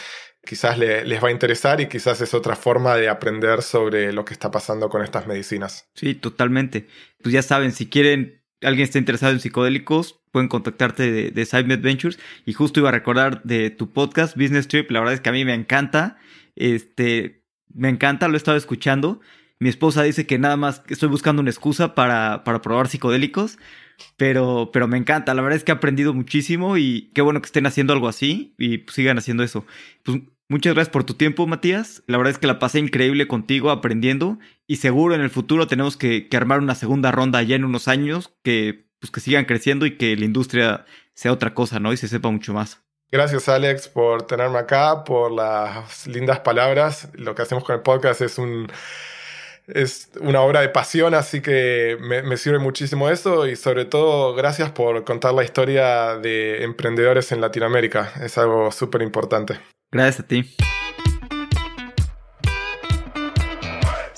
quizás 0.44 0.78
les 0.78 1.22
va 1.22 1.28
a 1.28 1.32
interesar 1.32 1.80
y 1.80 1.88
quizás 1.88 2.20
es 2.20 2.34
otra 2.34 2.56
forma 2.56 2.96
de 2.96 3.08
aprender 3.08 3.62
sobre 3.62 4.12
lo 4.12 4.24
que 4.24 4.32
está 4.32 4.50
pasando 4.50 4.88
con 4.88 5.02
estas 5.02 5.26
medicinas. 5.26 5.88
Sí, 5.94 6.14
totalmente. 6.14 6.86
Pues 7.22 7.32
ya 7.32 7.42
saben, 7.42 7.72
si 7.72 7.88
quieren, 7.88 8.42
alguien 8.62 8.84
está 8.84 8.98
interesado 8.98 9.32
en 9.32 9.40
psicodélicos, 9.40 10.20
pueden 10.32 10.48
contactarte 10.48 11.10
de, 11.10 11.30
de 11.30 11.46
Side 11.46 11.76
Ventures. 11.76 12.18
Y 12.46 12.52
justo 12.52 12.80
iba 12.80 12.88
a 12.88 12.92
recordar 12.92 13.42
de 13.42 13.70
tu 13.70 13.92
podcast, 13.92 14.36
Business 14.36 14.68
Trip, 14.68 14.90
la 14.90 15.00
verdad 15.00 15.14
es 15.14 15.20
que 15.20 15.28
a 15.28 15.32
mí 15.32 15.44
me 15.44 15.54
encanta. 15.54 16.18
Este, 16.56 17.44
me 17.72 17.88
encanta, 17.88 18.28
lo 18.28 18.34
he 18.34 18.36
estado 18.36 18.56
escuchando. 18.56 19.20
Mi 19.58 19.68
esposa 19.68 20.02
dice 20.02 20.26
que 20.26 20.38
nada 20.38 20.56
más 20.56 20.82
estoy 20.88 21.10
buscando 21.10 21.42
una 21.42 21.50
excusa 21.50 21.94
para, 21.94 22.44
para 22.44 22.62
probar 22.62 22.88
psicodélicos. 22.88 23.58
Pero, 24.16 24.70
pero 24.72 24.88
me 24.88 24.98
encanta, 24.98 25.34
la 25.34 25.42
verdad 25.42 25.56
es 25.56 25.64
que 25.64 25.72
he 25.72 25.74
aprendido 25.74 26.14
muchísimo 26.14 26.76
y 26.76 27.10
qué 27.14 27.22
bueno 27.22 27.40
que 27.40 27.46
estén 27.46 27.66
haciendo 27.66 27.92
algo 27.92 28.08
así 28.08 28.54
y 28.58 28.78
pues, 28.78 28.94
sigan 28.94 29.18
haciendo 29.18 29.42
eso. 29.42 29.64
Pues 30.02 30.20
muchas 30.48 30.74
gracias 30.74 30.92
por 30.92 31.04
tu 31.04 31.14
tiempo, 31.14 31.46
Matías. 31.46 32.02
La 32.06 32.18
verdad 32.18 32.32
es 32.32 32.38
que 32.38 32.46
la 32.46 32.58
pasé 32.58 32.78
increíble 32.78 33.28
contigo 33.28 33.70
aprendiendo 33.70 34.38
y 34.66 34.76
seguro 34.76 35.14
en 35.14 35.20
el 35.20 35.30
futuro 35.30 35.66
tenemos 35.66 35.96
que, 35.96 36.28
armar 36.32 36.60
una 36.60 36.74
segunda 36.74 37.12
ronda 37.12 37.42
ya 37.42 37.56
en 37.56 37.64
unos 37.64 37.88
años 37.88 38.32
que, 38.42 38.86
pues, 38.98 39.10
que 39.10 39.20
sigan 39.20 39.44
creciendo 39.44 39.86
y 39.86 39.96
que 39.96 40.16
la 40.16 40.24
industria 40.24 40.86
sea 41.14 41.32
otra 41.32 41.54
cosa, 41.54 41.80
¿no? 41.80 41.92
Y 41.92 41.96
se 41.96 42.08
sepa 42.08 42.30
mucho 42.30 42.52
más. 42.52 42.82
Gracias 43.12 43.48
Alex 43.48 43.88
por 43.88 44.22
tenerme 44.28 44.58
acá, 44.58 45.02
por 45.02 45.32
las 45.32 46.06
lindas 46.06 46.40
palabras. 46.40 47.08
Lo 47.14 47.34
que 47.34 47.42
hacemos 47.42 47.64
con 47.64 47.74
el 47.74 47.82
podcast 47.82 48.20
es 48.20 48.38
un 48.38 48.68
es 49.74 50.10
una 50.20 50.40
obra 50.42 50.60
de 50.60 50.68
pasión, 50.68 51.14
así 51.14 51.40
que 51.40 51.96
me, 52.00 52.36
sirve 52.36 52.58
muchísimo 52.58 53.08
eso 53.08 53.46
y 53.46 53.56
sobre 53.56 53.84
todo 53.84 54.34
gracias 54.34 54.70
por 54.70 55.04
contar 55.04 55.34
la 55.34 55.44
historia 55.44 56.16
de 56.16 56.64
emprendedores 56.64 57.32
en 57.32 57.40
Latinoamérica. 57.40 58.12
Es 58.22 58.38
algo 58.38 58.70
súper 58.72 59.02
importante. 59.02 59.58
Gracias 59.92 60.20
a 60.20 60.26
ti. 60.26 60.54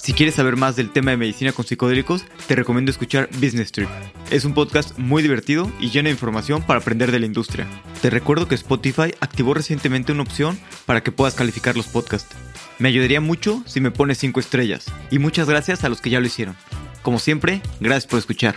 Si 0.03 0.14
quieres 0.14 0.34
saber 0.34 0.57
más 0.57 0.74
del 0.74 0.90
tema 0.90 1.12
de 1.12 1.16
medicina 1.16 1.53
con 1.53 1.64
psicodélicos, 1.64 2.24
te 2.48 2.57
recomiendo 2.57 2.90
escuchar 2.90 3.28
Business 3.34 3.70
Trip. 3.70 3.88
Es 4.32 4.44
un 4.44 4.53
podcast 4.53 4.98
muy 4.98 5.22
divertido 5.22 5.70
y 5.78 5.90
lleno 5.90 6.09
de 6.09 6.12
información 6.12 6.61
para 6.62 6.80
aprender 6.80 7.12
de 7.12 7.20
la 7.20 7.26
industria. 7.26 7.68
Te 8.00 8.11
recuerdo 8.11 8.48
que 8.48 8.57
Spotify 8.57 9.14
activó 9.20 9.55
recientemente 9.55 10.11
una 10.11 10.22
opción 10.22 10.59
para 10.86 11.05
que 11.05 11.12
puedas 11.12 11.34
calificar 11.34 11.76
los 11.76 11.86
podcasts. 11.86 12.34
Me 12.78 12.88
ayudaría 12.88 13.20
mucho 13.20 13.62
si 13.66 13.80
me 13.80 13.90
pones 13.90 14.18
5 14.18 14.40
estrellas. 14.40 14.86
Y 15.10 15.18
muchas 15.18 15.48
gracias 15.48 15.84
a 15.84 15.88
los 15.88 16.00
que 16.00 16.10
ya 16.10 16.20
lo 16.20 16.26
hicieron. 16.26 16.56
Como 17.02 17.18
siempre, 17.18 17.60
gracias 17.80 18.06
por 18.06 18.18
escuchar. 18.18 18.54